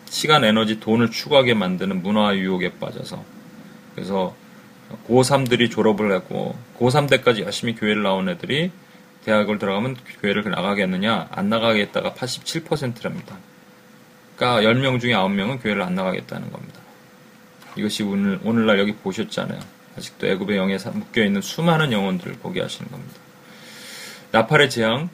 시간, 0.09 0.43
에너지, 0.43 0.79
돈을 0.79 1.11
추구하게 1.11 1.53
만드는 1.53 2.03
문화 2.03 2.35
유혹에 2.35 2.73
빠져서 2.79 3.23
그래서 3.95 4.35
고3들이 5.07 5.71
졸업을 5.71 6.11
하고 6.11 6.55
고3 6.77 7.09
때까지 7.09 7.41
열심히 7.41 7.73
교회를 7.75 8.03
나온 8.03 8.29
애들이 8.29 8.71
대학을 9.25 9.57
들어가면 9.57 9.95
교회를 10.21 10.43
나가겠느냐 10.43 11.29
안 11.31 11.49
나가겠다가 11.49 12.13
87%랍니다. 12.13 13.37
그러니까 14.35 14.69
10명 14.69 14.99
중에 14.99 15.13
9명은 15.13 15.63
교회를 15.63 15.81
안 15.81 15.95
나가겠다는 15.95 16.51
겁니다. 16.51 16.79
이것이 17.75 18.03
오늘, 18.03 18.39
오늘날 18.43 18.79
여기 18.79 18.93
보셨잖아요. 18.93 19.59
아직도 19.97 20.27
애굽의 20.27 20.57
영에 20.57 20.77
묶여 20.93 21.23
있는 21.23 21.41
수많은 21.41 21.91
영혼들을 21.91 22.33
보게 22.35 22.61
하시는 22.61 22.91
겁니다. 22.91 23.15
나팔의 24.31 24.69
재앙, 24.69 25.09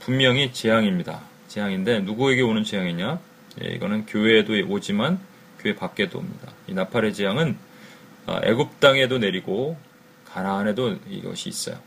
분명히 0.00 0.52
재앙입니다. 0.52 1.20
재앙인데 1.54 2.00
누구에게 2.00 2.42
오는 2.42 2.64
재앙이냐? 2.64 3.20
예, 3.62 3.68
이거는 3.68 4.06
교회에도 4.06 4.54
오지만 4.68 5.20
교회 5.60 5.76
밖에도 5.76 6.18
옵니다. 6.18 6.52
이 6.66 6.74
나팔의 6.74 7.14
재앙은 7.14 7.56
아, 8.26 8.40
애굽 8.42 8.80
땅에도 8.80 9.18
내리고 9.18 9.76
가나안에도 10.26 10.98
이것이 11.08 11.48
있어요. 11.48 11.78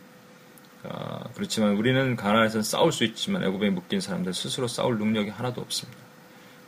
아, 0.84 1.26
그렇지만 1.34 1.76
우리는 1.76 2.16
가나안에서는 2.16 2.64
싸울 2.64 2.94
수 2.94 3.04
있지만 3.04 3.44
애굽에 3.44 3.70
묶인 3.72 4.00
사람들 4.00 4.34
스스로 4.34 4.70
싸울 4.70 4.98
능력이 5.00 5.32
하나도 5.32 5.60
없습니다. 5.60 6.00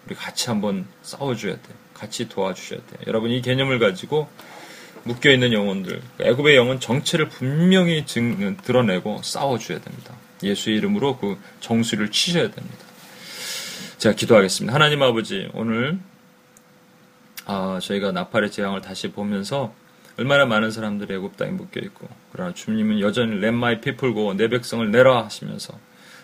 우리 0.05 0.15
같이 0.15 0.49
한번 0.49 0.85
싸워줘야 1.01 1.53
돼요. 1.53 1.75
같이 1.93 2.27
도와주셔야 2.27 2.79
돼요. 2.79 2.99
여러분 3.07 3.31
이 3.31 3.41
개념을 3.41 3.79
가지고 3.79 4.27
묶여 5.03 5.31
있는 5.31 5.53
영혼들, 5.53 6.01
애굽의 6.19 6.57
영혼 6.57 6.81
정체를 6.81 7.29
분명히 7.29 8.05
증, 8.05 8.57
드러내고 8.57 9.21
싸워줘야 9.23 9.79
됩니다. 9.79 10.15
예수의 10.43 10.77
이름으로 10.77 11.17
그 11.17 11.37
정수를 11.61 12.11
치셔야 12.11 12.51
됩니다. 12.51 12.88
제가 13.99 14.15
기도하겠습니다. 14.15 14.73
하나님 14.73 15.03
아버지, 15.03 15.49
오늘 15.53 15.99
아, 17.45 17.79
저희가 17.81 18.13
나팔의 18.13 18.49
재앙을 18.49 18.79
다시 18.79 19.11
보면서 19.11 19.73
얼마나 20.17 20.45
많은 20.45 20.71
사람들이 20.71 21.15
애굽 21.15 21.35
땅에 21.35 21.51
묶여 21.51 21.81
있고 21.81 22.07
그러나 22.31 22.53
주님은 22.53 23.01
여전히 23.01 23.37
렘마이 23.41 23.81
피풀고 23.81 24.35
내 24.35 24.47
백성을 24.47 24.89
내라 24.89 25.25
하시면서 25.25 25.77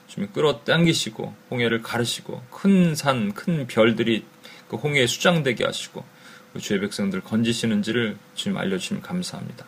주님 0.07 0.31
끌어당기시고 0.31 1.33
홍해를 1.51 1.81
가르시고 1.81 2.43
큰 2.49 2.95
산, 2.95 3.33
큰 3.33 3.67
별들이 3.67 4.23
그 4.69 4.77
홍해에 4.77 5.05
수장되게 5.05 5.65
하시고 5.65 6.05
그 6.53 6.59
주의 6.59 6.79
백성들 6.79 7.21
건지시는지를 7.21 8.15
주님 8.35 8.57
알려주시면 8.57 9.01
감사합니다. 9.01 9.65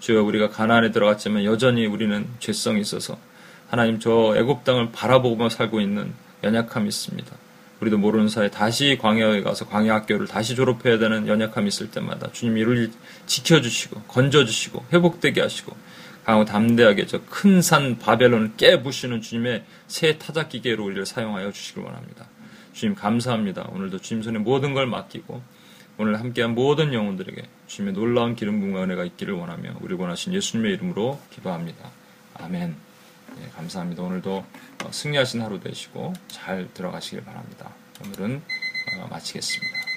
주여 0.00 0.24
우리가 0.24 0.50
가나안에 0.50 0.90
들어갔지만 0.90 1.44
여전히 1.44 1.86
우리는 1.86 2.26
죄성이 2.40 2.80
있어서 2.80 3.16
하나님 3.68 4.00
저 4.00 4.34
애굽 4.36 4.64
땅을 4.64 4.90
바라보고 4.90 5.48
살고 5.48 5.80
있는 5.80 6.12
연약함이 6.42 6.88
있습니다. 6.88 7.43
우리도 7.80 7.98
모르는 7.98 8.28
사이에 8.28 8.50
다시 8.50 8.98
광야에 9.00 9.42
가서 9.42 9.66
광야 9.66 9.94
학교를 9.94 10.26
다시 10.26 10.54
졸업해야 10.54 10.98
되는 10.98 11.26
연약함이 11.26 11.68
있을 11.68 11.90
때마다 11.90 12.30
주님 12.32 12.56
이를 12.58 12.90
지켜주시고 13.26 14.02
건져주시고 14.02 14.86
회복되게 14.92 15.40
하시고 15.40 15.76
강하고 16.24 16.44
담대하게 16.46 17.06
저 17.06 17.20
큰 17.28 17.60
산 17.60 17.98
바벨론을 17.98 18.52
깨부시는 18.56 19.20
주님의 19.20 19.64
새 19.88 20.16
타작 20.18 20.48
기계로 20.48 20.84
우리를 20.84 21.04
사용하여 21.04 21.52
주시길 21.52 21.82
원합니다. 21.82 22.26
주님 22.72 22.94
감사합니다. 22.94 23.68
오늘도 23.72 23.98
주님 23.98 24.22
손에 24.22 24.38
모든 24.38 24.72
걸 24.72 24.86
맡기고 24.86 25.42
오늘 25.98 26.18
함께한 26.18 26.54
모든 26.54 26.92
영혼들에게 26.94 27.42
주님의 27.66 27.94
놀라운 27.94 28.34
기름 28.34 28.60
부음과 28.60 28.82
은혜가 28.84 29.04
있기를 29.04 29.34
원하며 29.34 29.76
우리 29.80 29.94
원하신 29.94 30.32
예수님의 30.32 30.72
이름으로 30.74 31.20
기도합니다. 31.30 31.90
아멘. 32.34 32.74
네, 33.36 33.48
감사합니다. 33.56 34.02
오늘도 34.02 34.36
어, 34.84 34.92
승리하신 34.92 35.42
하루 35.42 35.60
되시고 35.60 36.12
잘 36.28 36.68
들어가시길 36.72 37.24
바랍니다. 37.24 37.74
오늘은 38.04 38.42
어, 39.00 39.06
마치겠습니다. 39.08 39.93